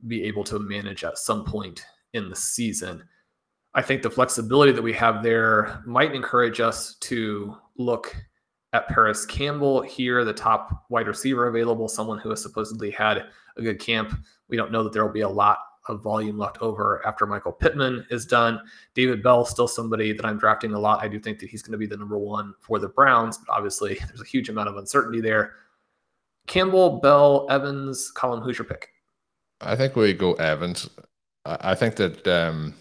be 0.06 0.24
able 0.24 0.44
to 0.44 0.58
manage 0.58 1.04
at 1.04 1.18
some 1.18 1.44
point 1.44 1.84
in 2.12 2.28
the 2.28 2.36
season. 2.36 3.02
I 3.74 3.82
think 3.82 4.02
the 4.02 4.11
flexibility 4.11 4.72
that 4.72 4.82
we 4.82 4.92
have 4.94 5.22
there 5.22 5.82
might 5.86 6.14
encourage 6.14 6.61
us 6.61 6.96
to 6.96 7.56
look 7.76 8.16
at 8.72 8.88
Parris 8.88 9.24
Campbell 9.24 9.82
here, 9.82 10.24
the 10.24 10.32
top 10.32 10.84
wide 10.90 11.06
receiver 11.06 11.48
available, 11.48 11.88
someone 11.88 12.18
who 12.18 12.30
has 12.30 12.42
supposedly 12.42 12.90
had 12.90 13.26
a 13.56 13.62
good 13.62 13.78
camp. 13.78 14.14
We 14.48 14.56
don't 14.56 14.72
know 14.72 14.82
that 14.82 14.92
there 14.92 15.04
will 15.04 15.12
be 15.12 15.20
a 15.20 15.28
lot 15.28 15.58
of 15.91 16.03
volume 16.03 16.38
left 16.38 16.59
over 16.62 17.05
after 17.07 17.26
Michael 17.26 17.53
Pittman 17.53 18.07
is 18.11 18.24
done. 18.24 18.61
David 18.95 19.22
Bell, 19.22 19.45
still 19.45 19.68
somebody 19.68 20.12
that 20.12 20.24
I'm 20.24 20.38
drafting 20.38 20.72
a 20.72 20.78
lot. 20.78 21.03
I 21.03 21.09
do 21.09 21.18
think 21.18 21.38
that 21.41 21.51
he's 21.51 21.62
going 21.62 21.72
to 21.72 21.78
be 21.78 21.86
the 21.86 21.97
number 21.97 22.18
one 22.18 22.55
for 22.61 22.78
the 22.78 22.88
Browns, 22.88 23.38
but 23.38 23.53
obviously 23.53 23.95
there's 24.09 24.20
a 24.20 24.24
huge 24.24 24.49
amount 24.49 24.68
of 24.68 24.76
uncertainty 24.76 25.20
there. 25.20 25.55
Campbell, 26.47 27.01
Bell, 27.01 27.47
Evans, 27.51 28.12
Colm, 28.16 28.43
who's 28.43 28.59
your 28.59 28.64
pick? 28.64 28.88
I 29.61 29.76
think 29.76 29.95
we 29.95 30.14
go 30.14 30.32
Evans. 30.34 30.88
I 31.45 31.74
think 31.74 31.97
that 31.97 32.26
um, 32.26 32.74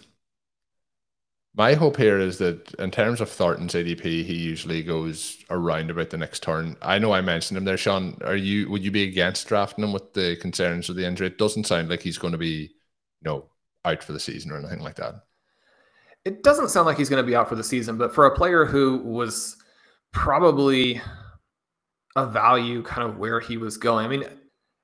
my 1.54 1.74
hope 1.74 1.96
here 1.96 2.18
is 2.18 2.38
that 2.38 2.72
in 2.74 2.90
terms 2.90 3.20
of 3.20 3.28
Thornton's 3.28 3.74
ADP, 3.74 4.02
he 4.02 4.34
usually 4.34 4.82
goes 4.82 5.44
around 5.50 5.90
about 5.90 6.10
the 6.10 6.16
next 6.16 6.42
turn. 6.42 6.76
I 6.80 6.98
know 6.98 7.12
I 7.12 7.20
mentioned 7.20 7.58
him 7.58 7.64
there, 7.64 7.76
Shawn. 7.76 8.16
Are 8.24 8.36
you 8.36 8.70
would 8.70 8.84
you 8.84 8.90
be 8.90 9.02
against 9.02 9.48
drafting 9.48 9.84
him 9.84 9.92
with 9.92 10.12
the 10.14 10.36
concerns 10.36 10.88
of 10.88 10.96
the 10.96 11.06
injury? 11.06 11.26
It 11.26 11.38
doesn't 11.38 11.66
sound 11.66 11.88
like 11.88 12.02
he's 12.02 12.18
going 12.18 12.32
to 12.32 12.38
be 12.38 12.72
you 13.22 13.30
know, 13.30 13.44
out 13.84 14.02
for 14.02 14.12
the 14.12 14.20
season 14.20 14.50
or 14.50 14.58
anything 14.58 14.80
like 14.80 14.96
that. 14.96 15.14
It 16.24 16.42
doesn't 16.42 16.68
sound 16.68 16.86
like 16.86 16.98
he's 16.98 17.08
going 17.08 17.22
to 17.22 17.26
be 17.26 17.34
out 17.34 17.48
for 17.48 17.54
the 17.54 17.64
season, 17.64 17.96
but 17.96 18.14
for 18.14 18.26
a 18.26 18.36
player 18.36 18.64
who 18.64 18.98
was 18.98 19.56
probably 20.12 21.00
a 22.16 22.26
value 22.26 22.82
kind 22.82 23.08
of 23.08 23.18
where 23.18 23.40
he 23.40 23.56
was 23.56 23.76
going. 23.76 24.04
I 24.04 24.08
mean, 24.08 24.24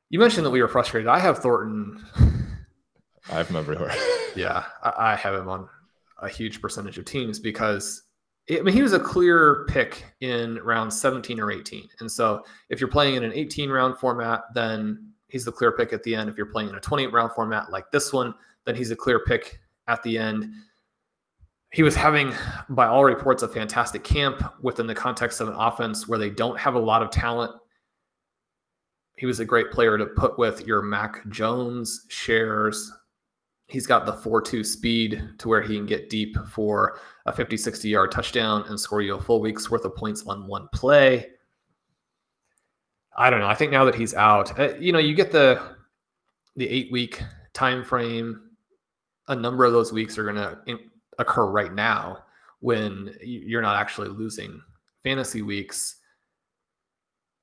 you 0.08 0.18
mentioned 0.18 0.46
that 0.46 0.50
we 0.50 0.62
were 0.62 0.68
frustrated. 0.68 1.08
I 1.08 1.18
have 1.18 1.38
Thornton. 1.38 2.04
I 3.30 3.34
have 3.34 3.48
him 3.48 3.56
everywhere. 3.56 3.92
yeah, 4.36 4.64
I, 4.82 5.12
I 5.12 5.16
have 5.16 5.34
him 5.34 5.48
on 5.48 5.68
a 6.22 6.28
huge 6.28 6.62
percentage 6.62 6.96
of 6.96 7.04
teams 7.04 7.38
because 7.38 8.02
I 8.50 8.60
mean, 8.60 8.74
he 8.74 8.82
was 8.82 8.92
a 8.92 9.00
clear 9.00 9.66
pick 9.68 10.04
in 10.20 10.56
round 10.62 10.92
17 10.92 11.40
or 11.40 11.50
18. 11.50 11.88
And 12.00 12.10
so 12.10 12.44
if 12.70 12.80
you're 12.80 12.88
playing 12.88 13.16
in 13.16 13.24
an 13.24 13.32
18 13.32 13.70
round 13.70 13.98
format, 13.98 14.44
then 14.54 15.12
he's 15.36 15.44
the 15.44 15.52
clear 15.52 15.70
pick 15.70 15.92
at 15.92 16.02
the 16.02 16.14
end. 16.14 16.30
If 16.30 16.38
you're 16.38 16.46
playing 16.46 16.70
in 16.70 16.76
a 16.76 16.80
28 16.80 17.12
round 17.12 17.30
format 17.32 17.70
like 17.70 17.90
this 17.90 18.10
one, 18.10 18.34
then 18.64 18.74
he's 18.74 18.90
a 18.90 18.96
clear 18.96 19.20
pick 19.20 19.60
at 19.86 20.02
the 20.02 20.16
end. 20.16 20.50
He 21.72 21.82
was 21.82 21.94
having, 21.94 22.32
by 22.70 22.86
all 22.86 23.04
reports, 23.04 23.42
a 23.42 23.48
fantastic 23.48 24.02
camp 24.02 24.42
within 24.62 24.86
the 24.86 24.94
context 24.94 25.42
of 25.42 25.48
an 25.48 25.54
offense 25.54 26.08
where 26.08 26.18
they 26.18 26.30
don't 26.30 26.58
have 26.58 26.74
a 26.74 26.78
lot 26.78 27.02
of 27.02 27.10
talent. 27.10 27.52
He 29.18 29.26
was 29.26 29.40
a 29.40 29.44
great 29.44 29.70
player 29.70 29.98
to 29.98 30.06
put 30.06 30.38
with 30.38 30.66
your 30.66 30.80
Mac 30.80 31.28
Jones 31.28 32.06
shares. 32.08 32.90
He's 33.66 33.86
got 33.86 34.06
the 34.06 34.14
4 34.14 34.40
2 34.40 34.64
speed 34.64 35.22
to 35.36 35.48
where 35.48 35.60
he 35.60 35.76
can 35.76 35.84
get 35.84 36.08
deep 36.08 36.34
for 36.48 36.98
a 37.26 37.32
50, 37.32 37.58
60 37.58 37.90
yard 37.90 38.10
touchdown 38.10 38.64
and 38.68 38.80
score 38.80 39.02
you 39.02 39.16
a 39.16 39.20
full 39.20 39.42
week's 39.42 39.70
worth 39.70 39.84
of 39.84 39.94
points 39.96 40.24
on 40.26 40.46
one 40.46 40.66
play. 40.72 41.26
I 43.16 43.30
don't 43.30 43.40
know. 43.40 43.46
I 43.46 43.54
think 43.54 43.72
now 43.72 43.84
that 43.84 43.94
he's 43.94 44.14
out, 44.14 44.58
uh, 44.58 44.74
you 44.76 44.92
know, 44.92 44.98
you 44.98 45.14
get 45.14 45.32
the 45.32 45.60
the 46.56 46.68
eight 46.68 46.90
week 46.92 47.22
time 47.52 47.84
frame. 47.84 48.42
A 49.28 49.34
number 49.34 49.64
of 49.64 49.72
those 49.72 49.92
weeks 49.92 50.18
are 50.18 50.24
going 50.24 50.36
to 50.36 50.78
occur 51.18 51.46
right 51.46 51.74
now 51.74 52.18
when 52.60 53.14
you're 53.22 53.62
not 53.62 53.76
actually 53.76 54.08
losing 54.08 54.60
fantasy 55.02 55.42
weeks. 55.42 55.96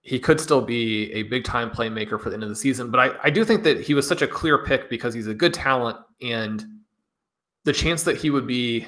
He 0.02 0.20
could 0.20 0.40
still 0.40 0.62
be 0.62 1.12
a 1.14 1.24
big 1.24 1.44
time 1.44 1.70
playmaker 1.70 2.20
for 2.20 2.30
the 2.30 2.36
end 2.36 2.44
of 2.44 2.50
the 2.50 2.56
season, 2.56 2.90
but 2.90 3.00
I, 3.00 3.16
I 3.24 3.30
do 3.30 3.44
think 3.44 3.64
that 3.64 3.82
he 3.82 3.94
was 3.94 4.08
such 4.08 4.22
a 4.22 4.28
clear 4.28 4.64
pick 4.66 4.90
because 4.90 5.14
he's 5.14 5.28
a 5.28 5.34
good 5.34 5.54
talent 5.54 5.98
and 6.22 6.66
the 7.64 7.74
chance 7.74 8.04
that 8.04 8.18
he 8.18 8.30
would 8.30 8.48
be 8.48 8.86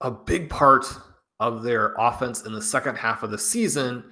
a 0.00 0.10
big 0.10 0.50
part 0.50 0.86
of 1.40 1.62
their 1.62 1.94
offense 1.98 2.42
in 2.46 2.52
the 2.52 2.62
second 2.62 2.96
half 2.96 3.22
of 3.22 3.30
the 3.30 3.38
season 3.38 4.04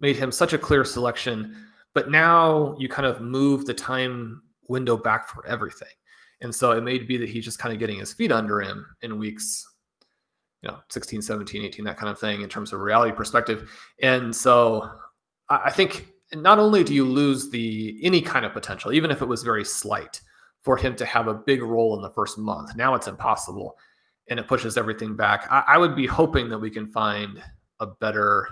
made 0.00 0.16
him 0.16 0.32
such 0.32 0.52
a 0.52 0.58
clear 0.58 0.84
selection. 0.84 1.56
But 1.94 2.10
now 2.10 2.76
you 2.78 2.88
kind 2.88 3.06
of 3.06 3.20
move 3.20 3.66
the 3.66 3.74
time 3.74 4.42
window 4.68 4.96
back 4.96 5.28
for 5.28 5.46
everything. 5.46 5.88
And 6.40 6.54
so 6.54 6.72
it 6.72 6.82
may 6.82 6.98
be 6.98 7.16
that 7.18 7.28
he's 7.28 7.44
just 7.44 7.58
kind 7.58 7.72
of 7.72 7.78
getting 7.78 7.98
his 7.98 8.12
feet 8.12 8.32
under 8.32 8.60
him 8.60 8.86
in 9.02 9.18
weeks 9.18 9.66
you 10.62 10.70
know 10.70 10.78
16 10.88 11.22
17 11.22 11.64
18 11.64 11.84
that 11.84 11.96
kind 11.96 12.10
of 12.10 12.18
thing 12.18 12.42
in 12.42 12.48
terms 12.48 12.72
of 12.72 12.80
reality 12.80 13.12
perspective 13.12 13.70
and 14.02 14.34
so 14.34 14.90
i 15.48 15.70
think 15.70 16.08
not 16.34 16.58
only 16.58 16.84
do 16.84 16.94
you 16.94 17.04
lose 17.04 17.50
the 17.50 17.98
any 18.02 18.20
kind 18.20 18.44
of 18.44 18.52
potential 18.52 18.92
even 18.92 19.10
if 19.10 19.22
it 19.22 19.28
was 19.28 19.42
very 19.42 19.64
slight 19.64 20.20
for 20.62 20.76
him 20.76 20.94
to 20.94 21.04
have 21.04 21.28
a 21.28 21.34
big 21.34 21.62
role 21.62 21.96
in 21.96 22.02
the 22.02 22.10
first 22.10 22.38
month 22.38 22.76
now 22.76 22.94
it's 22.94 23.08
impossible 23.08 23.76
and 24.28 24.38
it 24.38 24.46
pushes 24.46 24.76
everything 24.76 25.16
back 25.16 25.46
i, 25.50 25.64
I 25.68 25.78
would 25.78 25.96
be 25.96 26.06
hoping 26.06 26.48
that 26.50 26.58
we 26.58 26.70
can 26.70 26.86
find 26.86 27.42
a 27.80 27.86
better 27.86 28.48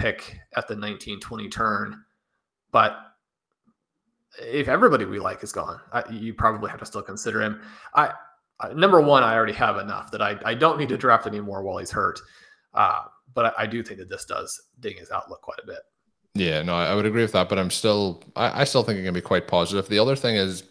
pick 0.00 0.40
at 0.56 0.66
the 0.66 0.76
19 0.76 1.20
20 1.20 1.48
turn 1.48 2.02
but 2.72 2.98
if 4.40 4.68
everybody 4.68 5.04
we 5.04 5.18
like 5.18 5.42
is 5.42 5.52
gone 5.52 5.80
I, 5.92 6.08
you 6.10 6.34
probably 6.34 6.70
have 6.70 6.80
to 6.80 6.86
still 6.86 7.02
consider 7.02 7.42
him 7.42 7.60
i 7.94 8.12
uh, 8.60 8.68
number 8.74 9.00
one, 9.00 9.22
I 9.22 9.34
already 9.34 9.52
have 9.54 9.78
enough 9.78 10.10
that 10.10 10.22
I, 10.22 10.38
I 10.44 10.54
don't 10.54 10.78
need 10.78 10.90
to 10.90 10.96
draft 10.96 11.26
anymore 11.26 11.62
while 11.62 11.78
he's 11.78 11.90
hurt. 11.90 12.20
Uh, 12.74 13.02
but 13.34 13.46
I, 13.58 13.62
I, 13.62 13.66
do 13.66 13.82
think 13.82 13.98
that 13.98 14.08
this 14.08 14.24
does 14.24 14.60
ding 14.78 14.96
his 14.96 15.10
outlook 15.10 15.40
quite 15.42 15.58
a 15.62 15.66
bit. 15.66 15.78
Yeah, 16.34 16.62
no, 16.62 16.74
I 16.74 16.94
would 16.94 17.06
agree 17.06 17.22
with 17.22 17.32
that. 17.32 17.48
But 17.48 17.58
I'm 17.58 17.70
still, 17.70 18.22
I, 18.36 18.60
I 18.60 18.64
still 18.64 18.82
think 18.82 18.98
it 18.98 19.04
can 19.04 19.14
be 19.14 19.20
quite 19.20 19.48
positive. 19.48 19.88
The 19.88 19.98
other 19.98 20.14
thing 20.14 20.36
is, 20.36 20.64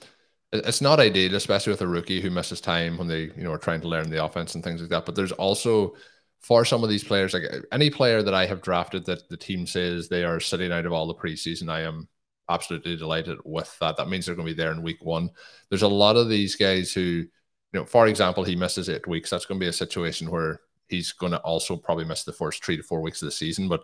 it's 0.51 0.81
not 0.81 0.99
ideal, 0.99 1.35
especially 1.35 1.71
with 1.71 1.81
a 1.81 1.87
rookie 1.87 2.21
who 2.21 2.29
misses 2.29 2.61
time 2.61 2.97
when 2.97 3.07
they, 3.07 3.31
you 3.35 3.43
know, 3.43 3.51
are 3.51 3.57
trying 3.57 3.81
to 3.81 3.87
learn 3.87 4.09
the 4.09 4.23
offense 4.23 4.55
and 4.55 4.63
things 4.63 4.81
like 4.81 4.89
that. 4.91 5.05
But 5.05 5.15
there's 5.15 5.31
also 5.33 5.95
for 6.39 6.65
some 6.65 6.83
of 6.83 6.89
these 6.89 7.03
players, 7.03 7.33
like 7.33 7.43
any 7.71 7.89
player 7.89 8.23
that 8.23 8.33
I 8.33 8.45
have 8.45 8.61
drafted 8.61 9.05
that 9.05 9.27
the 9.29 9.37
team 9.37 9.67
says 9.67 10.07
they 10.07 10.23
are 10.23 10.39
sitting 10.39 10.71
out 10.71 10.85
of 10.85 10.93
all 10.93 11.07
the 11.07 11.15
preseason, 11.15 11.69
I 11.69 11.81
am 11.81 12.07
absolutely 12.49 12.95
delighted 12.95 13.37
with 13.45 13.77
that. 13.79 13.97
That 13.97 14.09
means 14.09 14.25
they're 14.25 14.35
going 14.35 14.47
to 14.47 14.53
be 14.53 14.57
there 14.57 14.71
in 14.71 14.81
week 14.81 15.03
one. 15.03 15.29
There's 15.69 15.83
a 15.83 15.87
lot 15.87 16.15
of 16.15 16.29
these 16.29 16.55
guys 16.55 16.93
who 16.93 17.25
you 17.73 17.79
know, 17.79 17.85
for 17.85 18.07
example, 18.07 18.43
he 18.43 18.55
misses 18.55 18.89
eight 18.89 19.07
weeks. 19.07 19.29
That's 19.29 19.45
going 19.45 19.59
to 19.59 19.63
be 19.63 19.69
a 19.69 19.73
situation 19.73 20.31
where 20.31 20.61
he's 20.87 21.11
going 21.11 21.31
to 21.33 21.39
also 21.39 21.75
probably 21.75 22.05
miss 22.05 22.23
the 22.23 22.33
first 22.33 22.63
three 22.63 22.77
to 22.77 22.83
four 22.83 23.01
weeks 23.01 23.21
of 23.21 23.27
the 23.27 23.31
season. 23.31 23.69
But 23.69 23.83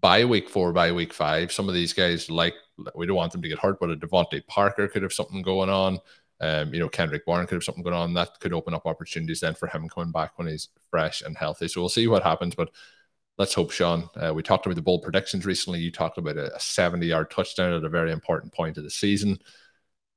by 0.00 0.24
week 0.24 0.48
four, 0.48 0.72
by 0.72 0.92
week 0.92 1.12
five, 1.12 1.52
some 1.52 1.68
of 1.68 1.74
these 1.74 1.92
guys, 1.92 2.30
like 2.30 2.54
we 2.94 3.06
don't 3.06 3.16
want 3.16 3.32
them 3.32 3.42
to 3.42 3.48
get 3.48 3.58
hurt, 3.58 3.78
but 3.80 3.90
a 3.90 3.96
DeVante 3.96 4.46
Parker 4.46 4.88
could 4.88 5.02
have 5.02 5.12
something 5.12 5.42
going 5.42 5.68
on. 5.68 5.98
Um, 6.40 6.72
you 6.72 6.80
know, 6.80 6.88
Kendrick 6.88 7.26
Bourne 7.26 7.46
could 7.46 7.56
have 7.56 7.64
something 7.64 7.82
going 7.82 7.96
on. 7.96 8.14
That 8.14 8.38
could 8.40 8.52
open 8.52 8.74
up 8.74 8.86
opportunities 8.86 9.40
then 9.40 9.54
for 9.54 9.66
him 9.66 9.88
coming 9.88 10.12
back 10.12 10.38
when 10.38 10.46
he's 10.46 10.68
fresh 10.90 11.22
and 11.22 11.36
healthy. 11.36 11.68
So 11.68 11.80
we'll 11.80 11.88
see 11.88 12.06
what 12.06 12.22
happens. 12.22 12.54
But 12.54 12.70
let's 13.38 13.54
hope, 13.54 13.70
Shawn. 13.72 14.08
Uh, 14.16 14.32
we 14.34 14.42
talked 14.42 14.66
about 14.66 14.76
the 14.76 14.82
bold 14.82 15.02
predictions 15.02 15.46
recently. 15.46 15.80
You 15.80 15.90
talked 15.90 16.18
about 16.18 16.36
a 16.36 16.58
70 16.58 17.06
yard 17.06 17.30
touchdown 17.30 17.72
at 17.72 17.84
a 17.84 17.88
very 17.88 18.12
important 18.12 18.52
point 18.52 18.76
of 18.78 18.84
the 18.84 18.90
season. 18.90 19.38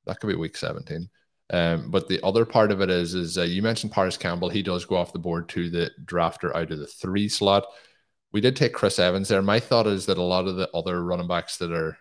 That 0.06 0.20
could 0.20 0.28
be 0.28 0.36
week 0.36 0.58
17. 0.58 1.10
Um, 1.52 1.92
but 1.92 2.08
the 2.08 2.22
other 2.24 2.46
part 2.46 2.72
of 2.72 2.82
it 2.82 2.90
is, 2.90 3.14
is 3.14 3.38
uh, 3.38 3.44
you 3.44 3.62
mentioned 3.62 3.92
Parris 3.92 4.18
Campbell. 4.18 4.50
He 4.50 4.64
does 4.64 4.86
go 4.86 4.96
off 4.96 5.14
the 5.14 5.20
board 5.20 5.50
to 5.50 5.70
the 5.70 5.92
drafter 6.06 6.56
out 6.56 6.72
of 6.72 6.80
the 6.80 6.88
three 6.88 7.28
slot. 7.28 7.66
We 8.32 8.40
did 8.40 8.56
take 8.56 8.74
Chris 8.74 9.00
Evans 9.00 9.28
there. 9.28 9.42
My 9.42 9.60
thought 9.60 9.88
is 9.88 10.06
that 10.06 10.18
a 10.18 10.24
lot 10.24 10.48
of 10.48 10.56
the 10.56 10.70
other 10.74 11.04
running 11.04 11.28
backs 11.28 11.58
that 11.58 11.72
are 11.72 11.98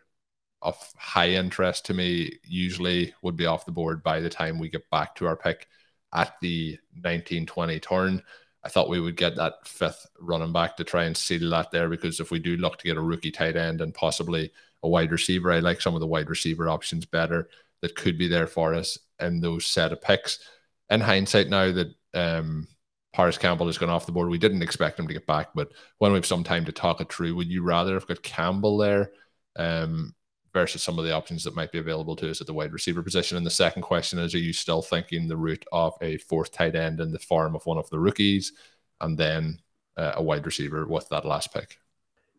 of 0.63 0.77
high 0.97 1.31
interest 1.31 1.87
to 1.87 1.95
me 1.95 2.33
usually 2.45 3.15
would 3.23 3.37
be 3.37 3.47
off 3.47 3.65
the 3.65 3.73
board 3.73 4.03
by 4.03 4.21
the 4.21 4.29
time 4.29 4.59
we 4.59 4.69
get 4.69 4.89
back 4.91 5.15
to 5.15 5.27
our 5.27 5.37
pick 5.37 5.69
at 6.13 6.35
the 6.41 6.73
1920 6.95 7.81
turn. 7.81 8.23
I 8.63 8.69
thought 8.69 8.91
we 8.91 9.01
would 9.01 9.17
get 9.17 9.37
that 9.37 9.67
fifth 9.67 10.07
running 10.21 10.53
back 10.53 10.77
to 10.77 10.85
try 10.85 11.05
and 11.05 11.17
seal 11.17 11.51
that 11.51 11.71
there 11.71 11.89
because 11.89 12.21
if 12.21 12.31
we 12.31 12.39
do 12.39 12.57
look 12.57 12.79
to 12.79 12.85
get 12.85 12.99
a 12.99 13.03
rookie 13.03 13.31
tight 13.31 13.57
end 13.57 13.81
and 13.81 13.95
possibly 13.95 14.53
a 14.83 14.89
wide 14.89 15.13
receiver, 15.13 15.51
I 15.51 15.61
like 15.61 15.81
some 15.81 15.95
of 15.95 16.01
the 16.01 16.07
wide 16.07 16.29
receiver 16.29 16.69
options 16.69 17.07
better 17.07 17.49
that 17.81 17.97
could 17.97 18.19
be 18.19 18.29
there 18.29 18.47
for 18.47 18.75
us 18.75 18.99
in 19.19 19.41
those 19.41 19.65
set 19.65 19.93
of 19.93 20.03
picks. 20.03 20.41
In 20.91 21.01
hindsight, 21.01 21.49
now 21.49 21.73
that 21.73 21.95
um, 22.13 22.69
Parris 23.15 23.39
Campbell 23.39 23.67
has 23.67 23.79
gone 23.79 23.89
off 23.89 24.05
the 24.05 24.13
board, 24.13 24.29
we 24.29 24.39
didn't 24.39 24.63
expect 24.63 24.99
him 24.99 25.07
to 25.07 25.15
get 25.15 25.27
back, 25.27 25.49
but 25.55 25.71
when 25.99 26.13
we 26.13 26.19
have 26.19 26.27
some 26.27 26.45
time 26.45 26.67
to 26.67 26.73
talk 26.73 27.01
it 27.01 27.11
through, 27.11 27.35
would 27.37 27.51
you 27.51 27.63
rather 27.63 27.95
have 27.95 28.07
got 28.07 28.23
Campbell 28.23 28.77
there 28.77 29.11
um, 29.57 30.15
versus 30.53 30.83
some 30.83 30.99
of 30.99 31.05
the 31.05 31.13
options 31.13 31.45
that 31.45 31.55
might 31.55 31.73
be 31.73 31.79
available 31.79 32.17
to 32.17 32.31
us 32.31 32.41
at 32.41 32.47
the 32.47 32.55
wide 32.55 32.73
receiver 32.73 33.03
position? 33.03 33.37
And 33.37 33.47
the 33.47 33.51
second 33.51 33.83
question 33.83 34.19
is, 34.19 34.35
are 34.35 34.39
you 34.39 34.53
still 34.53 34.83
thinking 34.83 35.29
the 35.29 35.37
route 35.37 35.65
of 35.73 35.95
a 36.01 36.19
fourth 36.19 36.53
tight 36.53 36.75
end 36.75 37.01
in 37.01 37.13
the 37.13 37.19
form 37.19 37.55
of 37.55 37.67
one 37.67 37.79
of 37.79 37.89
the 37.91 37.99
rookies 37.99 38.53
and 39.01 39.17
then 39.17 39.61
uh, 39.97 40.13
a 40.17 40.23
wide 40.23 40.47
receiver 40.47 40.87
with 40.87 41.09
that 41.11 41.25
last 41.25 41.53
pick? 41.53 41.79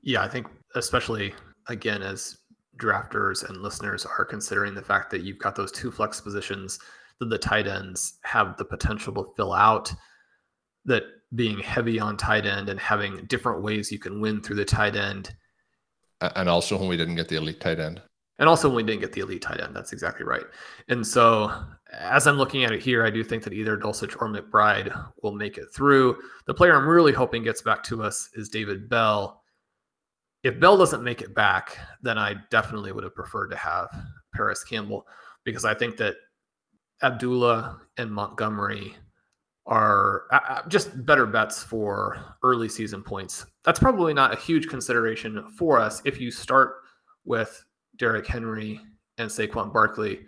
Yeah, 0.02 0.24
I 0.24 0.28
think 0.28 0.48
especially 0.76 1.34
again 1.68 2.02
as 2.02 2.38
drafters 2.78 3.48
and 3.48 3.62
listeners 3.62 4.06
are 4.06 4.26
considering 4.26 4.74
the 4.74 4.82
fact 4.82 5.12
that 5.12 5.22
you've 5.22 5.38
got 5.38 5.56
those 5.56 5.72
two 5.72 5.92
flex 5.92 6.20
positions 6.20 6.80
that 7.20 7.30
the 7.30 7.38
tight 7.38 7.68
ends 7.68 8.18
have 8.24 8.58
the 8.58 8.66
potential 8.66 9.14
to 9.14 9.32
fill 9.36 9.54
out, 9.54 9.94
that 10.86 11.04
being 11.36 11.60
heavy 11.60 12.00
on 12.00 12.18
tight 12.18 12.46
end 12.46 12.68
and 12.68 12.80
having 12.80 13.26
different 13.26 13.62
ways 13.62 13.92
you 13.92 14.00
can 14.00 14.20
win 14.20 14.42
through 14.42 14.56
the 14.56 14.66
tight 14.66 14.96
end. 14.96 15.34
And 16.22 16.48
also 16.48 16.78
when 16.78 16.88
we 16.88 16.98
didn't 16.98 17.16
get 17.16 17.28
the 17.28 17.38
elite 17.38 17.60
tight 17.60 17.80
end. 17.80 18.02
And 18.40 18.50
also 18.50 18.68
when 18.68 18.78
we 18.78 18.84
didn't 18.84 19.02
get 19.02 19.14
the 19.14 19.22
elite 19.22 19.42
tight 19.42 19.62
end. 19.62 19.76
That's 19.76 19.94
exactly 19.94 20.26
right. 20.26 20.46
And 20.88 21.06
so 21.06 21.52
as 21.92 22.26
I'm 22.26 22.38
looking 22.38 22.64
at 22.64 22.72
it 22.72 22.82
here, 22.82 23.06
I 23.06 23.10
do 23.10 23.24
think 23.24 23.44
that 23.44 23.54
either 23.54 23.78
Dulcich 23.78 24.16
or 24.20 24.28
McBride 24.30 25.10
will 25.22 25.34
make 25.34 25.58
it 25.58 25.68
through. 25.76 26.18
The 26.48 26.54
player 26.54 26.76
I'm 26.76 26.88
really 26.88 27.14
hoping 27.14 27.44
gets 27.44 27.62
back 27.62 27.84
to 27.84 28.02
us 28.04 28.30
is 28.34 28.50
David 28.50 28.90
Bell 28.90 29.42
if 30.44 30.60
Bell 30.60 30.78
doesn't 30.78 31.04
make 31.04 31.22
it 31.22 31.36
back, 31.36 31.78
then 32.02 32.18
I 32.18 32.36
definitely 32.50 32.92
would 32.92 33.04
have 33.04 33.16
preferred 33.16 33.50
to 33.50 33.58
have 33.58 33.90
Parris 34.34 34.64
Campbell 34.64 35.06
because 35.44 35.66
I 35.66 35.74
think 35.74 35.98
that 35.98 36.16
Abdullah 37.04 37.80
and 37.98 38.12
Montgomery 38.12 38.96
are 39.72 40.24
uh, 40.34 40.40
uh, 40.50 40.68
just 40.68 41.06
better 41.06 41.26
bets 41.26 41.64
for 41.64 42.36
early 42.44 42.68
season 42.68 43.02
points. 43.02 43.46
That's 43.64 43.80
probably 43.80 44.14
not 44.14 44.34
a 44.34 44.40
huge 44.40 44.68
consideration 44.68 45.50
for 45.58 45.80
us 45.80 46.02
if 46.04 46.20
you 46.20 46.30
start 46.30 46.76
with 47.24 47.64
Derrick 47.96 48.28
Henry 48.28 48.82
and 49.18 49.30
Saquon 49.30 49.72
Barkley. 49.72 50.20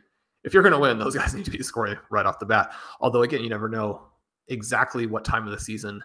If 0.45 0.53
you're 0.53 0.63
going 0.63 0.73
to 0.73 0.79
win, 0.79 0.97
those 0.97 1.15
guys 1.17 1.35
need 1.35 1.45
to 1.45 1.51
be 1.51 1.61
scoring 1.61 1.97
right 2.09 2.25
off 2.25 2.39
the 2.39 2.45
bat. 2.45 2.71
Although, 3.01 3.23
again, 3.23 3.43
you 3.43 3.49
never 3.49 3.67
know 3.67 4.07
exactly 4.47 5.07
what 5.07 5.25
time 5.25 5.45
of 5.45 5.51
the 5.51 5.59
season 5.59 6.01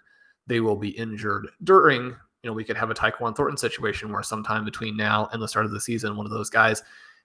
they 0.48 0.58
will 0.58 0.76
be 0.76 0.90
injured 0.90 1.48
during 1.62 2.16
you 2.42 2.48
know, 2.48 2.54
we 2.54 2.62
could 2.64 2.76
have 2.76 2.90
a 2.90 2.94
Tyquan 2.94 3.34
Thornton 3.34 3.56
situation 3.56 4.12
where 4.12 4.22
sometime 4.22 4.64
between 4.64 4.96
now 4.96 5.28
and 5.32 5.42
the 5.42 5.48
start 5.48 5.66
of 5.66 5.72
the 5.72 5.80
season, 5.80 6.16
one 6.16 6.24
of 6.24 6.30
those 6.30 6.48
guys 6.48 6.82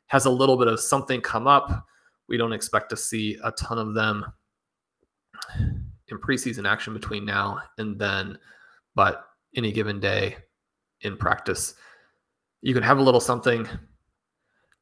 has 0.07 0.26
a 0.26 0.30
little 0.30 0.57
bit 0.57 0.68
of 0.68 0.80
something 0.80 1.22
come 1.22 1.47
up. 1.47 1.86
We 2.28 2.36
don't 2.36 2.51
expect 2.51 2.89
to 2.89 2.97
see 2.97 3.38
a 3.43 3.51
ton 3.51 3.78
of 3.78 3.93
them 3.93 4.26
in 6.10 6.20
preseason 6.20 6.70
action 6.70 6.93
between 6.93 7.26
now 7.26 7.60
and 7.78 7.97
then, 7.99 8.38
but 8.95 9.26
any 9.56 9.72
given 9.72 9.99
day 9.99 10.38
in 11.01 11.18
practice, 11.18 11.76
you 12.62 12.74
can 12.74 12.84
have 12.84 12.97
a 12.97 13.04
little 13.04 13.20
something. 13.20 13.68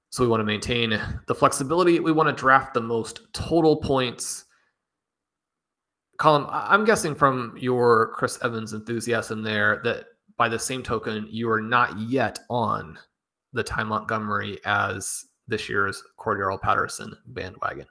So 0.10 0.24
we 0.24 0.30
want 0.30 0.42
to 0.42 0.46
maintain 0.46 1.00
the 1.28 1.36
flexibility. 1.36 2.00
We 2.00 2.12
want 2.12 2.28
to 2.30 2.36
draft 2.40 2.74
the 2.74 2.82
most 2.82 3.22
total 3.34 3.78
points. 3.78 4.46
Colm, 6.20 6.48
I'm 6.52 6.86
guessing 6.86 7.16
from 7.16 7.56
your 7.58 8.14
Chris 8.16 8.38
Evans 8.44 8.74
enthusiasm 8.74 9.42
there 9.42 9.82
that 9.84 10.06
by 10.38 10.50
the 10.50 10.60
same 10.60 10.84
token, 10.84 11.28
you 11.30 11.50
are 11.50 11.62
not 11.62 11.98
yet 11.98 12.40
on 12.50 12.98
the 13.54 13.64
Ty 13.64 13.84
Montgomery 13.84 14.60
as 14.66 15.26
this 15.48 15.70
year's 15.70 16.04
Cordarrelle 16.20 16.62
Patterson 16.62 17.16
bandwagon. 17.28 17.86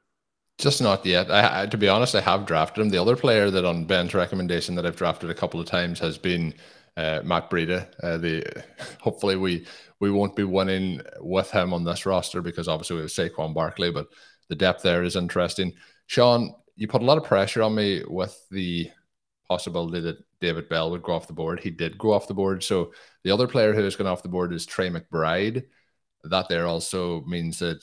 Just 0.60 0.82
not 0.82 1.06
yet. 1.06 1.30
I, 1.30 1.62
I, 1.62 1.66
to 1.66 1.78
be 1.78 1.88
honest, 1.88 2.14
I 2.14 2.20
have 2.20 2.44
drafted 2.44 2.82
him. 2.82 2.90
The 2.90 3.00
other 3.00 3.16
player 3.16 3.50
that 3.50 3.64
on 3.64 3.86
Ben's 3.86 4.12
recommendation 4.12 4.74
that 4.74 4.84
I've 4.84 4.96
drafted 4.96 5.30
a 5.30 5.34
couple 5.34 5.58
of 5.58 5.64
times 5.64 5.98
has 6.00 6.18
been 6.18 6.52
uh, 6.98 7.20
Matt 7.24 7.48
Breida. 7.48 7.88
Uh, 8.02 8.18
the 8.18 8.64
hopefully 9.00 9.36
we 9.36 9.66
we 10.00 10.10
won't 10.10 10.36
be 10.36 10.44
winning 10.44 11.00
with 11.18 11.50
him 11.50 11.72
on 11.72 11.82
this 11.82 12.04
roster 12.04 12.42
because 12.42 12.68
obviously 12.68 12.96
we 12.96 13.02
have 13.02 13.10
Saquon 13.10 13.54
Barkley, 13.54 13.90
but 13.90 14.08
the 14.50 14.54
depth 14.54 14.82
there 14.82 15.02
is 15.02 15.16
interesting. 15.16 15.72
Shawn, 16.08 16.54
you 16.76 16.86
put 16.86 17.00
a 17.00 17.06
lot 17.06 17.16
of 17.16 17.24
pressure 17.24 17.62
on 17.62 17.74
me 17.74 18.02
with 18.06 18.38
the 18.50 18.90
possibility 19.48 20.00
that 20.00 20.22
David 20.42 20.68
Bell 20.68 20.90
would 20.90 21.02
go 21.02 21.14
off 21.14 21.26
the 21.26 21.32
board. 21.32 21.60
He 21.60 21.70
did 21.70 21.96
go 21.96 22.12
off 22.12 22.28
the 22.28 22.34
board. 22.34 22.62
So 22.62 22.92
the 23.24 23.30
other 23.30 23.48
player 23.48 23.72
who 23.72 23.82
has 23.82 23.96
gone 23.96 24.06
off 24.06 24.22
the 24.22 24.28
board 24.28 24.52
is 24.52 24.66
Trey 24.66 24.90
McBride. 24.90 25.64
That 26.24 26.50
there 26.50 26.66
also 26.66 27.22
means 27.22 27.60
that 27.60 27.82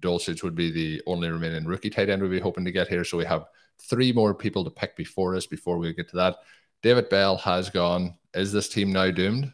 Dulcich 0.00 0.42
would 0.42 0.54
be 0.54 0.70
the 0.70 1.02
only 1.06 1.28
remaining 1.30 1.64
rookie 1.64 1.90
tight 1.90 2.08
end 2.08 2.22
we'd 2.22 2.30
be 2.30 2.40
hoping 2.40 2.64
to 2.64 2.72
get 2.72 2.88
here. 2.88 3.04
So 3.04 3.18
we 3.18 3.24
have 3.24 3.46
three 3.78 4.12
more 4.12 4.34
people 4.34 4.64
to 4.64 4.70
pick 4.70 4.96
before 4.96 5.34
us 5.36 5.46
before 5.46 5.78
we 5.78 5.92
get 5.92 6.08
to 6.10 6.16
that. 6.16 6.36
David 6.82 7.08
Bell 7.08 7.36
has 7.38 7.70
gone. 7.70 8.16
Is 8.34 8.52
this 8.52 8.68
team 8.68 8.92
now 8.92 9.10
doomed? 9.10 9.52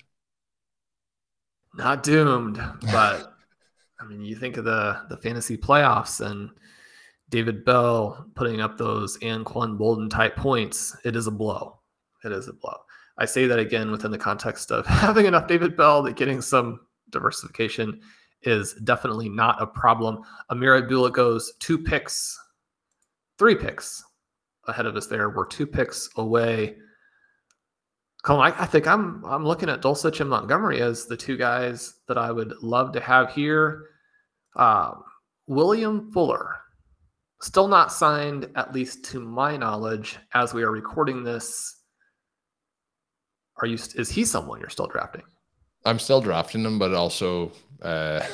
Not 1.75 2.03
doomed, 2.03 2.57
but 2.93 3.35
I 4.01 4.05
mean, 4.07 4.23
you 4.23 4.37
think 4.37 4.57
of 4.57 4.65
the 4.65 5.03
the 5.09 5.17
fantasy 5.19 5.57
playoffs 5.57 6.25
and 6.25 6.51
David 7.29 7.65
Bell 7.65 8.27
putting 8.35 8.61
up 8.61 8.77
those 8.77 9.19
Anquan 9.19 9.79
Boldin 9.79 10.11
type 10.11 10.37
points. 10.37 10.97
It 11.05 11.15
is 11.15 11.27
a 11.27 11.31
blow 11.31 11.81
it 12.25 12.33
is 12.33 12.49
a 12.49 12.53
blow. 12.53 12.77
I 13.19 13.25
say 13.27 13.47
that 13.47 13.59
again 13.59 13.91
within 13.91 14.11
the 14.11 14.19
context 14.19 14.71
of 14.71 14.87
having 14.87 15.27
enough 15.27 15.47
David 15.47 15.77
Bell 15.77 16.03
that 16.03 16.17
getting 16.17 16.41
some 16.41 16.81
diversification 17.11 18.01
is 18.43 18.75
definitely 18.85 19.29
not 19.29 19.61
a 19.61 19.67
problem. 19.67 20.21
Ameer 20.51 20.79
Abdullah 20.83 21.11
goes 21.11 21.53
two 21.59 21.79
picks, 21.79 22.39
three 23.39 23.55
picks 23.55 24.03
ahead 24.69 24.87
of 24.87 24.97
us 24.97 25.07
there. 25.07 25.31
We're 25.31 25.47
two 25.47 25.67
picks 25.67 26.09
away 26.17 26.77
Colm, 28.25 28.41
I, 28.41 28.63
I, 28.63 28.67
think 28.67 28.87
I'm 28.87 29.25
I'm 29.25 29.47
looking 29.47 29.71
at 29.71 29.81
Dulcich 29.81 30.21
and 30.21 30.29
Montgomery 30.29 30.83
as 30.83 31.07
the 31.07 31.17
two 31.17 31.37
guys 31.37 31.95
that 32.07 32.19
I 32.19 32.31
would 32.31 32.53
love 32.63 32.93
to 32.93 33.01
have 33.01 33.33
here. 33.33 33.87
Um, 34.57 35.05
William 35.47 36.13
Fuller, 36.13 36.57
still 37.41 37.67
not 37.67 37.93
signed, 37.93 38.51
at 38.57 38.75
least 38.75 39.05
to 39.07 39.21
my 39.21 39.57
knowledge, 39.57 40.19
as 40.35 40.53
we 40.53 40.63
are 40.63 40.71
recording 40.71 41.25
this. 41.25 41.77
Are 43.63 43.67
you? 43.67 43.79
Is 43.95 44.11
he 44.11 44.25
someone 44.27 44.61
you're 44.61 44.69
still 44.69 44.87
drafting? 44.87 45.23
I'm 45.87 45.99
still 45.99 46.21
drafting 46.21 46.63
him, 46.63 46.79
but 46.79 46.93
also 46.93 47.53
uh, 47.83 48.25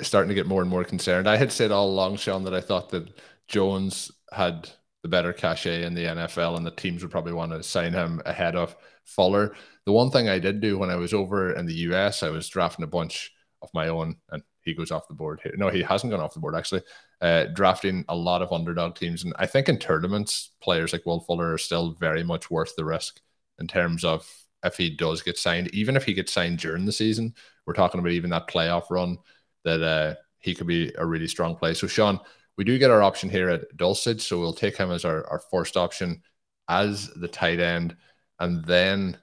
starting 0.00 0.28
to 0.28 0.34
get 0.34 0.46
more 0.46 0.62
and 0.62 0.70
more 0.70 0.84
concerned. 0.84 1.28
I 1.28 1.36
had 1.36 1.52
said 1.52 1.70
all 1.70 1.88
along, 1.88 2.16
Shawn, 2.16 2.44
that 2.44 2.54
I 2.54 2.60
thought 2.60 2.90
that 2.90 3.08
Jones 3.48 4.10
had 4.32 4.70
the 5.02 5.08
better 5.08 5.32
cachet 5.32 5.84
in 5.84 5.94
the 5.94 6.04
NFL, 6.04 6.56
and 6.56 6.66
the 6.66 6.70
teams 6.70 7.02
would 7.02 7.10
probably 7.10 7.32
want 7.32 7.52
to 7.52 7.62
sign 7.62 7.92
him 7.92 8.20
ahead 8.26 8.56
of 8.56 8.74
Fuller. 9.04 9.54
The 9.84 9.92
one 9.92 10.10
thing 10.10 10.28
I 10.28 10.38
did 10.38 10.60
do 10.60 10.78
when 10.78 10.90
I 10.90 10.96
was 10.96 11.14
over 11.14 11.52
in 11.52 11.66
the 11.66 11.74
US, 11.74 12.22
I 12.22 12.30
was 12.30 12.48
drafting 12.48 12.82
a 12.82 12.88
bunch 12.88 13.32
of 13.62 13.70
my 13.72 13.88
own, 13.88 14.16
and 14.30 14.42
he 14.62 14.74
goes 14.74 14.90
off 14.90 15.08
the 15.08 15.14
board. 15.14 15.40
No, 15.56 15.68
he 15.68 15.82
hasn't 15.82 16.10
gone 16.10 16.20
off 16.20 16.34
the 16.34 16.40
board 16.40 16.56
actually. 16.56 16.82
Uh, 17.20 17.44
drafting 17.44 18.04
a 18.08 18.16
lot 18.16 18.42
of 18.42 18.52
underdog 18.52 18.96
teams, 18.96 19.24
and 19.24 19.32
I 19.38 19.46
think 19.46 19.68
in 19.68 19.78
tournaments, 19.78 20.50
players 20.60 20.92
like 20.92 21.06
Will 21.06 21.20
Fuller 21.20 21.52
are 21.52 21.58
still 21.58 21.92
very 21.92 22.24
much 22.24 22.50
worth 22.50 22.74
the 22.76 22.84
risk 22.84 23.20
in 23.58 23.66
terms 23.66 24.04
of 24.04 24.28
if 24.66 24.76
he 24.76 24.90
does 24.90 25.22
get 25.22 25.38
signed, 25.38 25.72
even 25.74 25.96
if 25.96 26.04
he 26.04 26.12
gets 26.12 26.32
signed 26.32 26.58
during 26.58 26.84
the 26.84 26.92
season. 26.92 27.34
We're 27.64 27.74
talking 27.74 28.00
about 28.00 28.12
even 28.12 28.30
that 28.30 28.48
playoff 28.48 28.90
run 28.90 29.18
that 29.64 29.82
uh, 29.82 30.14
he 30.38 30.54
could 30.54 30.66
be 30.66 30.92
a 30.98 31.06
really 31.06 31.28
strong 31.28 31.56
play. 31.56 31.74
So, 31.74 31.86
Shawn, 31.86 32.20
we 32.56 32.64
do 32.64 32.78
get 32.78 32.90
our 32.90 33.02
option 33.02 33.28
here 33.28 33.48
at 33.48 33.76
Dulcich, 33.76 34.20
so 34.20 34.38
we'll 34.38 34.52
take 34.52 34.76
him 34.76 34.90
as 34.90 35.04
our, 35.04 35.26
our 35.28 35.40
first 35.50 35.76
option 35.76 36.22
as 36.68 37.08
the 37.14 37.28
tight 37.28 37.60
end, 37.60 37.96
and 38.38 38.64
then 38.64 39.18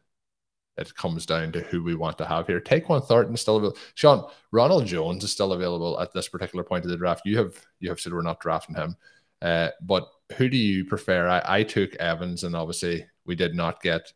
it 0.78 0.94
comes 0.96 1.26
down 1.26 1.52
to 1.52 1.62
who 1.62 1.84
we 1.84 1.96
want 1.96 2.18
to 2.18 2.26
have 2.26 2.48
here. 2.48 2.60
Tyquan 2.60 3.06
Thornton 3.06 3.36
is 3.36 3.42
still 3.42 3.58
available. 3.58 3.78
Shawn, 3.96 4.30
Ronald 4.52 4.86
Jones 4.86 5.24
is 5.24 5.32
still 5.32 5.54
available 5.54 6.00
at 6.00 6.14
this 6.14 6.28
particular 6.28 6.64
point 6.64 6.84
of 6.84 6.92
the 6.92 6.98
draft. 6.98 7.22
You 7.26 7.38
have 7.38 7.56
you 7.80 7.90
have 7.90 8.00
said 8.00 8.14
we're 8.14 8.22
not 8.22 8.40
drafting 8.40 8.76
him, 8.76 8.96
uh, 9.42 9.70
but 9.82 10.08
who 10.38 10.50
do 10.50 10.58
you 10.58 10.86
prefer? 10.86 11.28
I, 11.28 11.42
I 11.46 11.64
took 11.64 11.96
Evans, 11.96 12.44
and 12.44 12.56
obviously 12.56 13.06
we 13.26 13.36
did 13.36 13.56
not 13.56 13.82
get 13.82 14.12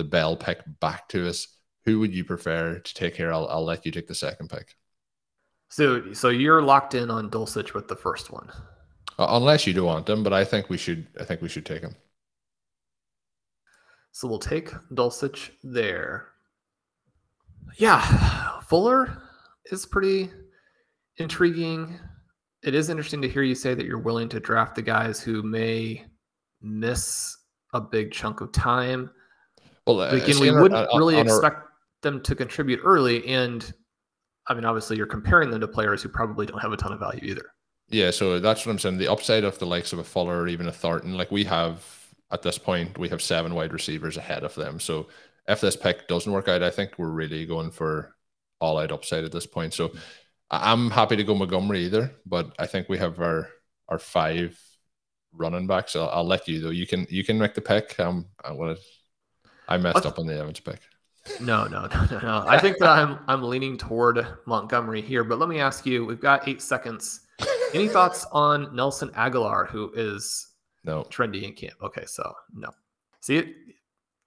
the 0.00 0.04
Bell 0.04 0.34
pick 0.34 0.60
back 0.80 1.08
to 1.10 1.28
us. 1.28 1.46
Who 1.84 2.00
would 2.00 2.14
you 2.14 2.24
prefer 2.24 2.78
to 2.78 2.94
take 2.94 3.16
here? 3.16 3.32
I'll, 3.32 3.46
I'll 3.48 3.64
let 3.64 3.84
you 3.84 3.92
take 3.92 4.08
the 4.08 4.14
second 4.14 4.48
pick. 4.48 4.74
So, 5.68 6.14
so 6.14 6.30
you're 6.30 6.62
locked 6.62 6.94
in 6.94 7.10
on 7.10 7.30
Dulcich 7.30 7.74
with 7.74 7.86
the 7.86 7.96
first 7.96 8.32
one, 8.32 8.50
uh, 9.18 9.26
unless 9.28 9.66
you 9.66 9.74
do 9.74 9.84
want 9.84 10.08
him. 10.08 10.22
But 10.22 10.32
I 10.32 10.42
think 10.42 10.70
we 10.70 10.78
should. 10.78 11.06
I 11.20 11.24
think 11.24 11.42
we 11.42 11.48
should 11.48 11.66
take 11.66 11.82
him. 11.82 11.94
So 14.12 14.26
we'll 14.26 14.38
take 14.38 14.70
Dulcich 14.94 15.50
there. 15.62 16.28
Yeah, 17.76 18.60
Fuller 18.62 19.22
is 19.66 19.84
pretty 19.84 20.30
intriguing. 21.18 22.00
It 22.62 22.74
is 22.74 22.88
interesting 22.88 23.22
to 23.22 23.28
hear 23.28 23.42
you 23.42 23.54
say 23.54 23.74
that 23.74 23.86
you're 23.86 23.98
willing 23.98 24.30
to 24.30 24.40
draft 24.40 24.74
the 24.74 24.82
guys 24.82 25.20
who 25.20 25.42
may 25.42 26.06
miss 26.62 27.36
a 27.72 27.80
big 27.80 28.10
chunk 28.10 28.40
of 28.40 28.50
time. 28.52 29.10
Well, 29.96 30.08
uh, 30.08 30.16
again, 30.16 30.38
we 30.40 30.50
wouldn't 30.50 30.74
uh, 30.74 30.88
really 30.96 31.18
expect 31.18 31.56
our... 31.56 31.68
them 32.02 32.22
to 32.22 32.34
contribute 32.34 32.80
early, 32.84 33.26
and 33.26 33.72
I 34.46 34.54
mean, 34.54 34.64
obviously, 34.64 34.96
you're 34.96 35.06
comparing 35.06 35.50
them 35.50 35.60
to 35.60 35.68
players 35.68 36.02
who 36.02 36.08
probably 36.08 36.46
don't 36.46 36.60
have 36.60 36.72
a 36.72 36.76
ton 36.76 36.92
of 36.92 37.00
value 37.00 37.20
either. 37.22 37.52
Yeah, 37.88 38.10
so 38.10 38.38
that's 38.38 38.64
what 38.64 38.72
I'm 38.72 38.78
saying. 38.78 38.98
The 38.98 39.10
upside 39.10 39.44
of 39.44 39.58
the 39.58 39.66
likes 39.66 39.92
of 39.92 39.98
a 39.98 40.04
Fuller 40.04 40.40
or 40.40 40.48
even 40.48 40.68
a 40.68 40.72
Thornton, 40.72 41.14
like 41.14 41.30
we 41.30 41.44
have 41.44 41.84
at 42.30 42.42
this 42.42 42.58
point, 42.58 42.96
we 42.98 43.08
have 43.08 43.20
seven 43.20 43.54
wide 43.54 43.72
receivers 43.72 44.16
ahead 44.16 44.44
of 44.44 44.54
them. 44.54 44.78
So 44.78 45.08
if 45.48 45.60
this 45.60 45.76
pick 45.76 46.06
doesn't 46.06 46.32
work 46.32 46.48
out, 46.48 46.62
I 46.62 46.70
think 46.70 46.92
we're 46.96 47.10
really 47.10 47.44
going 47.46 47.72
for 47.72 48.14
all 48.60 48.78
out 48.78 48.92
upside 48.92 49.24
at 49.24 49.32
this 49.32 49.46
point. 49.46 49.74
So 49.74 49.90
I'm 50.50 50.90
happy 50.90 51.16
to 51.16 51.24
go 51.24 51.34
Montgomery 51.34 51.84
either, 51.84 52.12
but 52.24 52.54
I 52.58 52.66
think 52.66 52.88
we 52.88 52.98
have 52.98 53.18
our 53.20 53.48
our 53.88 53.98
five 53.98 54.56
running 55.32 55.66
backs. 55.66 55.96
I'll, 55.96 56.08
I'll 56.10 56.24
let 56.24 56.46
you 56.46 56.60
though. 56.60 56.70
You 56.70 56.86
can 56.86 57.06
you 57.10 57.24
can 57.24 57.38
make 57.38 57.54
the 57.54 57.60
pick. 57.60 57.98
Um, 57.98 58.26
I 58.44 58.52
want 58.52 58.76
to. 58.76 58.82
I 59.70 59.78
messed 59.78 59.94
Let's, 59.94 60.06
up 60.06 60.18
on 60.18 60.26
the 60.26 60.36
Evans 60.36 60.60
pick. 60.60 60.80
No, 61.40 61.64
no, 61.64 61.86
no, 61.94 62.06
no, 62.10 62.18
no. 62.18 62.44
I 62.46 62.58
think 62.58 62.78
that 62.78 62.88
I'm 62.88 63.20
I'm 63.28 63.42
leaning 63.42 63.78
toward 63.78 64.26
Montgomery 64.46 65.00
here, 65.00 65.24
but 65.24 65.38
let 65.38 65.48
me 65.48 65.60
ask 65.60 65.86
you: 65.86 66.04
We've 66.04 66.20
got 66.20 66.46
eight 66.48 66.60
seconds. 66.60 67.20
Any 67.72 67.88
thoughts 67.96 68.26
on 68.32 68.74
Nelson 68.74 69.10
Agholor, 69.10 69.68
who 69.68 69.92
is 69.94 70.54
no 70.84 71.04
trendy 71.04 71.44
in 71.44 71.54
camp? 71.54 71.74
Okay, 71.82 72.04
so 72.06 72.32
no. 72.52 72.70
See 73.20 73.36
it. 73.36 73.48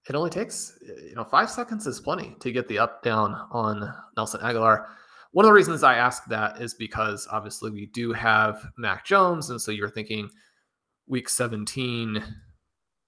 It 0.09 0.15
only 0.15 0.29
takes 0.29 0.77
you 0.81 1.15
know 1.15 1.23
five 1.23 1.49
seconds 1.49 1.87
is 1.87 1.99
plenty 1.99 2.35
to 2.39 2.51
get 2.51 2.67
the 2.67 2.79
up 2.79 3.03
down 3.03 3.33
on 3.51 3.93
Nelson 4.15 4.41
Agholor. 4.41 4.85
One 5.31 5.45
of 5.45 5.49
the 5.49 5.53
reasons 5.53 5.81
I 5.81 5.95
ask 5.95 6.25
that 6.25 6.61
is 6.61 6.75
because 6.75 7.27
obviously 7.31 7.71
we 7.71 7.87
do 7.87 8.13
have 8.13 8.63
Mac 8.77 9.03
Jones, 9.03 9.49
and 9.49 9.59
so 9.59 9.71
you're 9.71 9.89
thinking 9.89 10.29
week 11.07 11.27
17. 11.27 12.23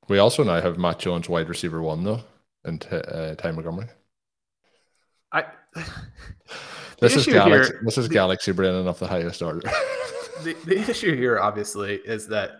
We 0.07 0.19
also 0.19 0.43
now 0.43 0.61
have 0.61 0.77
Matt 0.77 0.99
Jones 0.99 1.27
wide 1.29 1.49
receiver 1.49 1.81
one 1.81 2.03
though 2.03 2.21
and 2.63 2.85
uh, 2.91 3.35
Ty 3.35 3.51
Montgomery. 3.51 3.87
I. 5.31 5.45
this 6.99 7.15
is 7.15 7.25
Galaxy. 7.25 7.73
Here, 7.73 7.81
this 7.83 7.97
is 7.97 8.07
the, 8.07 8.13
Galaxy 8.13 8.51
Brennan 8.51 8.87
of 8.87 8.99
the 8.99 9.07
highest 9.07 9.41
order. 9.41 9.59
the, 10.43 10.55
the 10.65 10.79
issue 10.89 11.15
here, 11.15 11.39
obviously, 11.39 11.95
is 11.95 12.27
that 12.27 12.51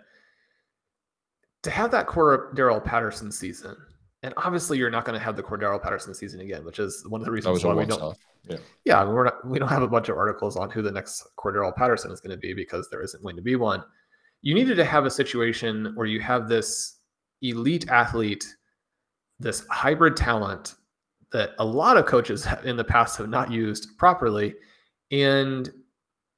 to 1.64 1.72
have 1.72 1.92
that 1.92 2.08
Cordarrelle 2.08 2.84
Patterson 2.84 3.32
season, 3.32 3.76
and 4.24 4.34
obviously 4.38 4.78
you're 4.78 4.92
not 4.92 5.06
going 5.06 5.18
to 5.18 5.24
have 5.24 5.36
the 5.36 5.44
Cordarrelle 5.44 5.82
Patterson 5.82 6.14
season 6.14 6.42
again, 6.42 6.64
which 6.64 6.80
is 6.80 7.06
one 7.08 7.22
of 7.22 7.26
the 7.26 7.32
reasons 7.32 7.64
why 7.64 7.74
we 7.74 7.86
don't. 7.86 7.98
Stuff. 7.98 8.18
Yeah, 8.48 8.58
yeah, 8.86 9.02
I 9.02 9.06
mean, 9.06 9.14
we're 9.16 9.24
not, 9.24 9.48
we 9.48 9.58
don't 9.58 9.70
have 9.70 9.82
a 9.82 9.88
bunch 9.88 10.10
of 10.10 10.18
articles 10.18 10.56
on 10.56 10.70
who 10.70 10.84
the 10.84 10.92
next 10.92 11.24
Cordarrelle 11.38 11.76
Patterson 11.76 12.12
is 12.12 12.20
going 12.20 12.36
to 12.36 12.38
be 12.38 12.54
because 12.54 12.88
there 12.92 13.02
isn't 13.02 13.24
going 13.24 13.36
to 13.36 13.42
be 13.42 13.56
one. 13.56 13.84
You 14.44 14.54
needed 14.54 14.76
to 14.76 14.86
have 14.86 15.06
a 15.06 15.10
situation 15.10 15.94
where 15.96 16.06
you 16.06 16.20
have 16.20 16.48
this 16.48 16.98
elite 17.42 17.90
athlete 17.90 18.46
this 19.40 19.66
hybrid 19.70 20.16
talent 20.16 20.76
that 21.32 21.52
a 21.60 21.66
lot 21.66 21.98
of 21.98 22.06
coaches 22.06 22.48
in 22.64 22.78
the 22.78 22.84
past 22.84 23.18
have 23.18 23.30
not 23.30 23.52
used 23.52 23.98
properly 23.98 24.56
and 25.12 25.72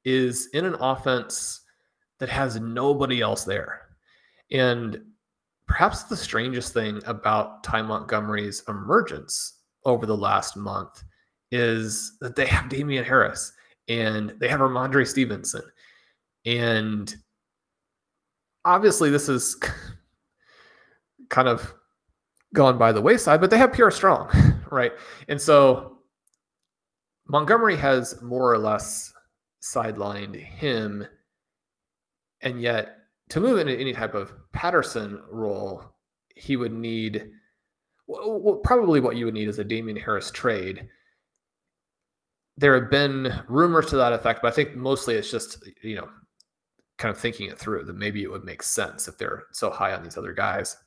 is 0.05 0.49
in 0.53 0.65
an 0.65 0.75
offense 0.75 1.61
that 2.19 2.29
has 2.29 2.59
nobody 2.59 3.21
else 3.21 3.43
there. 3.43 3.81
And 4.51 5.01
perhaps 5.67 6.03
the 6.03 6.17
strangest 6.17 6.73
thing 6.73 7.01
about 7.05 7.63
Ty 7.63 7.83
Montgomery's 7.83 8.63
emergence 8.67 9.59
over 9.85 10.05
the 10.05 10.17
last 10.17 10.55
month 10.55 11.03
is 11.51 12.17
that 12.21 12.35
they 12.35 12.45
have 12.47 12.69
Damien 12.69 13.03
Harris 13.03 13.51
and 13.87 14.33
they 14.39 14.47
have 14.47 14.59
Rhamondre 14.59 15.07
Stevenson. 15.07 15.61
And 16.45 17.13
obviously, 18.65 19.09
this 19.09 19.29
is 19.29 19.57
kind 21.29 21.47
of 21.47 21.73
gone 22.53 22.77
by 22.77 22.91
the 22.91 23.01
wayside, 23.01 23.41
but 23.41 23.49
they 23.49 23.57
have 23.57 23.73
Pierre 23.73 23.91
Strong, 23.91 24.29
right? 24.71 24.93
And 25.27 25.39
so 25.39 25.97
Montgomery 27.27 27.75
has 27.77 28.21
more 28.21 28.51
or 28.51 28.57
less 28.57 29.13
sidelined 29.61 30.35
him. 30.35 31.05
And 32.41 32.61
yet, 32.61 32.95
to 33.29 33.39
move 33.39 33.59
into 33.59 33.77
any 33.77 33.93
type 33.93 34.13
of 34.13 34.33
Patterson 34.53 35.21
role, 35.29 35.83
he 36.35 36.55
would 36.55 36.71
need 36.71 37.29
well, 38.07 38.61
probably 38.63 39.01
what 39.01 39.17
you 39.17 39.25
would 39.25 39.33
need 39.33 39.49
is 39.49 39.59
a 39.59 39.65
Damien 39.65 39.97
Harris 39.97 40.31
trade. 40.31 40.87
There 42.55 42.79
have 42.79 42.89
been 42.89 43.43
rumors 43.49 43.87
to 43.87 43.97
that 43.97 44.13
effect, 44.13 44.41
but 44.41 44.47
I 44.47 44.55
think 44.55 44.75
mostly 44.75 45.15
it's 45.15 45.29
just, 45.29 45.61
you 45.83 45.95
know, 45.95 46.07
kind 46.97 47.13
of 47.13 47.19
thinking 47.19 47.49
it 47.49 47.59
through 47.59 47.83
that 47.83 47.97
maybe 47.97 48.23
it 48.23 48.31
would 48.31 48.45
make 48.45 48.63
sense 48.63 49.09
if 49.09 49.17
they're 49.17 49.43
so 49.51 49.69
high 49.69 49.93
on 49.93 50.03
these 50.03 50.17
other 50.17 50.33
guys 50.33 50.77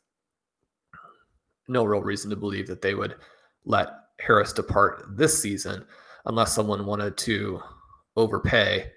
no 1.69 1.85
real 1.85 2.03
reason 2.03 2.31
to 2.31 2.37
believe 2.37 2.67
that 2.67 2.83
they 2.83 2.95
would 2.95 3.17
let 3.65 3.89
Harris 4.21 4.53
depart 4.53 5.05
this 5.17 5.41
season 5.41 5.85
unless 6.27 6.55
someone 6.55 6.87
wanted 6.87 7.17
to 7.19 7.61
overpay. 8.17 8.91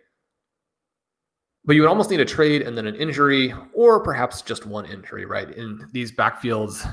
But 1.66 1.76
you 1.76 1.82
would 1.82 1.90
almost 1.90 2.10
need 2.10 2.20
a 2.20 2.26
trade 2.26 2.62
and 2.62 2.78
then 2.78 2.88
an 2.88 2.96
injury, 2.96 3.54
or 3.74 4.02
perhaps 4.02 4.42
just 4.42 4.66
one 4.66 4.86
injury, 4.86 5.26
right? 5.26 5.50
In 5.52 5.88
these 5.94 6.12
backfields, 6.12 6.86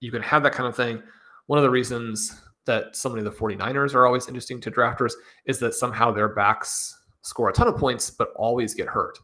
you 0.00 0.12
can 0.12 0.22
have 0.22 0.44
that 0.44 0.52
kind 0.52 0.68
of 0.68 0.76
thing. 0.76 1.02
One 1.46 1.58
of 1.58 1.64
the 1.64 1.70
reasons 1.70 2.40
that 2.66 2.94
so 2.94 3.08
many 3.08 3.24
of 3.24 3.24
the 3.24 3.38
49ers 3.38 3.94
are 3.94 4.06
always 4.06 4.28
interesting 4.28 4.60
to 4.60 4.70
drafters 4.70 5.12
is 5.46 5.58
that 5.58 5.74
somehow 5.74 6.12
their 6.12 6.28
backs 6.28 6.96
score 7.22 7.48
a 7.48 7.52
ton 7.52 7.66
of 7.68 7.76
points, 7.76 8.10
but 8.10 8.28
always 8.36 8.74
get 8.74 8.86
hurt. 8.86 9.18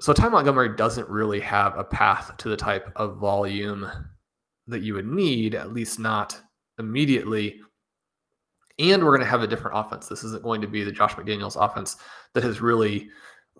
So 0.00 0.12
Ty 0.12 0.30
Montgomery 0.30 0.76
doesn't 0.76 1.08
really 1.08 1.40
have 1.40 1.78
a 1.78 1.84
path 1.84 2.36
to 2.38 2.48
the 2.48 2.56
type 2.56 2.90
of 2.96 3.18
volume 3.18 3.88
that 4.70 4.82
you 4.82 4.94
would 4.94 5.06
need, 5.06 5.54
at 5.54 5.72
least 5.72 5.98
not 5.98 6.40
immediately. 6.78 7.60
And 8.78 9.04
we're 9.04 9.10
going 9.10 9.20
to 9.20 9.30
have 9.30 9.42
a 9.42 9.46
different 9.46 9.76
offense. 9.76 10.08
This 10.08 10.24
isn't 10.24 10.42
going 10.42 10.60
to 10.62 10.66
be 10.66 10.82
the 10.84 10.92
Josh 10.92 11.14
McDaniels 11.14 11.62
offense 11.62 11.96
that 12.34 12.44
has 12.44 12.60
really 12.60 13.08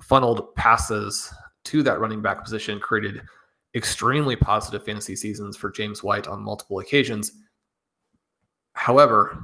funneled 0.03 0.55
passes 0.55 1.33
to 1.65 1.83
that 1.83 2.01
running 2.01 2.23
back 2.23 2.43
position, 2.43 2.81
created 2.81 3.21
extremely 3.75 4.35
positive 4.35 4.85
fantasy 4.85 5.15
seasons 5.15 5.57
for 5.57 5.71
James 5.71 6.03
White 6.03 6.27
on 6.27 6.43
multiple 6.43 6.81
occasions. 6.81 7.33
However, 8.73 9.39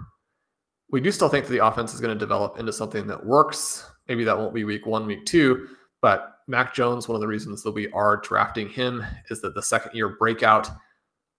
we 0.90 1.00
do 1.00 1.12
still 1.12 1.28
think 1.28 1.46
that 1.46 1.52
the 1.52 1.64
offense 1.64 1.92
is 1.92 2.00
going 2.00 2.14
to 2.14 2.18
develop 2.18 2.58
into 2.58 2.72
something 2.72 3.06
that 3.08 3.24
works. 3.24 3.90
Maybe 4.08 4.24
that 4.24 4.38
won't 4.38 4.54
be 4.54 4.64
week 4.64 4.86
one, 4.86 5.06
week 5.06 5.26
two, 5.26 5.68
but 6.00 6.36
Mac 6.48 6.72
Jones, 6.74 7.08
one 7.08 7.16
of 7.16 7.20
the 7.20 7.26
reasons 7.26 7.62
that 7.62 7.72
we 7.72 7.90
are 7.90 8.18
drafting 8.18 8.68
him 8.68 9.04
is 9.30 9.40
that 9.40 9.54
the 9.54 9.62
second 9.62 9.94
year 9.94 10.10
breakout 10.10 10.70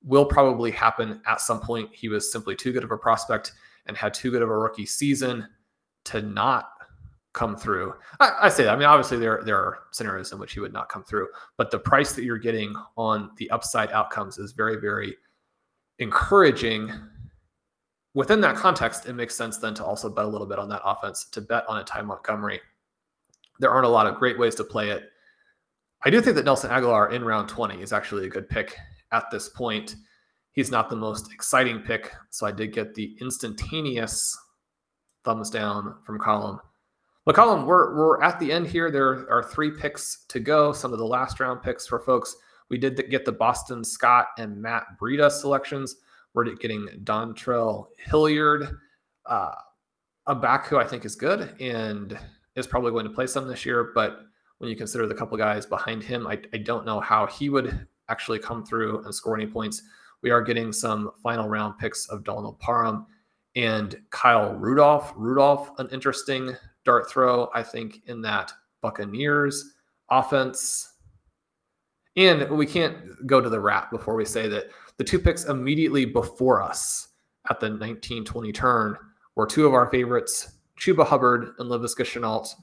will 0.07 0.25
probably 0.25 0.71
happen 0.71 1.21
at 1.27 1.41
some 1.41 1.59
point. 1.59 1.89
He 1.93 2.07
was 2.07 2.31
simply 2.31 2.55
too 2.55 2.71
good 2.71 2.83
of 2.83 2.91
a 2.91 2.97
prospect 2.97 3.51
and 3.85 3.95
had 3.95 4.13
too 4.13 4.31
good 4.31 4.41
of 4.41 4.49
a 4.49 4.57
rookie 4.57 4.85
season 4.85 5.47
to 6.05 6.21
not 6.21 6.69
come 7.33 7.55
through. 7.55 7.93
I, 8.19 8.31
I, 8.43 8.49
say 8.49 8.63
that. 8.63 8.73
I 8.73 8.75
mean, 8.77 8.87
obviously 8.87 9.17
there 9.17 9.41
there 9.43 9.57
are 9.57 9.79
scenarios 9.91 10.31
in 10.31 10.39
which 10.39 10.53
he 10.53 10.59
would 10.59 10.73
not 10.73 10.89
come 10.89 11.03
through, 11.03 11.27
but 11.57 11.69
the 11.69 11.77
price 11.77 12.13
that 12.13 12.23
you're 12.23 12.37
getting 12.39 12.73
on 12.95 13.31
the 13.37 13.49
upside 13.51 13.91
outcomes 13.91 14.39
is 14.39 14.53
very, 14.53 14.77
very 14.77 15.15
encouraging. 15.99 16.91
Within 18.13 18.41
that 18.41 18.55
context, 18.55 19.05
it 19.05 19.13
makes 19.13 19.35
sense 19.35 19.57
then 19.57 19.75
to 19.75 19.85
also 19.85 20.09
bet 20.09 20.25
a 20.25 20.27
little 20.27 20.47
bit 20.47 20.57
on 20.57 20.69
that 20.69 20.81
offense, 20.83 21.25
to 21.25 21.41
bet 21.41 21.67
on 21.67 21.77
a 21.79 21.83
Ty 21.83 22.01
Montgomery. 22.01 22.61
There 23.59 23.69
aren't 23.69 23.85
a 23.85 23.89
lot 23.89 24.07
of 24.07 24.15
great 24.15 24.39
ways 24.39 24.55
to 24.55 24.63
play 24.63 24.89
it. 24.89 25.03
I 26.03 26.09
do 26.09 26.21
think 26.21 26.35
that 26.37 26.45
Nelson 26.45 26.71
Agholor 26.71 27.11
in 27.11 27.23
round 27.23 27.49
20 27.49 27.81
is 27.81 27.91
actually 27.91 28.25
a 28.25 28.29
good 28.29 28.49
pick 28.49 28.77
at 29.11 29.29
this 29.31 29.49
point. 29.49 29.95
He's 30.51 30.71
not 30.71 30.89
the 30.89 30.95
most 30.95 31.31
exciting 31.31 31.79
pick, 31.79 32.11
so 32.29 32.47
I 32.47 32.51
did 32.51 32.73
get 32.73 32.95
the 32.95 33.15
instantaneous 33.21 34.37
thumbs 35.23 35.49
down 35.49 35.95
from 36.05 36.19
Colm 36.19 36.59
McCollum, 37.27 37.65
we're 37.65 37.93
we're 37.93 38.23
at 38.23 38.39
the 38.39 38.51
end 38.53 38.67
here. 38.67 38.89
There 38.89 39.29
are 39.29 39.43
three 39.43 39.71
picks 39.71 40.23
to 40.29 40.39
go. 40.39 40.71
Some 40.71 40.93
of 40.93 40.99
the 40.99 41.05
last 41.05 41.41
round 41.41 41.61
picks 41.61 41.85
for 41.85 41.99
folks. 41.99 42.33
We 42.69 42.77
did 42.77 43.09
get 43.09 43.25
the 43.25 43.33
Boston 43.33 43.83
Scott 43.83 44.27
and 44.37 44.61
Matt 44.61 44.85
Breida 44.99 45.29
selections. 45.29 45.97
We're 46.33 46.45
getting 46.55 46.87
Dontrell 47.03 47.87
Hilliard, 47.97 48.77
uh, 49.25 49.55
a 50.25 50.35
back 50.35 50.67
who 50.67 50.77
I 50.77 50.85
think 50.85 51.03
is 51.03 51.15
good 51.15 51.53
and 51.59 52.17
is 52.55 52.67
probably 52.67 52.91
going 52.91 53.05
to 53.05 53.11
play 53.11 53.27
some 53.27 53.47
this 53.47 53.65
year. 53.65 53.91
But 53.93 54.19
when 54.59 54.69
you 54.69 54.77
consider 54.77 55.05
the 55.05 55.15
couple 55.15 55.37
guys 55.37 55.65
behind 55.65 56.03
him, 56.03 56.27
I, 56.27 56.39
I 56.53 56.57
don't 56.57 56.85
know 56.85 57.01
how 57.01 57.25
he 57.25 57.49
would 57.49 57.87
actually 58.09 58.39
come 58.39 58.65
through 58.65 59.03
and 59.03 59.13
score 59.13 59.35
any 59.35 59.47
points. 59.47 59.83
We 60.21 60.31
are 60.31 60.41
getting 60.41 60.71
some 60.71 61.11
final 61.21 61.47
round 61.47 61.77
picks 61.77 62.07
of 62.09 62.23
Donald 62.23 62.59
Parham 62.59 63.05
and 63.55 63.99
Kyle 64.09 64.53
Rudolph. 64.53 65.13
Rudolph, 65.15 65.71
an 65.79 65.87
interesting 65.91 66.55
dart 66.85 67.09
throw, 67.09 67.49
I 67.53 67.63
think, 67.63 68.01
in 68.07 68.21
that 68.21 68.51
Buccaneers 68.81 69.73
offense. 70.09 70.93
And 72.15 72.49
we 72.49 72.65
can't 72.65 73.27
go 73.27 73.41
to 73.41 73.49
the 73.49 73.59
wrap 73.59 73.91
before 73.91 74.15
we 74.15 74.25
say 74.25 74.47
that 74.47 74.69
the 74.97 75.03
two 75.03 75.19
picks 75.19 75.45
immediately 75.45 76.05
before 76.05 76.61
us 76.61 77.09
at 77.49 77.59
the 77.59 77.67
1920 77.67 78.51
turn 78.51 78.97
were 79.35 79.45
two 79.45 79.67
of 79.67 79.73
our 79.73 79.87
favorites, 79.89 80.53
Chuba 80.79 81.05
Hubbard 81.05 81.53
and 81.59 81.69
Laviska 81.69 82.03
Shenault. 82.03 82.53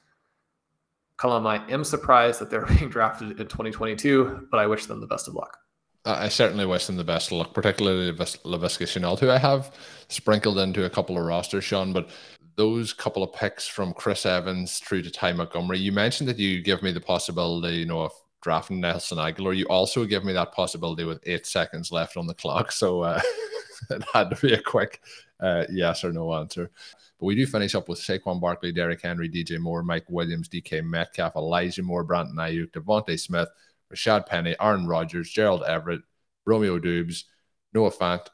Colm, 1.18 1.46
I 1.46 1.64
am 1.70 1.84
surprised 1.84 2.40
that 2.40 2.50
they're 2.50 2.66
being 2.78 2.90
drafted 2.90 3.40
in 3.40 3.46
2022, 3.46 4.48
but 4.50 4.58
I 4.58 4.66
wish 4.66 4.86
them 4.86 5.00
the 5.00 5.06
best 5.06 5.28
of 5.28 5.34
luck. 5.34 5.58
I 6.06 6.28
certainly 6.28 6.66
wish 6.66 6.86
them 6.86 6.96
the 6.96 7.04
best 7.04 7.32
of 7.32 7.38
luck, 7.38 7.54
particularly 7.54 8.12
Laviska 8.12 8.84
Shenault, 8.84 9.20
who 9.20 9.30
I 9.30 9.38
have 9.38 9.74
sprinkled 10.08 10.58
into 10.58 10.84
a 10.84 10.90
couple 10.90 11.16
of 11.16 11.24
rosters, 11.24 11.64
Shawn. 11.64 11.94
But 11.94 12.10
those 12.56 12.92
couple 12.92 13.22
of 13.22 13.32
picks 13.32 13.66
from 13.66 13.94
Chris 13.94 14.26
Evans 14.26 14.80
through 14.80 15.02
to 15.02 15.10
Ty 15.10 15.32
Montgomery, 15.32 15.78
you 15.78 15.92
mentioned 15.92 16.28
that 16.28 16.38
you 16.38 16.62
give 16.62 16.82
me 16.82 16.92
the 16.92 17.00
possibility, 17.00 17.76
you 17.76 17.86
know, 17.86 18.02
of 18.02 18.12
drafting 18.42 18.80
Nelson 18.80 19.16
Agholor. 19.16 19.56
You 19.56 19.64
also 19.66 20.04
give 20.04 20.24
me 20.24 20.34
that 20.34 20.52
possibility 20.52 21.04
with 21.04 21.20
eight 21.24 21.46
seconds 21.46 21.90
left 21.90 22.18
on 22.18 22.26
the 22.26 22.34
clock. 22.34 22.70
So 22.70 23.00
uh, 23.00 23.20
it 23.90 24.04
had 24.12 24.30
to 24.30 24.46
be 24.46 24.54
a 24.54 24.62
quick 24.62 25.00
uh, 25.40 25.64
yes 25.70 26.04
or 26.04 26.12
no 26.12 26.32
answer. 26.34 26.70
But 27.18 27.26
we 27.26 27.34
do 27.34 27.46
finish 27.46 27.74
up 27.74 27.88
with 27.88 28.00
Saquon 28.00 28.40
Barkley, 28.40 28.72
Derrick 28.72 29.02
Henry, 29.02 29.28
DJ 29.28 29.58
Moore, 29.58 29.82
Mike 29.82 30.06
Williams, 30.08 30.48
DK 30.48 30.84
Metcalf, 30.84 31.36
Elijah 31.36 31.82
Moore, 31.82 32.04
Brandon 32.04 32.36
Aiyuk, 32.36 32.70
DeVonta 32.72 33.18
Smith, 33.18 33.48
Rashaad 33.92 34.26
Penny, 34.26 34.56
Aaron 34.60 34.86
Rodgers, 34.86 35.30
Gerald 35.30 35.62
Everett, 35.62 36.02
Romeo 36.46 36.78
Doubs, 36.78 37.24
Noah 37.72 37.90
Fant, 37.90 38.26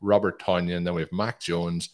Robert 0.00 0.40
Tonyan. 0.40 0.84
Then 0.84 0.94
we 0.94 1.02
have 1.02 1.12
Mac 1.12 1.40
Jones, 1.40 1.90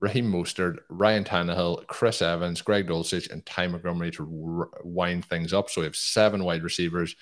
Raheem 0.00 0.30
Mostert, 0.30 0.78
Ryan 0.88 1.24
Tannehill, 1.24 1.86
Chris 1.86 2.20
Evans, 2.20 2.62
Greg 2.62 2.86
Dulcich, 2.86 3.30
and 3.30 3.44
Ty 3.46 3.68
Montgomery 3.68 4.10
to 4.12 4.22
r- 4.62 4.80
wind 4.84 5.24
things 5.24 5.52
up. 5.52 5.70
So 5.70 5.80
we 5.80 5.86
have 5.86 5.96
seven 5.96 6.44
wide 6.44 6.62
receivers. 6.62 7.16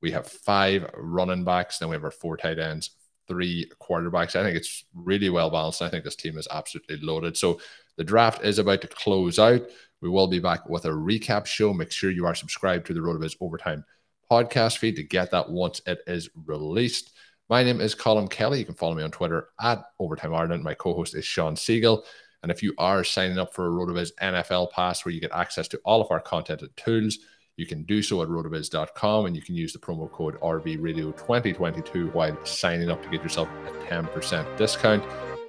We 0.00 0.10
have 0.12 0.26
five 0.26 0.90
running 0.94 1.44
backs. 1.44 1.78
Then 1.78 1.88
we 1.88 1.96
have 1.96 2.04
our 2.04 2.10
four 2.10 2.36
tight 2.36 2.58
ends, 2.58 2.90
three 3.28 3.70
quarterbacks. 3.80 4.34
I 4.34 4.42
think 4.42 4.56
it's 4.56 4.84
really 4.94 5.28
well 5.28 5.50
balanced. 5.50 5.82
I 5.82 5.88
think 5.88 6.04
this 6.04 6.16
team 6.16 6.38
is 6.38 6.48
absolutely 6.50 6.96
loaded. 6.96 7.36
So 7.36 7.60
the 7.96 8.04
draft 8.04 8.44
is 8.44 8.58
about 8.58 8.80
to 8.80 8.88
close 8.88 9.38
out. 9.38 9.62
We 10.00 10.08
will 10.08 10.28
be 10.28 10.40
back 10.40 10.68
with 10.68 10.84
a 10.84 10.90
recap 10.90 11.46
show. 11.46 11.72
Make 11.72 11.92
sure 11.92 12.10
you 12.10 12.26
are 12.26 12.34
subscribed 12.34 12.86
to 12.86 12.94
the 12.94 13.00
RotoViz 13.00 13.36
Overtime 13.40 13.84
podcast 14.30 14.78
feed 14.78 14.96
to 14.96 15.02
get 15.02 15.30
that 15.30 15.50
once 15.50 15.80
it 15.86 16.00
is 16.06 16.28
released. 16.46 17.12
My 17.48 17.62
name 17.62 17.80
is 17.80 17.94
Colm 17.94 18.28
Kelly. 18.28 18.58
You 18.58 18.64
can 18.64 18.74
follow 18.74 18.94
me 18.94 19.02
on 19.02 19.10
Twitter 19.10 19.48
at 19.60 19.82
Overtime 19.98 20.34
Ireland. 20.34 20.62
My 20.62 20.74
co 20.74 20.94
host 20.94 21.14
is 21.14 21.24
Shawn 21.24 21.56
Siegele. 21.56 22.02
And 22.42 22.52
if 22.52 22.62
you 22.62 22.74
are 22.78 23.02
signing 23.02 23.38
up 23.38 23.52
for 23.52 23.66
a 23.66 23.70
RotoViz 23.70 24.12
NFL 24.22 24.70
Pass, 24.70 25.04
where 25.04 25.12
you 25.12 25.20
get 25.20 25.32
access 25.32 25.66
to 25.68 25.80
all 25.84 26.00
of 26.00 26.10
our 26.10 26.20
content 26.20 26.62
and 26.62 26.76
tools, 26.76 27.18
you 27.58 27.66
can 27.66 27.82
do 27.82 28.00
so 28.00 28.22
at 28.22 28.28
rotoviz.com 28.28 29.26
and 29.26 29.34
you 29.36 29.42
can 29.42 29.56
use 29.56 29.72
the 29.72 29.80
promo 29.80 30.10
code 30.10 30.40
RVRadio2022 30.40 32.14
while 32.14 32.46
signing 32.46 32.88
up 32.88 33.02
to 33.02 33.08
get 33.10 33.20
yourself 33.20 33.48
a 33.66 33.70
10% 33.92 34.56
discount. 34.56 35.04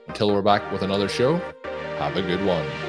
Until 0.07 0.34
we're 0.34 0.41
back 0.41 0.70
with 0.72 0.82
another 0.82 1.07
show, 1.07 1.38
have 1.99 2.18
a 2.18 2.24
good 2.24 2.43
one. 2.43 2.88